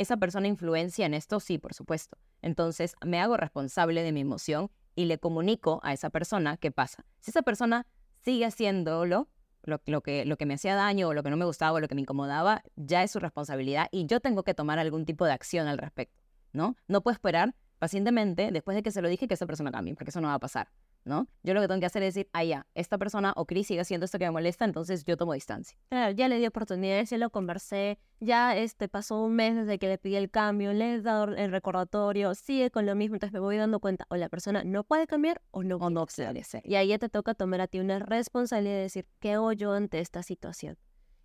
¿Esa 0.00 0.16
persona 0.16 0.48
influencia 0.48 1.04
en 1.04 1.12
esto? 1.12 1.40
Sí, 1.40 1.58
por 1.58 1.74
supuesto. 1.74 2.16
Entonces 2.40 2.94
me 3.04 3.20
hago 3.20 3.36
responsable 3.36 4.02
de 4.02 4.12
mi 4.12 4.22
emoción 4.22 4.70
y 4.96 5.04
le 5.04 5.18
comunico 5.18 5.78
a 5.82 5.92
esa 5.92 6.08
persona 6.08 6.56
qué 6.56 6.70
pasa. 6.70 7.04
Si 7.18 7.32
esa 7.32 7.42
persona 7.42 7.86
sigue 8.24 8.46
haciéndolo, 8.46 9.28
lo, 9.64 10.02
que, 10.02 10.24
lo 10.24 10.36
que 10.36 10.46
me 10.46 10.54
hacía 10.54 10.74
daño 10.74 11.08
o 11.08 11.14
lo 11.14 11.22
que 11.22 11.30
no 11.30 11.36
me 11.36 11.44
gustaba 11.44 11.72
o 11.72 11.80
lo 11.80 11.88
que 11.88 11.94
me 11.94 12.00
incomodaba, 12.02 12.62
ya 12.76 13.02
es 13.02 13.10
su 13.10 13.20
responsabilidad 13.20 13.88
y 13.90 14.06
yo 14.06 14.20
tengo 14.20 14.42
que 14.42 14.54
tomar 14.54 14.78
algún 14.78 15.04
tipo 15.04 15.24
de 15.24 15.32
acción 15.32 15.68
al 15.68 15.78
respecto, 15.78 16.20
¿no? 16.52 16.76
No 16.88 17.02
puedo 17.02 17.14
esperar 17.14 17.54
pacientemente, 17.78 18.50
después 18.52 18.74
de 18.74 18.82
que 18.82 18.90
se 18.90 19.02
lo 19.02 19.08
dije, 19.08 19.26
que 19.26 19.34
esa 19.34 19.46
persona 19.46 19.72
cambie, 19.72 19.94
porque 19.94 20.10
eso 20.10 20.20
no 20.20 20.28
va 20.28 20.34
a 20.34 20.38
pasar. 20.38 20.68
¿No? 21.04 21.28
Yo 21.42 21.54
lo 21.54 21.60
que 21.60 21.68
tengo 21.68 21.80
que 21.80 21.86
hacer 21.86 22.02
es 22.02 22.14
decir, 22.14 22.30
ah, 22.32 22.44
ya, 22.44 22.66
esta 22.74 22.98
persona 22.98 23.32
o 23.36 23.46
Chris 23.46 23.66
sigue 23.66 23.80
haciendo 23.80 24.04
esto 24.04 24.18
que 24.18 24.24
me 24.26 24.30
molesta, 24.30 24.64
entonces 24.64 25.04
yo 25.04 25.16
tomo 25.16 25.32
distancia. 25.32 25.78
Claro, 25.88 26.12
ya 26.12 26.28
le 26.28 26.38
di 26.38 26.46
oportunidades, 26.46 27.10
ya 27.10 27.18
lo 27.18 27.30
conversé, 27.30 27.98
ya 28.20 28.56
este 28.56 28.88
pasó 28.88 29.22
un 29.22 29.34
mes 29.34 29.56
desde 29.56 29.78
que 29.78 29.88
le 29.88 29.98
pedí 29.98 30.16
el 30.16 30.30
cambio, 30.30 30.72
le 30.72 30.94
he 30.94 31.00
dado 31.00 31.24
el 31.34 31.50
recordatorio, 31.50 32.34
sigue 32.34 32.70
con 32.70 32.86
lo 32.86 32.94
mismo, 32.94 33.16
entonces 33.16 33.32
me 33.32 33.40
voy 33.40 33.56
dando 33.56 33.80
cuenta, 33.80 34.06
o 34.10 34.16
la 34.16 34.28
persona 34.28 34.62
no 34.64 34.84
puede 34.84 35.06
cambiar 35.06 35.40
o 35.50 35.62
no, 35.62 35.76
o 35.76 35.90
no 35.90 36.06
quiere 36.06 36.44
ser. 36.44 36.62
Y 36.64 36.74
ahí 36.74 36.88
ya 36.88 36.98
te 36.98 37.08
toca 37.08 37.34
tomar 37.34 37.60
a 37.60 37.66
ti 37.66 37.80
una 37.80 37.98
responsabilidad 37.98 38.74
de 38.74 38.82
decir, 38.82 39.06
¿qué 39.20 39.32
hago 39.32 39.52
yo 39.52 39.72
ante 39.72 40.00
esta 40.00 40.22
situación? 40.22 40.76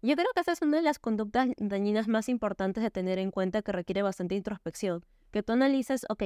Yo 0.01 0.15
creo 0.15 0.27
que 0.35 0.41
esa 0.41 0.51
es 0.51 0.61
una 0.61 0.77
de 0.77 0.83
las 0.83 0.99
conductas 0.99 1.49
dañinas 1.57 2.07
más 2.07 2.29
importantes 2.29 2.83
de 2.83 2.91
tener 2.91 3.17
en 3.17 3.31
cuenta 3.31 3.63
que 3.63 3.71
requiere 3.71 4.03
bastante 4.03 4.35
introspección. 4.35 5.03
Que 5.31 5.41
tú 5.41 5.53
analices, 5.53 6.05
ok, 6.09 6.25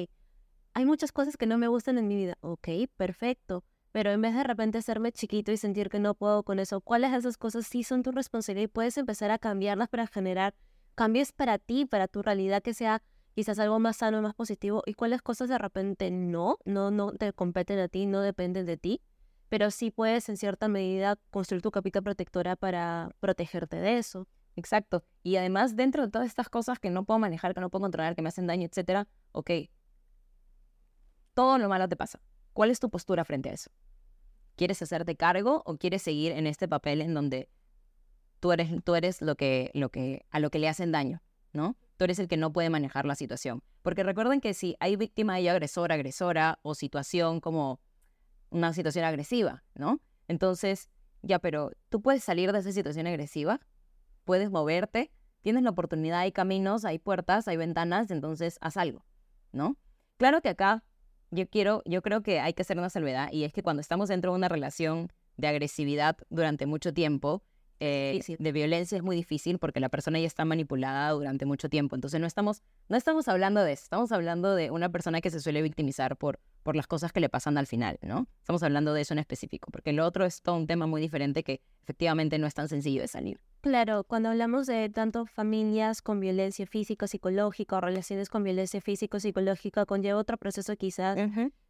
hay 0.74 0.86
muchas 0.86 1.12
cosas 1.12 1.38
que 1.38 1.46
no 1.46 1.58
me 1.58 1.68
gustan 1.68 1.98
en 1.98 2.08
mi 2.08 2.16
vida. 2.16 2.38
Ok, 2.42 2.70
perfecto. 2.98 3.64
Pero 3.92 4.12
en 4.12 4.22
vez 4.22 4.36
de 4.36 4.44
repente 4.44 4.78
hacerme 4.78 5.12
chiquito 5.12 5.52
y 5.52 5.58
sentir 5.58 5.90
que 5.90 6.00
no 6.00 6.14
puedo 6.14 6.44
con 6.44 6.60
eso, 6.60 6.80
¿cuáles 6.82 7.12
de 7.12 7.18
esas 7.18 7.38
cosas 7.38 7.66
sí 7.66 7.84
son 7.84 8.04
tu 8.04 8.12
responsabilidad 8.12 8.66
y 8.66 8.68
puedes 8.68 8.98
empezar 8.98 9.32
a 9.32 9.40
cambiarlas 9.40 9.90
para 9.90 10.06
generar 10.06 10.54
cambios 10.96 11.32
para 11.32 11.58
ti, 11.58 11.86
para 11.86 12.08
tu 12.08 12.22
realidad 12.22 12.62
que 12.62 12.74
sea 12.74 13.02
quizás 13.34 13.58
algo 13.58 13.80
más 13.80 13.98
sano, 13.98 14.22
más 14.22 14.36
positivo? 14.36 14.84
¿Y 14.86 14.94
cuáles 14.94 15.24
cosas 15.24 15.50
de 15.50 15.58
repente 15.58 16.12
no, 16.12 16.60
no, 16.66 16.92
no 16.92 17.14
te 17.14 17.34
competen 17.34 17.80
a 17.80 17.88
ti, 17.88 18.06
no 18.06 18.22
dependen 18.22 18.68
de 18.68 18.78
ti? 18.78 19.02
Pero 19.50 19.72
sí 19.72 19.90
puedes 19.90 20.30
en 20.30 20.38
cierta 20.38 20.68
medida 20.68 21.18
construir 21.32 21.64
tu 21.64 21.72
capita 21.72 22.02
protectora 22.04 22.56
para 22.56 23.10
protegerte 23.20 23.78
de 23.78 23.98
eso. 23.98 24.28
Exacto. 24.56 25.04
Y 25.24 25.38
además, 25.38 25.76
dentro 25.76 26.06
de 26.06 26.12
todas 26.12 26.28
estas 26.28 26.50
cosas 26.50 26.78
que 26.78 26.92
no 26.92 27.06
puedo 27.06 27.18
manejar, 27.18 27.56
que 27.56 27.62
no 27.62 27.72
puedo 27.72 27.82
controlar, 27.82 28.16
que 28.16 28.22
me 28.22 28.30
hacen 28.30 28.46
daño, 28.46 28.68
etcétera, 28.68 29.08
ok, 29.32 29.50
todo 31.40 31.58
lo 31.58 31.70
malo 31.70 31.88
te 31.88 31.96
pasa. 31.96 32.20
¿Cuál 32.52 32.70
es 32.70 32.82
tu 32.82 32.90
postura 32.90 33.24
frente 33.24 33.50
a 33.50 33.54
eso? 33.54 33.72
¿Quieres 34.58 34.82
hacerte 34.82 35.16
cargo 35.16 35.64
o 35.66 35.78
quieres 35.78 36.02
seguir 36.02 36.34
en 36.34 36.48
este 36.48 36.68
papel 36.68 37.00
en 37.00 37.14
donde 37.14 37.48
tú 38.42 38.52
eres, 38.52 38.70
tú 38.84 38.94
eres 38.94 39.22
lo 39.22 39.36
que, 39.36 39.72
lo 39.74 39.88
que, 39.88 40.26
a 40.32 40.42
lo 40.42 40.50
que 40.50 40.60
le 40.60 40.68
hacen 40.68 40.92
daño, 40.92 41.24
¿no? 41.54 41.78
Tú 41.96 42.04
eres 42.04 42.20
el 42.20 42.28
que 42.28 42.36
no 42.36 42.52
puede 42.52 42.70
manejar 42.70 43.06
la 43.06 43.16
situación. 43.16 43.64
Porque 43.84 44.04
recuerden 44.04 44.42
que 44.42 44.54
si 44.54 44.76
hay 44.82 44.98
víctima, 44.98 45.36
hay 45.36 45.48
agresor, 45.48 45.94
agresora 45.94 46.60
o 46.62 46.76
situación 46.76 47.40
como 47.40 47.80
una 48.50 48.74
situación 48.74 49.06
agresiva, 49.06 49.64
¿no? 49.76 50.02
Entonces, 50.28 50.90
ya, 51.22 51.40
pero 51.40 51.72
tú 51.88 52.02
puedes 52.02 52.22
salir 52.22 52.52
de 52.52 52.60
esa 52.60 52.74
situación 52.74 53.08
agresiva, 53.08 53.62
puedes 54.26 54.52
moverte, 54.52 55.10
tienes 55.40 55.64
la 55.64 55.70
oportunidad, 55.70 56.20
hay 56.20 56.34
caminos, 56.34 56.84
hay 56.84 57.00
puertas, 57.00 57.48
hay 57.48 57.56
ventanas, 57.56 58.12
entonces 58.12 58.58
haz 58.60 58.76
algo, 58.76 59.06
¿no? 59.54 59.78
Claro 60.18 60.42
que 60.42 60.50
acá 60.50 60.84
yo 61.32 61.48
quiero, 61.48 61.82
yo 61.86 62.02
creo 62.02 62.22
que 62.22 62.40
hay 62.40 62.54
que 62.54 62.62
hacer 62.62 62.78
una 62.78 62.90
salvedad 62.90 63.32
y 63.32 63.44
es 63.44 63.54
que 63.54 63.64
cuando 63.64 63.82
estamos 63.82 64.10
dentro 64.10 64.32
de 64.32 64.38
una 64.38 64.50
relación 64.50 65.12
de 65.38 65.48
agresividad 65.48 66.18
durante 66.30 66.66
mucho 66.66 66.94
tiempo, 66.94 67.44
eh, 67.80 68.20
de 68.38 68.52
violencia 68.52 68.98
es 68.98 69.04
muy 69.04 69.16
difícil 69.16 69.58
porque 69.58 69.80
la 69.80 69.90
persona 69.90 70.20
ya 70.20 70.28
está 70.28 70.44
manipulada 70.46 71.10
durante 71.12 71.46
mucho 71.46 71.70
tiempo. 71.70 71.96
Entonces 71.96 72.20
no 72.20 72.28
estamos, 72.28 72.62
no 72.90 72.98
estamos 72.98 73.28
hablando 73.28 73.64
de 73.64 73.74
eso, 73.74 73.84
estamos 73.84 74.12
hablando 74.12 74.56
de 74.56 74.72
una 74.72 74.90
persona 74.90 75.22
que 75.22 75.30
se 75.30 75.40
suele 75.40 75.62
victimizar 75.62 76.18
por, 76.18 76.40
por 76.64 76.76
las 76.76 76.88
cosas 76.88 77.12
que 77.12 77.20
le 77.20 77.30
pasan 77.30 77.58
al 77.58 77.68
final, 77.68 77.98
¿no? 78.02 78.28
Estamos 78.40 78.64
hablando 78.64 78.94
de 78.94 79.02
eso 79.02 79.14
en 79.14 79.20
específico, 79.20 79.72
porque 79.72 79.94
lo 79.94 80.06
otro 80.06 80.26
es 80.26 80.42
todo 80.42 80.56
un 80.56 80.68
tema 80.68 80.88
muy 80.88 81.02
diferente 81.02 81.44
que 81.44 81.62
efectivamente 81.84 82.38
no 82.38 82.48
es 82.48 82.54
tan 82.54 82.68
sencillo 82.68 83.02
de 83.02 83.08
salir. 83.08 83.40
Claro, 83.62 84.04
cuando 84.04 84.30
hablamos 84.30 84.68
de 84.68 84.90
tanto 84.90 85.26
familias 85.26 86.02
con 86.02 86.20
violencia 86.20 86.66
física, 86.66 87.08
psicológica, 87.08 87.80
relaciones 87.80 88.30
con 88.30 88.44
violencia 88.44 88.82
física, 88.82 89.20
psicológica, 89.20 89.86
conlleva 89.86 90.20
otro 90.20 90.38
proceso 90.38 90.76
quizás 90.76 91.18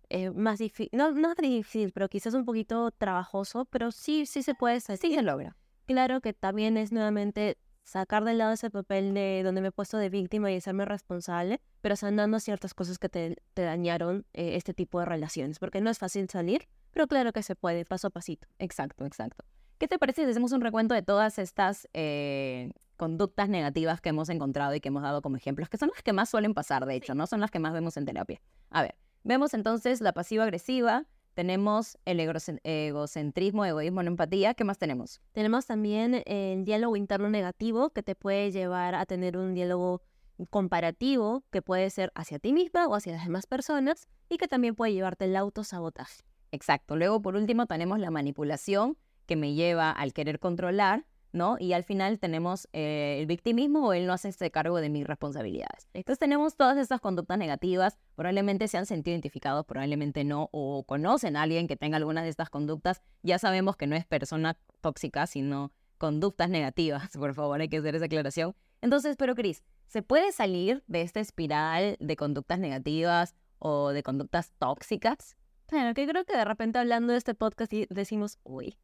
eh, 0.10 0.32
más 0.32 0.60
difícil, 0.60 0.90
no, 0.92 1.12
no 1.12 1.36
difícil, 1.36 1.92
pero 1.92 2.10
quizás 2.10 2.34
un 2.34 2.46
poquito 2.46 2.92
trabajoso, 2.92 3.66
pero 3.66 3.92
sí, 3.92 4.26
sí 4.26 4.42
se 4.42 4.56
puede, 4.56 4.80
sí 4.80 4.98
se 4.98 5.22
logra 5.22 5.56
claro 5.90 6.22
que 6.22 6.34
también 6.34 6.78
es 6.78 6.92
nuevamente 6.92 7.58
sacar 7.84 8.24
de 8.24 8.36
lado 8.36 8.52
ese 8.52 8.70
papel 8.70 9.16
de 9.16 9.42
donde 9.44 9.60
me 9.60 9.70
he 9.70 9.72
puesto 9.72 9.98
de 9.98 10.10
víctima 10.10 10.52
y 10.52 10.58
hacerme 10.58 10.86
responsable, 10.86 11.62
pero 11.82 11.96
sanando 11.96 12.40
ciertas 12.40 12.76
cosas 12.76 13.00
que 13.00 13.10
te, 13.10 13.38
dañaron 13.56 14.24
eh, 14.34 14.56
este 14.56 14.76
tipo 14.76 15.00
de 15.00 15.08
relaciones, 15.08 15.58
porque 15.58 15.82
no 15.82 15.90
es 15.90 15.98
fácil 15.98 16.30
salir, 16.30 16.68
pero 16.92 17.08
claro 17.08 17.34
que 17.34 17.42
se 17.42 17.56
puede, 17.56 17.86
paso 17.86 18.06
a 18.06 18.10
pasito. 18.12 18.48
Exacto, 18.60 19.04
exacto. 19.04 19.44
¿Qué 19.80 19.88
te 19.88 19.98
parece 19.98 20.26
si 20.26 20.30
hacemos 20.30 20.52
un 20.52 20.62
recuento 20.62 20.94
de 20.94 21.02
todas 21.02 21.40
estas 21.40 21.88
eh, 21.94 22.72
conductas 22.96 23.50
negativas 23.50 24.00
que 24.00 24.10
hemos 24.10 24.30
encontrado 24.30 24.76
y 24.76 24.82
que 24.82 24.90
hemos 24.90 25.02
dado 25.02 25.24
como 25.24 25.38
ejemplos, 25.38 25.70
que 25.70 25.78
son 25.78 25.90
las 25.90 26.04
que 26.04 26.14
más 26.14 26.30
suelen 26.30 26.54
pasar, 26.54 26.86
de 26.86 26.94
hecho, 26.94 27.16
no 27.16 27.26
son 27.26 27.42
las 27.42 27.50
que 27.50 27.58
más 27.58 27.74
vemos 27.74 27.98
en 27.98 28.06
terapia? 28.06 28.40
A 28.70 28.84
ver, 28.84 28.94
vemos 29.24 29.56
entonces 29.56 30.02
la 30.02 30.14
pasiva-agresiva, 30.14 31.08
tenemos 31.34 31.98
el 32.06 32.20
egocentrismo, 32.20 33.66
egoísmo, 33.66 34.04
no 34.04 34.10
empatía. 34.10 34.54
¿Qué 34.54 34.64
más 34.64 34.78
tenemos? 34.78 35.22
Tenemos 35.32 35.66
también 35.66 36.24
el 36.26 36.66
diálogo 36.66 36.96
interno 36.96 37.30
negativo 37.30 37.92
que 37.92 38.04
te 38.04 38.16
puede 38.16 38.52
llevar 38.52 38.96
a 38.96 39.06
tener 39.06 39.38
un 39.38 39.54
diálogo 39.54 40.02
comparativo 40.50 41.44
que 41.52 41.62
puede 41.62 41.90
ser 41.90 42.12
hacia 42.16 42.40
ti 42.40 42.54
misma 42.54 42.88
o 42.88 42.96
hacia 42.96 43.14
las 43.14 43.26
demás 43.26 43.46
personas 43.46 44.08
y 44.30 44.38
que 44.38 44.48
también 44.48 44.76
puede 44.76 44.94
llevarte 44.94 45.26
el 45.26 45.36
autosabotaje. 45.36 46.24
Exacto. 46.52 46.96
Luego, 46.96 47.22
por 47.22 47.36
último, 47.36 47.66
tenemos 47.66 48.00
la 48.00 48.12
manipulación 48.12 48.98
que 49.26 49.36
me 49.36 49.54
lleva 49.54 49.92
al 49.92 50.14
querer 50.14 50.40
controlar 50.40 51.06
¿no? 51.32 51.58
Y 51.60 51.74
al 51.74 51.84
final 51.84 52.20
tenemos 52.20 52.68
eh, 52.74 53.18
el 53.20 53.28
victimismo 53.28 53.88
o 53.88 53.94
él 53.94 54.08
no 54.08 54.14
hace 54.14 54.30
este 54.30 54.52
cargo 54.52 54.82
de 54.82 54.90
mis 54.90 55.06
responsabilidades. 55.06 55.88
Entonces 55.94 56.20
tenemos 56.20 56.56
todas 56.56 56.78
estas 56.78 57.02
conductas 57.02 57.38
negativas, 57.38 57.98
probablemente 58.16 58.68
se 58.68 58.78
han 58.78 58.86
sentido 58.86 59.14
identificados, 59.14 59.66
probablemente 59.66 60.24
no, 60.24 60.50
o 60.52 60.84
conocen 60.84 61.36
a 61.36 61.44
alguien 61.44 61.68
que 61.68 61.76
tenga 61.76 61.98
alguna 61.98 62.24
de 62.24 62.30
estas 62.30 62.50
conductas, 62.50 63.02
ya 63.22 63.40
sabemos 63.40 63.76
que 63.76 63.88
no 63.88 63.96
es 63.96 64.06
persona 64.06 64.58
tóxica, 64.82 65.28
sino 65.28 65.72
conductas 65.98 66.50
negativas, 66.50 67.10
por 67.18 67.34
favor, 67.34 67.62
hay 67.62 67.70
que 67.70 67.78
hacer 67.78 67.96
esa 67.96 68.06
aclaración. 68.06 68.56
Entonces, 68.82 69.18
pero 69.18 69.36
Cris, 69.36 69.64
¿se 69.88 70.02
puede 70.02 70.32
salir 70.32 70.84
de 70.88 71.02
esta 71.02 71.20
espiral 71.20 71.98
de 72.00 72.16
conductas 72.16 72.60
negativas 72.60 73.36
o 73.60 73.90
de 73.90 74.04
conductas 74.04 74.54
tóxicas? 74.58 75.36
Claro, 75.68 75.94
que 75.94 76.08
creo 76.08 76.26
que 76.26 76.36
de 76.36 76.46
repente 76.46 76.80
hablando 76.80 77.12
de 77.12 77.20
este 77.20 77.36
podcast 77.36 77.72
decimos, 77.72 78.40
uy, 78.44 78.76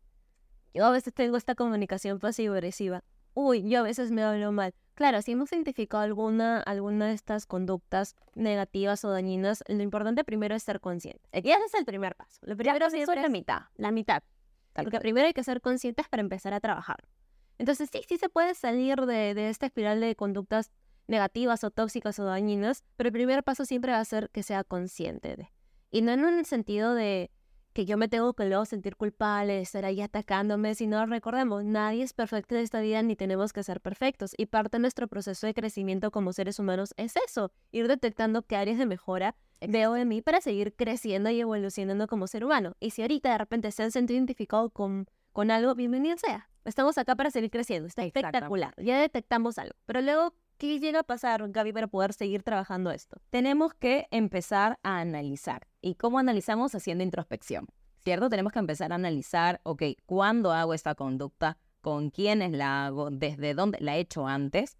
yo 0.76 0.86
a 0.86 0.92
veces 0.92 1.14
tengo 1.14 1.38
esta 1.38 1.56
comunicación 1.56 2.20
pasivo-agresiva. 2.20 3.02
Uy, 3.34 3.68
yo 3.68 3.80
a 3.80 3.84
veces 3.84 4.12
me 4.12 4.24
hablo 4.24 4.52
mal. 4.52 4.74
Claro, 4.94 5.22
si 5.22 5.32
hemos 5.32 5.52
identificado 5.52 6.04
alguna, 6.04 6.60
alguna 6.60 7.08
de 7.08 7.14
estas 7.14 7.46
conductas 7.46 8.16
negativas 8.34 9.04
o 9.06 9.10
dañinas, 9.10 9.64
lo 9.68 9.82
importante 9.82 10.24
primero 10.26 10.54
es 10.54 10.64
ser 10.64 10.82
consciente. 10.82 11.22
Aquí 11.32 11.52
es 11.52 11.74
el 11.74 11.86
primer 11.86 12.16
paso. 12.16 12.40
Lo 12.42 12.58
primero 12.58 12.86
es 12.86 13.08
la 13.08 13.30
mitad. 13.30 13.62
La 13.76 13.92
mitad. 13.92 14.24
Lo 14.76 14.90
que 14.90 15.00
primero 15.00 15.28
hay 15.28 15.34
que 15.34 15.44
ser 15.44 15.62
conscientes 15.62 16.08
para 16.10 16.22
empezar 16.22 16.54
a 16.54 16.60
trabajar. 16.60 16.98
Entonces 17.58 17.90
sí, 17.92 18.02
sí 18.08 18.18
se 18.18 18.28
puede 18.28 18.54
salir 18.54 19.06
de, 19.06 19.34
de 19.34 19.50
esta 19.50 19.68
espiral 19.68 20.02
de 20.02 20.16
conductas 20.18 20.72
negativas 21.08 21.64
o 21.64 21.72
tóxicas 21.72 22.20
o 22.20 22.26
dañinas, 22.26 22.84
pero 22.98 23.08
el 23.08 23.14
primer 23.14 23.44
paso 23.44 23.64
siempre 23.64 23.94
va 23.94 24.00
a 24.00 24.06
ser 24.06 24.30
que 24.32 24.44
sea 24.44 24.66
consciente 24.66 25.38
de. 25.38 25.52
Y 25.90 26.02
no 26.02 26.12
en 26.12 26.26
un 26.26 26.44
sentido 26.44 26.94
de, 26.94 27.32
que 27.76 27.86
yo 27.86 27.98
me 27.98 28.08
tengo 28.08 28.34
que 28.34 28.46
luego 28.46 28.64
sentir 28.64 28.96
culpable 28.96 29.52
de 29.52 29.62
estar 29.62 29.84
ahí 29.84 30.00
atacándome, 30.00 30.76
si 30.76 30.88
no 30.88 31.06
recordemos, 31.06 31.66
nadie 31.66 32.04
es 32.04 32.14
perfecto 32.14 32.56
en 32.56 32.62
esta 32.62 32.80
vida 32.80 33.04
ni 33.04 33.18
tenemos 33.18 33.52
que 33.52 33.64
ser 33.64 33.82
perfectos. 33.82 34.34
Y 34.38 34.46
parte 34.46 34.78
de 34.78 34.80
nuestro 34.80 35.10
proceso 35.10 35.46
de 35.46 35.54
crecimiento 35.54 36.10
como 36.10 36.32
seres 36.32 36.58
humanos 36.58 36.94
es 36.96 37.18
eso, 37.28 37.52
ir 37.74 37.90
detectando 37.90 38.44
qué 38.44 38.56
áreas 38.56 38.78
de 38.78 38.86
mejora 38.86 39.36
veo 39.60 39.98
en 39.98 40.08
mí 40.08 40.22
para 40.22 40.40
seguir 40.40 40.74
creciendo 40.74 41.30
y 41.30 41.42
evolucionando 41.42 42.08
como 42.08 42.28
ser 42.28 42.46
humano. 42.46 42.78
Y 42.80 42.92
si 42.92 43.02
ahorita 43.02 43.32
de 43.34 43.38
repente 43.40 43.70
se 43.74 43.84
han 43.84 43.92
sentido 43.92 44.20
identificados 44.20 44.72
con, 44.72 45.08
con 45.34 45.52
algo, 45.52 45.76
bienvenido 45.76 46.16
sea. 46.18 46.50
Estamos 46.64 46.98
acá 46.98 47.18
para 47.18 47.30
seguir 47.30 47.52
creciendo, 47.52 47.90
está 47.90 48.06
espectacular. 48.06 48.74
Ya 48.78 49.02
detectamos 49.02 49.60
algo. 49.60 49.76
Pero 49.86 50.00
luego 50.00 50.34
¿Qué 50.58 50.80
llega 50.80 51.02
a 51.02 51.04
pasar, 51.04 51.46
Gaby, 51.52 51.74
para 51.74 51.88
poder 51.88 52.14
seguir 52.14 52.42
trabajando 52.42 52.90
esto? 52.90 53.18
Tenemos 53.30 53.74
que 53.74 54.08
empezar 54.10 54.80
a 54.84 55.00
analizar. 55.00 55.68
¿Y 55.86 55.94
cómo 55.94 56.18
analizamos? 56.18 56.74
Haciendo 56.74 57.04
introspección, 57.04 57.68
¿cierto? 58.00 58.28
Tenemos 58.28 58.52
que 58.52 58.58
empezar 58.58 58.92
a 58.92 58.96
analizar, 58.96 59.62
ok, 59.62 59.84
¿cuándo 60.08 60.52
hago 60.52 60.74
esta 60.74 60.96
conducta? 60.96 61.60
¿Con 61.82 62.10
quiénes 62.10 62.54
la 62.54 62.88
hago? 62.88 63.12
¿Desde 63.12 63.54
dónde 63.54 63.78
la 63.82 63.96
he 63.96 64.00
hecho 64.00 64.26
antes? 64.26 64.80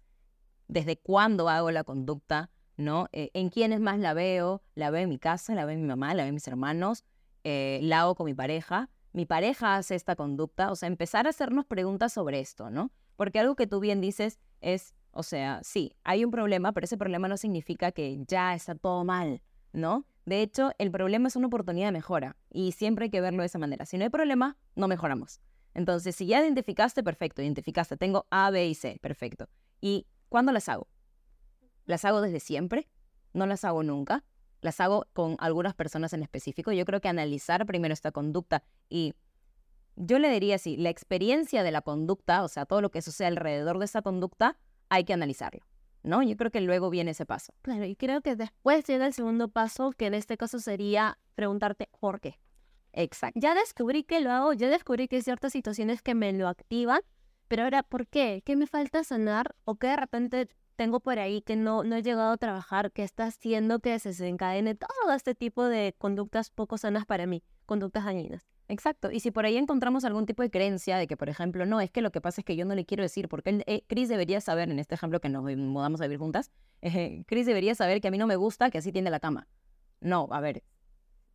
¿Desde 0.66 0.96
cuándo 0.96 1.48
hago 1.48 1.70
la 1.70 1.84
conducta? 1.84 2.50
¿No? 2.76 3.06
Eh, 3.12 3.30
¿En 3.34 3.50
quiénes 3.50 3.78
más 3.78 4.00
la 4.00 4.14
veo? 4.14 4.64
¿La 4.74 4.90
veo 4.90 5.02
en 5.02 5.08
mi 5.08 5.20
casa? 5.20 5.54
¿La 5.54 5.64
veo 5.64 5.76
en 5.76 5.82
mi 5.82 5.86
mamá? 5.86 6.12
¿La 6.12 6.24
veo 6.24 6.30
en 6.30 6.34
mis 6.34 6.48
hermanos? 6.48 7.04
Eh, 7.44 7.78
¿La 7.84 8.00
hago 8.00 8.16
con 8.16 8.26
mi 8.26 8.34
pareja? 8.34 8.90
¿Mi 9.12 9.26
pareja 9.26 9.76
hace 9.76 9.94
esta 9.94 10.16
conducta? 10.16 10.72
O 10.72 10.74
sea, 10.74 10.88
empezar 10.88 11.28
a 11.28 11.30
hacernos 11.30 11.66
preguntas 11.66 12.12
sobre 12.12 12.40
esto, 12.40 12.68
¿no? 12.68 12.90
Porque 13.14 13.38
algo 13.38 13.54
que 13.54 13.68
tú 13.68 13.78
bien 13.78 14.00
dices 14.00 14.40
es, 14.60 14.92
O 15.12 15.22
sea, 15.22 15.60
sí, 15.62 15.94
hay 16.02 16.24
un 16.24 16.32
problema, 16.32 16.72
pero 16.72 16.86
ese 16.86 16.98
problema 16.98 17.28
no 17.28 17.36
significa 17.36 17.92
que 17.92 18.24
ya 18.26 18.56
está 18.56 18.74
todo 18.74 19.04
mal, 19.04 19.40
¿no? 19.72 20.04
De 20.26 20.42
hecho, 20.42 20.72
el 20.78 20.90
problema 20.90 21.28
es 21.28 21.36
una 21.36 21.46
oportunidad 21.46 21.86
de 21.86 21.92
mejora 21.92 22.36
y 22.50 22.72
siempre 22.72 23.04
hay 23.04 23.10
que 23.10 23.20
verlo 23.20 23.42
de 23.42 23.46
esa 23.46 23.60
manera. 23.60 23.86
Si 23.86 23.96
no 23.96 24.02
hay 24.02 24.10
problema, 24.10 24.58
no 24.74 24.88
mejoramos. 24.88 25.40
Entonces, 25.72 26.16
si 26.16 26.26
ya 26.26 26.40
identificaste, 26.40 27.04
perfecto, 27.04 27.42
identificaste, 27.42 27.96
tengo 27.96 28.26
A, 28.30 28.50
B 28.50 28.66
y 28.66 28.74
C, 28.74 28.98
perfecto. 29.00 29.48
¿Y 29.80 30.06
cuándo 30.28 30.50
las 30.50 30.68
hago? 30.68 30.88
¿Las 31.84 32.04
hago 32.04 32.20
desde 32.20 32.40
siempre? 32.40 32.88
¿No 33.34 33.46
las 33.46 33.64
hago 33.64 33.84
nunca? 33.84 34.24
¿Las 34.62 34.80
hago 34.80 35.06
con 35.12 35.36
algunas 35.38 35.74
personas 35.74 36.12
en 36.12 36.22
específico? 36.22 36.72
Yo 36.72 36.84
creo 36.84 37.00
que 37.00 37.08
analizar 37.08 37.64
primero 37.64 37.94
esta 37.94 38.10
conducta 38.10 38.64
y 38.88 39.14
yo 39.94 40.18
le 40.18 40.28
diría 40.28 40.56
así, 40.56 40.76
la 40.76 40.90
experiencia 40.90 41.62
de 41.62 41.70
la 41.70 41.82
conducta, 41.82 42.42
o 42.42 42.48
sea, 42.48 42.66
todo 42.66 42.80
lo 42.80 42.90
que 42.90 43.00
sucede 43.00 43.28
alrededor 43.28 43.78
de 43.78 43.84
esa 43.84 44.02
conducta, 44.02 44.58
hay 44.88 45.04
que 45.04 45.12
analizarlo. 45.12 45.64
¿No? 46.06 46.22
Yo 46.22 46.36
creo 46.36 46.50
que 46.50 46.60
luego 46.60 46.88
viene 46.88 47.10
ese 47.10 47.26
paso. 47.26 47.52
Claro, 47.62 47.84
y 47.84 47.96
creo 47.96 48.22
que 48.22 48.36
después 48.36 48.84
llega 48.86 49.06
el 49.06 49.12
segundo 49.12 49.48
paso, 49.48 49.92
que 49.92 50.06
en 50.06 50.14
este 50.14 50.36
caso 50.36 50.58
sería 50.60 51.18
preguntarte 51.34 51.88
por 52.00 52.20
qué. 52.20 52.38
Exacto. 52.92 53.38
Ya 53.38 53.54
descubrí 53.54 54.04
que 54.04 54.20
lo 54.20 54.30
hago, 54.30 54.52
ya 54.54 54.68
descubrí 54.68 55.08
que 55.08 55.16
hay 55.16 55.22
ciertas 55.22 55.52
situaciones 55.52 56.00
que 56.00 56.14
me 56.14 56.32
lo 56.32 56.48
activan, 56.48 57.00
pero 57.48 57.64
ahora, 57.64 57.82
¿por 57.82 58.06
qué? 58.06 58.42
¿Qué 58.44 58.56
me 58.56 58.66
falta 58.66 59.04
sanar? 59.04 59.54
¿O 59.64 59.76
qué 59.76 59.88
de 59.88 59.96
repente 59.96 60.48
tengo 60.76 61.00
por 61.00 61.18
ahí 61.18 61.42
que 61.42 61.56
no, 61.56 61.84
no 61.84 61.96
he 61.96 62.02
llegado 62.02 62.32
a 62.32 62.36
trabajar, 62.36 62.92
que 62.92 63.02
está 63.02 63.24
haciendo 63.24 63.80
que 63.80 63.98
se 63.98 64.10
desencadene 64.10 64.74
todo 64.74 65.12
este 65.14 65.34
tipo 65.34 65.64
de 65.64 65.94
conductas 65.98 66.50
poco 66.50 66.78
sanas 66.78 67.04
para 67.04 67.26
mí, 67.26 67.42
conductas 67.66 68.04
dañinas? 68.04 68.46
Exacto. 68.68 69.12
Y 69.12 69.20
si 69.20 69.30
por 69.30 69.46
ahí 69.46 69.56
encontramos 69.56 70.04
algún 70.04 70.26
tipo 70.26 70.42
de 70.42 70.50
creencia 70.50 70.96
de 70.96 71.06
que, 71.06 71.16
por 71.16 71.28
ejemplo, 71.28 71.66
no, 71.66 71.80
es 71.80 71.90
que 71.90 72.02
lo 72.02 72.10
que 72.10 72.20
pasa 72.20 72.40
es 72.40 72.44
que 72.44 72.56
yo 72.56 72.64
no 72.64 72.74
le 72.74 72.84
quiero 72.84 73.02
decir, 73.02 73.28
porque 73.28 73.62
eh, 73.66 73.84
Chris 73.86 74.08
debería 74.08 74.40
saber, 74.40 74.70
en 74.70 74.78
este 74.78 74.94
ejemplo 74.94 75.20
que 75.20 75.28
nos 75.28 75.44
mudamos 75.56 76.00
a 76.00 76.04
vivir 76.04 76.18
juntas, 76.18 76.50
eh, 76.82 77.24
Chris 77.26 77.46
debería 77.46 77.74
saber 77.74 78.00
que 78.00 78.08
a 78.08 78.10
mí 78.10 78.18
no 78.18 78.26
me 78.26 78.36
gusta 78.36 78.70
que 78.70 78.78
así 78.78 78.92
tiende 78.92 79.10
la 79.10 79.20
cama. 79.20 79.46
No, 80.00 80.28
a 80.30 80.40
ver, 80.40 80.64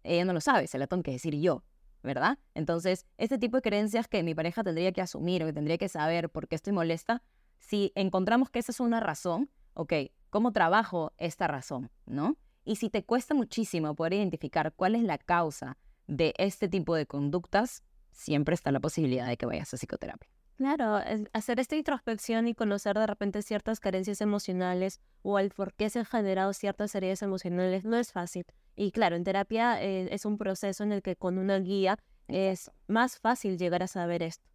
ella 0.03 0.25
no 0.25 0.33
lo 0.33 0.41
sabe, 0.41 0.67
se 0.67 0.77
la 0.77 0.87
tengo 0.87 1.03
que 1.03 1.11
decir 1.11 1.35
yo, 1.35 1.63
¿verdad? 2.03 2.37
Entonces, 2.53 3.05
este 3.17 3.37
tipo 3.37 3.57
de 3.57 3.61
creencias 3.61 4.07
que 4.07 4.23
mi 4.23 4.35
pareja 4.35 4.63
tendría 4.63 4.91
que 4.91 5.01
asumir 5.01 5.43
o 5.43 5.45
que 5.45 5.53
tendría 5.53 5.77
que 5.77 5.89
saber 5.89 6.29
por 6.29 6.47
qué 6.47 6.55
estoy 6.55 6.73
molesta, 6.73 7.23
si 7.59 7.91
encontramos 7.95 8.49
que 8.49 8.59
esa 8.59 8.71
es 8.71 8.79
una 8.79 8.99
razón, 8.99 9.49
ok, 9.73 9.93
¿cómo 10.29 10.51
trabajo 10.51 11.13
esta 11.17 11.47
razón? 11.47 11.91
¿No? 12.05 12.37
Y 12.63 12.75
si 12.75 12.89
te 12.89 13.03
cuesta 13.03 13.33
muchísimo 13.33 13.95
poder 13.95 14.13
identificar 14.13 14.73
cuál 14.75 14.95
es 14.95 15.03
la 15.03 15.17
causa 15.17 15.77
de 16.07 16.33
este 16.37 16.67
tipo 16.67 16.95
de 16.95 17.05
conductas, 17.05 17.83
siempre 18.11 18.55
está 18.55 18.71
la 18.71 18.79
posibilidad 18.79 19.27
de 19.27 19.37
que 19.37 19.45
vayas 19.45 19.73
a 19.73 19.77
psicoterapia. 19.77 20.29
Claro, 20.57 20.99
hacer 21.33 21.59
esta 21.59 21.75
introspección 21.75 22.47
y 22.47 22.53
conocer 22.53 22.95
de 22.95 23.07
repente 23.07 23.41
ciertas 23.41 23.79
carencias 23.79 24.21
emocionales 24.21 24.99
o 25.23 25.39
el 25.39 25.49
por 25.49 25.73
qué 25.73 25.89
se 25.89 25.99
han 25.99 26.05
generado 26.05 26.53
ciertas 26.53 26.93
heridas 26.93 27.23
emocionales 27.23 27.83
no 27.83 27.97
es 27.97 28.11
fácil. 28.11 28.45
Y 28.75 28.91
claro, 28.91 29.15
en 29.15 29.23
terapia 29.23 29.81
eh, 29.81 30.13
es 30.13 30.23
un 30.23 30.37
proceso 30.37 30.83
en 30.83 30.91
el 30.91 31.01
que 31.01 31.15
con 31.15 31.39
una 31.39 31.57
guía 31.57 31.97
es 32.27 32.69
más 32.87 33.17
fácil 33.17 33.57
llegar 33.57 33.81
a 33.81 33.87
saber 33.87 34.21
esto. 34.21 34.47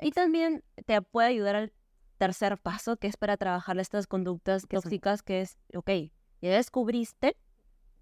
Y 0.00 0.12
también 0.12 0.62
te 0.86 1.02
puede 1.02 1.28
ayudar 1.28 1.56
al 1.56 1.72
tercer 2.18 2.58
paso, 2.58 2.96
que 2.96 3.08
es 3.08 3.16
para 3.16 3.36
trabajar 3.36 3.78
estas 3.78 4.06
conductas 4.06 4.66
tóxicas, 4.68 5.22
que 5.22 5.40
es, 5.40 5.58
ok, 5.74 5.90
ya 6.40 6.50
descubriste 6.50 7.36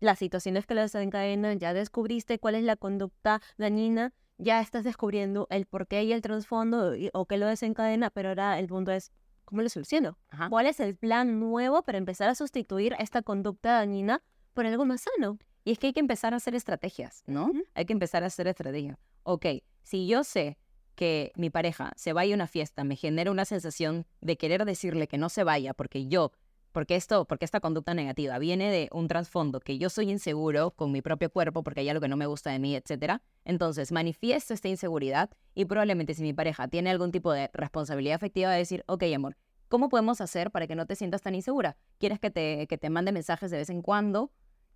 las 0.00 0.18
situaciones 0.18 0.66
que 0.66 0.74
las 0.74 0.92
desencadenan, 0.92 1.58
ya 1.58 1.74
descubriste 1.74 2.38
cuál 2.38 2.54
es 2.54 2.64
la 2.64 2.76
conducta 2.76 3.40
dañina, 3.58 4.12
ya 4.38 4.60
estás 4.60 4.84
descubriendo 4.84 5.46
el 5.50 5.66
porqué 5.66 6.04
y 6.04 6.12
el 6.12 6.22
trasfondo 6.22 6.92
o 7.12 7.26
qué 7.26 7.38
lo 7.38 7.46
desencadena, 7.46 8.10
pero 8.10 8.30
ahora 8.30 8.58
el 8.58 8.66
punto 8.66 8.92
es, 8.92 9.12
¿cómo 9.44 9.62
lo 9.62 9.68
soluciono? 9.68 10.18
¿Cuál 10.50 10.66
es 10.66 10.80
el 10.80 10.96
plan 10.96 11.40
nuevo 11.40 11.82
para 11.82 11.98
empezar 11.98 12.28
a 12.28 12.34
sustituir 12.34 12.94
esta 12.98 13.22
conducta 13.22 13.72
dañina 13.72 14.22
por 14.52 14.66
algo 14.66 14.84
más 14.84 15.02
sano? 15.02 15.38
Y 15.64 15.72
es 15.72 15.78
que 15.78 15.88
hay 15.88 15.92
que 15.92 16.00
empezar 16.00 16.32
a 16.34 16.36
hacer 16.36 16.54
estrategias, 16.54 17.24
¿no? 17.26 17.50
Hay 17.74 17.86
que 17.86 17.92
empezar 17.92 18.22
a 18.22 18.26
hacer 18.26 18.46
estrategias. 18.46 18.98
Ok, 19.24 19.46
si 19.82 20.06
yo 20.06 20.22
sé 20.22 20.58
que 20.94 21.32
mi 21.36 21.50
pareja 21.50 21.92
se 21.96 22.12
vaya 22.12 22.34
a 22.34 22.36
una 22.36 22.46
fiesta, 22.46 22.84
me 22.84 22.96
genera 22.96 23.30
una 23.30 23.44
sensación 23.44 24.06
de 24.20 24.36
querer 24.36 24.64
decirle 24.64 25.08
que 25.08 25.18
no 25.18 25.28
se 25.28 25.44
vaya 25.44 25.74
porque 25.74 26.06
yo 26.06 26.32
porque 26.76 26.94
esto, 26.94 27.24
porque 27.24 27.46
esta 27.46 27.60
conducta 27.60 27.94
negativa 27.94 28.38
viene 28.38 28.70
de 28.70 28.90
un 28.92 29.08
trasfondo 29.08 29.60
que 29.60 29.78
yo 29.78 29.88
soy 29.88 30.10
inseguro 30.10 30.72
con 30.72 30.92
mi 30.92 31.00
propio 31.00 31.30
cuerpo 31.30 31.62
porque 31.62 31.80
hay 31.80 31.88
algo 31.88 32.02
que 32.02 32.08
no 32.08 32.18
me 32.18 32.26
gusta 32.26 32.50
de 32.50 32.58
mí, 32.58 32.76
etcétera. 32.76 33.22
Entonces 33.46 33.92
manifiesto 33.92 34.52
esta 34.52 34.68
inseguridad 34.68 35.30
y 35.54 35.64
probablemente 35.64 36.12
si 36.12 36.20
mi 36.20 36.34
pareja 36.34 36.68
tiene 36.68 36.90
algún 36.90 37.12
tipo 37.12 37.32
de 37.32 37.48
responsabilidad 37.54 38.16
afectiva 38.16 38.50
de 38.50 38.58
decir, 38.58 38.84
ok 38.88 39.04
amor, 39.14 39.38
¿cómo 39.68 39.88
podemos 39.88 40.20
hacer 40.20 40.50
para 40.50 40.66
que 40.66 40.74
no 40.74 40.84
te 40.84 40.96
sientas 40.96 41.22
tan 41.22 41.34
insegura? 41.34 41.78
¿Quieres 41.96 42.20
que 42.20 42.30
te, 42.30 42.66
que 42.66 42.76
te 42.76 42.90
mande 42.90 43.10
mensajes 43.10 43.50
de 43.50 43.56
vez 43.56 43.70
en 43.70 43.80
cuando? 43.80 44.30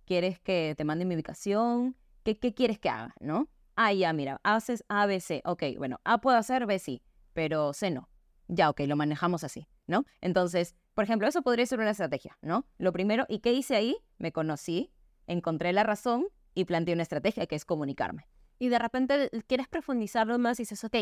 ¿Quieres 0.05 0.39
que 0.39 0.73
te 0.75 0.83
mande 0.83 1.05
mi 1.05 1.13
ubicación? 1.13 1.95
¿Qué, 2.23 2.35
qué 2.35 2.55
quieres 2.55 2.79
que 2.79 2.89
haga? 2.89 3.13
¿No? 3.19 3.47
Ah, 3.75 3.93
ya, 3.93 4.11
mira, 4.11 4.41
haces 4.41 4.83
A, 4.89 5.05
B, 5.05 5.19
C. 5.19 5.43
Ok, 5.45 5.65
bueno, 5.77 5.99
A 6.03 6.19
puedo 6.19 6.35
hacer, 6.35 6.65
B 6.65 6.79
sí, 6.79 7.03
pero 7.33 7.73
C 7.73 7.91
no. 7.91 8.09
Ya, 8.47 8.71
ok, 8.71 8.79
lo 8.87 8.95
manejamos 8.95 9.43
así, 9.43 9.67
¿no? 9.85 10.05
Entonces, 10.19 10.75
por 10.93 11.03
ejemplo, 11.03 11.27
eso 11.27 11.41
podría 11.41 11.65
ser 11.65 11.79
una 11.79 11.91
estrategia, 11.91 12.37
¿no? 12.41 12.65
Lo 12.77 12.91
primero, 12.91 13.25
¿y 13.29 13.39
qué 13.39 13.53
hice 13.53 13.75
ahí? 13.75 13.97
Me 14.17 14.31
conocí, 14.31 14.91
encontré 15.27 15.73
la 15.73 15.83
razón 15.83 16.27
y 16.53 16.65
planteé 16.65 16.93
una 16.93 17.03
estrategia 17.03 17.45
que 17.45 17.55
es 17.55 17.65
comunicarme. 17.65 18.27
Y 18.59 18.69
de 18.69 18.77
repente 18.77 19.29
quieres 19.47 19.67
profundizarlo 19.67 20.37
más 20.37 20.59
y 20.59 20.63
dices, 20.63 20.83
ok, 20.83 20.95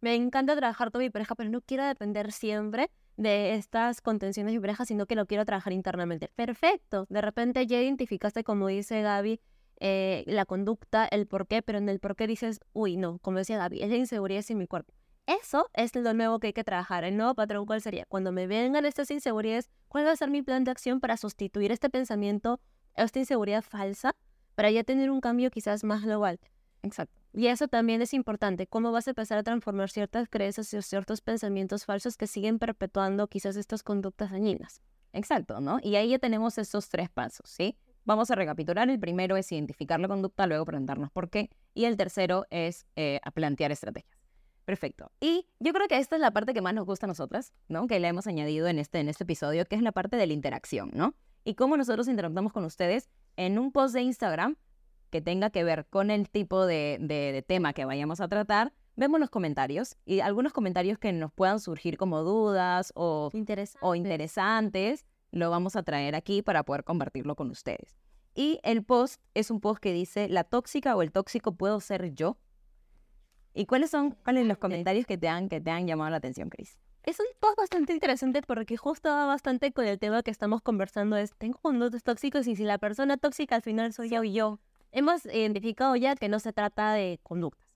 me 0.00 0.14
encanta 0.14 0.56
trabajar 0.56 0.90
con 0.90 1.00
mi 1.00 1.10
pareja, 1.10 1.34
pero 1.34 1.50
no 1.50 1.60
quiero 1.60 1.84
depender 1.84 2.32
siempre 2.32 2.90
de 3.16 3.54
estas 3.54 4.00
contenciones 4.00 4.52
de 4.52 4.58
mi 4.58 4.62
pareja, 4.62 4.84
sino 4.84 5.06
que 5.06 5.14
lo 5.14 5.26
quiero 5.26 5.44
trabajar 5.44 5.72
internamente. 5.72 6.30
Perfecto. 6.34 7.06
De 7.08 7.20
repente 7.20 7.66
ya 7.66 7.80
identificaste, 7.80 8.44
como 8.44 8.66
dice 8.66 9.02
Gaby, 9.02 9.40
eh, 9.80 10.24
la 10.26 10.44
conducta, 10.44 11.06
el 11.06 11.26
por 11.26 11.46
qué, 11.46 11.62
pero 11.62 11.78
en 11.78 11.88
el 11.88 12.00
por 12.00 12.16
qué 12.16 12.26
dices, 12.26 12.60
uy, 12.72 12.96
no, 12.96 13.18
como 13.20 13.38
decía 13.38 13.58
Gaby, 13.58 13.82
es 13.82 13.90
la 13.90 13.96
inseguridad 13.96 14.44
en 14.48 14.58
mi 14.58 14.66
cuerpo. 14.66 14.94
Eso 15.26 15.70
es 15.72 15.94
lo 15.94 16.12
nuevo 16.12 16.38
que 16.38 16.48
hay 16.48 16.52
que 16.52 16.64
trabajar. 16.64 17.04
El 17.04 17.16
nuevo 17.16 17.34
patrón, 17.34 17.64
¿cuál 17.64 17.80
sería? 17.80 18.04
Cuando 18.06 18.30
me 18.30 18.46
vengan 18.46 18.84
estas 18.84 19.10
inseguridades, 19.10 19.70
¿cuál 19.88 20.06
va 20.06 20.10
a 20.10 20.16
ser 20.16 20.28
mi 20.28 20.42
plan 20.42 20.64
de 20.64 20.70
acción 20.70 21.00
para 21.00 21.16
sustituir 21.16 21.72
este 21.72 21.88
pensamiento, 21.88 22.60
esta 22.94 23.18
inseguridad 23.18 23.62
falsa, 23.62 24.14
para 24.54 24.70
ya 24.70 24.84
tener 24.84 25.10
un 25.10 25.20
cambio 25.20 25.50
quizás 25.50 25.82
más 25.82 26.02
global? 26.02 26.40
Exacto. 26.82 27.18
Y 27.32 27.46
eso 27.46 27.68
también 27.68 28.02
es 28.02 28.12
importante. 28.12 28.66
¿Cómo 28.66 28.92
vas 28.92 29.06
a 29.06 29.12
empezar 29.12 29.38
a 29.38 29.42
transformar 29.42 29.88
ciertas 29.88 30.28
creencias 30.28 30.72
y 30.74 30.82
ciertos 30.82 31.22
pensamientos 31.22 31.86
falsos 31.86 32.18
que 32.18 32.26
siguen 32.26 32.58
perpetuando 32.58 33.26
quizás 33.26 33.56
estas 33.56 33.82
conductas 33.82 34.30
dañinas? 34.30 34.82
Exacto, 35.14 35.60
¿no? 35.60 35.78
Y 35.82 35.96
ahí 35.96 36.10
ya 36.10 36.18
tenemos 36.18 36.58
esos 36.58 36.90
tres 36.90 37.08
pasos, 37.08 37.48
¿sí? 37.48 37.78
Vamos 38.04 38.30
a 38.30 38.34
recapitular. 38.34 38.90
El 38.90 39.00
primero 39.00 39.36
es 39.38 39.50
identificar 39.50 39.98
la 39.98 40.08
conducta, 40.08 40.46
luego 40.46 40.66
preguntarnos 40.66 41.10
por 41.10 41.30
qué. 41.30 41.48
Y 41.72 41.86
el 41.86 41.96
tercero 41.96 42.44
es 42.50 42.86
eh, 42.94 43.20
plantear 43.32 43.72
estrategias. 43.72 44.23
Perfecto. 44.64 45.10
Y 45.20 45.46
yo 45.60 45.72
creo 45.72 45.88
que 45.88 45.98
esta 45.98 46.16
es 46.16 46.20
la 46.20 46.30
parte 46.30 46.54
que 46.54 46.62
más 46.62 46.74
nos 46.74 46.86
gusta 46.86 47.06
a 47.06 47.08
nosotras, 47.08 47.52
¿no? 47.68 47.86
Que 47.86 48.00
le 48.00 48.08
hemos 48.08 48.26
añadido 48.26 48.66
en 48.66 48.78
este, 48.78 49.00
en 49.00 49.08
este 49.08 49.24
episodio, 49.24 49.66
que 49.66 49.76
es 49.76 49.82
la 49.82 49.92
parte 49.92 50.16
de 50.16 50.26
la 50.26 50.32
interacción, 50.32 50.90
¿no? 50.94 51.14
Y 51.44 51.54
cómo 51.54 51.76
nosotros 51.76 52.08
interactuamos 52.08 52.52
con 52.52 52.64
ustedes 52.64 53.10
en 53.36 53.58
un 53.58 53.72
post 53.72 53.94
de 53.94 54.02
Instagram 54.02 54.56
que 55.10 55.20
tenga 55.20 55.50
que 55.50 55.62
ver 55.62 55.86
con 55.86 56.10
el 56.10 56.28
tipo 56.28 56.66
de, 56.66 56.98
de, 57.00 57.44
tema 57.46 57.72
que 57.72 57.84
vayamos 57.84 58.20
a 58.20 58.28
tratar, 58.28 58.72
vemos 58.96 59.20
los 59.20 59.30
comentarios 59.30 59.96
y 60.06 60.20
algunos 60.20 60.52
comentarios 60.52 60.98
que 60.98 61.12
nos 61.12 61.32
puedan 61.32 61.60
surgir 61.60 61.98
como 61.98 62.22
dudas 62.22 62.92
o, 62.96 63.30
o 63.80 63.94
interesantes, 63.94 65.04
lo 65.30 65.50
vamos 65.50 65.76
a 65.76 65.82
traer 65.82 66.14
aquí 66.14 66.42
para 66.42 66.62
poder 66.62 66.84
compartirlo 66.84 67.36
con 67.36 67.50
ustedes. 67.50 67.96
Y 68.34 68.58
el 68.64 68.84
post 68.84 69.20
es 69.34 69.50
un 69.50 69.60
post 69.60 69.80
que 69.80 69.92
dice, 69.92 70.28
la 70.28 70.42
tóxica 70.42 70.96
o 70.96 71.02
el 71.02 71.12
tóxico 71.12 71.54
puedo 71.54 71.80
ser 71.80 72.14
yo. 72.14 72.36
¿Y 73.54 73.66
cuáles 73.66 73.90
son 73.90 74.10
cuáles 74.24 74.46
los 74.46 74.58
comentarios 74.58 75.06
que 75.06 75.16
te 75.16 75.28
han, 75.28 75.48
que 75.48 75.60
te 75.60 75.70
han 75.70 75.86
llamado 75.86 76.10
la 76.10 76.16
atención, 76.16 76.50
Cris? 76.50 76.76
Es 77.04 77.20
un 77.20 77.26
post 77.38 77.56
bastante 77.56 77.92
interesante 77.92 78.42
porque 78.42 78.76
justo 78.76 79.10
va 79.10 79.26
bastante 79.26 79.72
con 79.72 79.86
el 79.86 79.98
tema 79.98 80.22
que 80.22 80.30
estamos 80.30 80.60
conversando, 80.60 81.16
es 81.16 81.34
tengo 81.36 81.58
conductos 81.58 82.02
tóxicos 82.02 82.46
y 82.48 82.56
si 82.56 82.64
la 82.64 82.78
persona 82.78 83.16
tóxica 83.16 83.54
al 83.54 83.62
final 83.62 83.92
soy 83.92 84.10
yo 84.10 84.24
y 84.24 84.32
yo. 84.32 84.58
Hemos 84.90 85.24
identificado 85.26 85.94
ya 85.96 86.16
que 86.16 86.28
no 86.28 86.40
se 86.40 86.52
trata 86.52 86.92
de 86.92 87.20
conductas. 87.22 87.68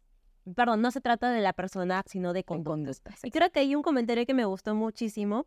Perdón, 0.56 0.80
no 0.80 0.90
se 0.90 1.00
trata 1.00 1.30
de 1.30 1.42
la 1.42 1.52
persona, 1.52 2.02
sino 2.06 2.32
de 2.32 2.42
conductas. 2.42 3.22
Y 3.22 3.30
creo 3.30 3.50
que 3.50 3.60
hay 3.60 3.74
un 3.74 3.82
comentario 3.82 4.24
que 4.24 4.34
me 4.34 4.46
gustó 4.46 4.74
muchísimo, 4.74 5.46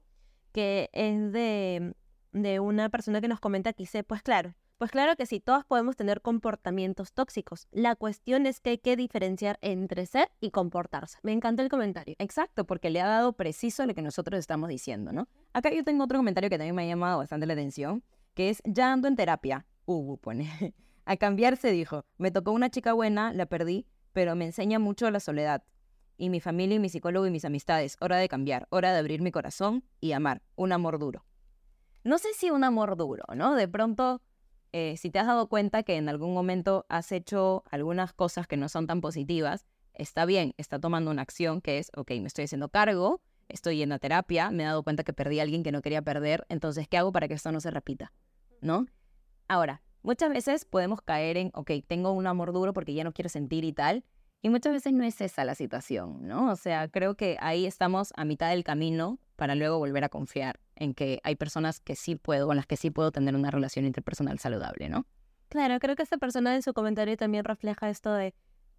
que 0.51 0.89
es 0.93 1.31
de, 1.31 1.95
de 2.33 2.59
una 2.59 2.89
persona 2.89 3.19
que 3.19 3.27
nos 3.27 3.39
comenta 3.39 3.73
que 3.73 3.83
dice, 3.83 4.03
pues 4.03 4.21
claro, 4.21 4.53
pues 4.81 4.89
claro 4.89 5.15
que 5.15 5.27
sí, 5.27 5.39
todos 5.39 5.63
podemos 5.63 5.95
tener 5.95 6.21
comportamientos 6.21 7.13
tóxicos. 7.13 7.67
La 7.69 7.95
cuestión 7.95 8.47
es 8.47 8.59
que 8.59 8.71
hay 8.71 8.77
que 8.79 8.95
diferenciar 8.95 9.59
entre 9.61 10.07
ser 10.07 10.31
y 10.39 10.49
comportarse. 10.49 11.19
Me 11.21 11.33
encanta 11.33 11.61
el 11.61 11.69
comentario. 11.69 12.15
Exacto, 12.17 12.65
porque 12.65 12.89
le 12.89 12.99
ha 12.99 13.05
dado 13.05 13.33
preciso 13.33 13.85
lo 13.85 13.93
que 13.93 14.01
nosotros 14.01 14.39
estamos 14.39 14.69
diciendo, 14.69 15.13
¿no? 15.13 15.27
Acá 15.53 15.71
yo 15.71 15.83
tengo 15.83 16.05
otro 16.05 16.17
comentario 16.17 16.49
que 16.49 16.57
también 16.57 16.73
me 16.73 16.81
ha 16.81 16.87
llamado 16.87 17.19
bastante 17.19 17.45
la 17.45 17.53
atención, 17.53 18.03
que 18.33 18.49
es, 18.49 18.63
ya 18.65 18.91
ando 18.91 19.07
en 19.07 19.15
terapia. 19.15 19.67
Uh, 19.85 20.17
pone. 20.17 20.49
A 21.05 21.15
cambiarse 21.15 21.69
dijo, 21.69 22.03
me 22.17 22.31
tocó 22.31 22.51
una 22.51 22.71
chica 22.71 22.93
buena, 22.93 23.33
la 23.33 23.45
perdí, 23.45 23.85
pero 24.13 24.35
me 24.35 24.45
enseña 24.45 24.79
mucho 24.79 25.11
la 25.11 25.19
soledad. 25.19 25.63
y 26.17 26.31
mi 26.31 26.39
familia 26.39 26.77
y 26.77 26.79
mi 26.79 26.89
psicólogo 26.89 27.27
y 27.27 27.29
mis 27.29 27.45
amistades. 27.45 27.97
Hora 27.99 28.17
de 28.17 28.27
cambiar, 28.27 28.65
hora 28.71 28.93
de 28.93 28.97
abrir 28.97 29.21
mi 29.21 29.29
corazón 29.29 29.83
y 29.99 30.13
amar. 30.13 30.41
Un 30.55 30.71
amor 30.71 30.97
duro. 30.97 31.23
No 32.03 32.17
sé 32.17 32.29
si 32.33 32.49
un 32.49 32.63
amor 32.63 32.97
duro, 32.97 33.25
¿no? 33.35 33.53
De 33.53 33.67
pronto, 33.67 34.23
eh, 34.73 34.95
si 34.97 35.09
te 35.09 35.19
has 35.19 35.27
dado 35.27 35.47
cuenta 35.47 35.83
que 35.83 35.97
en 35.97 36.09
algún 36.09 36.33
momento 36.33 36.85
has 36.89 37.11
hecho 37.11 37.63
algunas 37.69 38.13
cosas 38.13 38.47
que 38.47 38.57
no 38.57 38.69
son 38.69 38.87
tan 38.87 39.01
positivas, 39.01 39.65
está 39.93 40.25
bien, 40.25 40.53
está 40.57 40.79
tomando 40.79 41.11
una 41.11 41.21
acción 41.21 41.61
que 41.61 41.77
es, 41.77 41.91
ok, 41.95 42.11
me 42.11 42.27
estoy 42.27 42.45
haciendo 42.45 42.69
cargo, 42.69 43.21
estoy 43.49 43.77
yendo 43.77 43.95
a 43.95 43.99
terapia, 43.99 44.49
me 44.51 44.63
he 44.63 44.65
dado 44.65 44.83
cuenta 44.83 45.03
que 45.03 45.13
perdí 45.13 45.39
a 45.39 45.43
alguien 45.43 45.63
que 45.63 45.71
no 45.71 45.81
quería 45.81 46.01
perder, 46.01 46.45
entonces, 46.49 46.87
¿qué 46.87 46.97
hago 46.97 47.11
para 47.11 47.27
que 47.27 47.33
esto 47.33 47.51
no 47.51 47.59
se 47.59 47.71
repita? 47.71 48.13
¿No? 48.61 48.87
Ahora, 49.47 49.81
muchas 50.03 50.29
veces 50.29 50.65
podemos 50.65 51.01
caer 51.01 51.37
en, 51.37 51.51
ok, 51.53 51.71
tengo 51.85 52.11
un 52.13 52.27
amor 52.27 52.53
duro 52.53 52.73
porque 52.73 52.93
ya 52.93 53.03
no 53.03 53.11
quiero 53.11 53.29
sentir 53.29 53.65
y 53.65 53.73
tal, 53.73 54.05
y 54.41 54.49
muchas 54.49 54.73
veces 54.73 54.93
no 54.93 55.03
es 55.03 55.21
esa 55.21 55.45
la 55.45 55.53
situación, 55.53 56.27
¿no? 56.27 56.49
O 56.49 56.55
sea, 56.55 56.87
creo 56.87 57.15
que 57.15 57.37
ahí 57.41 57.65
estamos 57.65 58.11
a 58.15 58.25
mitad 58.25 58.49
del 58.49 58.63
camino 58.63 59.19
para 59.35 59.53
luego 59.53 59.77
volver 59.77 60.03
a 60.03 60.09
confiar 60.09 60.59
en 60.81 60.93
que 60.93 61.19
hay 61.23 61.35
personas 61.35 61.79
que 61.79 61.95
sí 61.95 62.15
puedo, 62.15 62.47
con 62.47 62.55
las 62.55 62.65
que 62.65 62.75
sí 62.75 62.89
puedo 62.89 63.11
tener 63.11 63.35
una 63.35 63.51
relación 63.51 63.85
interpersonal 63.85 64.39
saludable, 64.39 64.89
¿no? 64.89 65.05
Claro, 65.49 65.79
creo 65.79 65.95
que 65.95 66.03
esta 66.03 66.17
persona 66.17 66.55
en 66.55 66.61
su 66.61 66.73
comentario 66.73 67.15
también 67.17 67.43
refleja 67.43 67.89
esto 67.89 68.13
de 68.13 68.33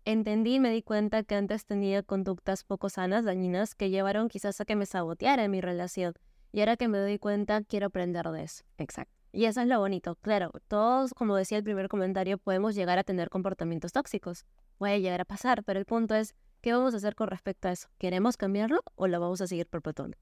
entendí 0.05 0.57
y 0.57 0.61
me 0.61 0.71
di 0.71 0.83
cuenta 0.83 1.23
que 1.23 1.35
antes 1.35 1.65
tenía 1.65 2.03
conductas 2.03 2.65
poco 2.65 2.89
sanas, 2.89 3.25
dañinas, 3.25 3.75
que 3.75 3.91
llevaron 3.91 4.29
quizás 4.29 4.61
a 4.61 4.65
que 4.65 4.75
me 4.75 4.87
saboteara 4.87 5.45
en 5.45 5.51
mi 5.51 5.61
relación. 5.61 6.15
Y 6.51 6.61
ahora 6.61 6.77
que 6.77 6.89
me 6.89 6.99
doy 6.99 7.19
cuenta, 7.19 7.63
quiero 7.63 7.87
aprender 7.87 8.29
de 8.31 8.43
eso. 8.43 8.65
Exacto. 8.79 9.15
Y 9.33 9.45
eso 9.45 9.61
es 9.63 9.67
lo 9.67 9.79
bonito. 9.79 10.17
Claro, 10.17 10.51
todos, 10.69 11.15
como 11.15 11.37
decía 11.37 11.57
el 11.57 11.65
primer 11.65 11.89
comentario, 11.89 12.37
podemos 12.37 12.75
llegar 12.75 12.99
a 12.99 13.05
tener 13.05 13.31
comportamientos 13.31 13.93
tóxicos 13.93 14.45
puede 14.83 15.01
llegar 15.01 15.21
a 15.21 15.25
pasar, 15.25 15.63
pero 15.63 15.79
el 15.79 15.87
punto 15.87 16.17
es, 16.17 16.35
¿qué 16.61 16.73
vamos 16.73 16.93
a 16.93 16.97
hacer 16.97 17.15
con 17.15 17.29
respecto 17.29 17.69
a 17.69 17.71
eso? 17.71 17.87
¿Queremos 17.99 18.37
cambiarlo 18.37 18.83
o 18.97 19.07
lo 19.07 19.21
vamos 19.21 19.41
a 19.41 19.47
seguir 19.47 19.69
perpetuando? 19.69 20.19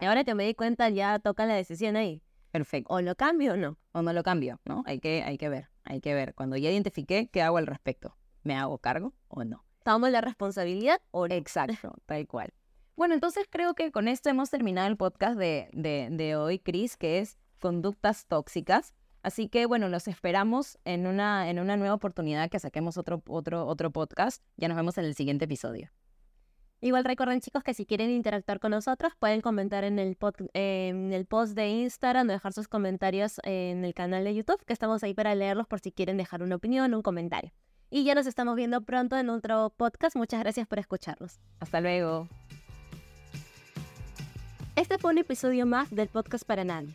Ahora 0.00 0.24
que 0.24 0.34
me 0.34 0.44
di 0.44 0.54
cuenta, 0.54 0.88
ya 0.88 1.18
toca 1.18 1.46
la 1.46 1.54
decisión 1.54 1.96
ahí. 1.96 2.22
Perfecto. 2.50 2.92
O 2.92 3.00
lo 3.00 3.14
cambio 3.16 3.54
o 3.54 3.56
no. 3.56 3.76
O 3.92 4.02
no 4.02 4.12
lo 4.12 4.22
cambio, 4.22 4.60
¿no? 4.64 4.82
Hay 4.86 5.00
que, 5.00 5.22
hay 5.22 5.36
que 5.38 5.48
ver, 5.48 5.68
hay 5.84 6.00
que 6.00 6.14
ver. 6.14 6.34
Cuando 6.34 6.56
ya 6.56 6.70
identifiqué, 6.70 7.28
¿qué 7.28 7.42
hago 7.42 7.58
al 7.58 7.66
respecto? 7.66 8.16
¿Me 8.42 8.54
hago 8.56 8.78
cargo 8.78 9.12
o 9.28 9.44
no? 9.44 9.64
¿Tomamos 9.84 10.10
la 10.10 10.20
responsabilidad 10.20 11.00
o 11.10 11.28
no? 11.28 11.34
Exacto, 11.34 11.94
tal 12.06 12.26
cual. 12.26 12.52
Bueno, 12.96 13.14
entonces 13.14 13.46
creo 13.50 13.74
que 13.74 13.92
con 13.92 14.08
esto 14.08 14.30
hemos 14.30 14.50
terminado 14.50 14.88
el 14.88 14.96
podcast 14.96 15.38
de, 15.38 15.68
de, 15.72 16.08
de 16.10 16.36
hoy, 16.36 16.58
Cris, 16.58 16.96
que 16.96 17.18
es 17.18 17.38
conductas 17.60 18.26
tóxicas. 18.26 18.94
Así 19.22 19.48
que 19.48 19.66
bueno, 19.66 19.88
los 19.88 20.08
esperamos 20.08 20.78
en 20.84 21.06
una, 21.06 21.50
en 21.50 21.58
una 21.58 21.76
nueva 21.76 21.94
oportunidad 21.94 22.48
que 22.48 22.58
saquemos 22.58 22.96
otro, 22.96 23.22
otro, 23.28 23.66
otro 23.66 23.90
podcast. 23.90 24.42
Ya 24.56 24.68
nos 24.68 24.76
vemos 24.76 24.96
en 24.98 25.04
el 25.04 25.14
siguiente 25.14 25.44
episodio. 25.44 25.90
Igual 26.86 27.04
recuerden 27.04 27.40
chicos 27.40 27.64
que 27.64 27.74
si 27.74 27.84
quieren 27.84 28.10
interactuar 28.10 28.60
con 28.60 28.70
nosotros 28.70 29.12
pueden 29.18 29.40
comentar 29.40 29.82
en 29.82 29.98
el, 29.98 30.16
en 30.54 31.12
el 31.12 31.26
post 31.26 31.56
de 31.56 31.66
Instagram 31.66 32.28
o 32.28 32.32
dejar 32.32 32.52
sus 32.52 32.68
comentarios 32.68 33.40
en 33.42 33.84
el 33.84 33.92
canal 33.92 34.22
de 34.22 34.32
YouTube, 34.32 34.64
que 34.64 34.72
estamos 34.72 35.02
ahí 35.02 35.12
para 35.12 35.34
leerlos 35.34 35.66
por 35.66 35.80
si 35.80 35.90
quieren 35.90 36.16
dejar 36.16 36.44
una 36.44 36.54
opinión 36.54 36.94
un 36.94 37.02
comentario. 37.02 37.50
Y 37.90 38.04
ya 38.04 38.14
nos 38.14 38.28
estamos 38.28 38.54
viendo 38.54 38.82
pronto 38.82 39.16
en 39.16 39.30
otro 39.30 39.74
podcast. 39.76 40.14
Muchas 40.14 40.38
gracias 40.38 40.68
por 40.68 40.78
escucharnos. 40.78 41.40
Hasta 41.58 41.80
luego. 41.80 42.28
Este 44.76 44.96
fue 44.98 45.10
un 45.10 45.18
episodio 45.18 45.66
más 45.66 45.90
del 45.90 46.06
podcast 46.06 46.44
para 46.44 46.62
nadie. 46.62 46.94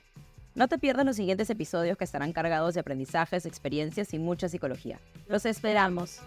No 0.56 0.70
te 0.70 0.78
pierdas 0.78 1.06
los 1.06 1.18
siguientes 1.18 1.50
episodios 1.50 1.98
que 1.98 2.06
estarán 2.06 2.32
cargados 2.32 2.76
de 2.76 2.80
aprendizajes, 2.80 3.46
experiencias 3.46 4.14
y 4.14 4.20
mucha 4.20 4.48
psicología. 4.48 5.02
Los 5.28 5.46
esperamos. 5.46 6.22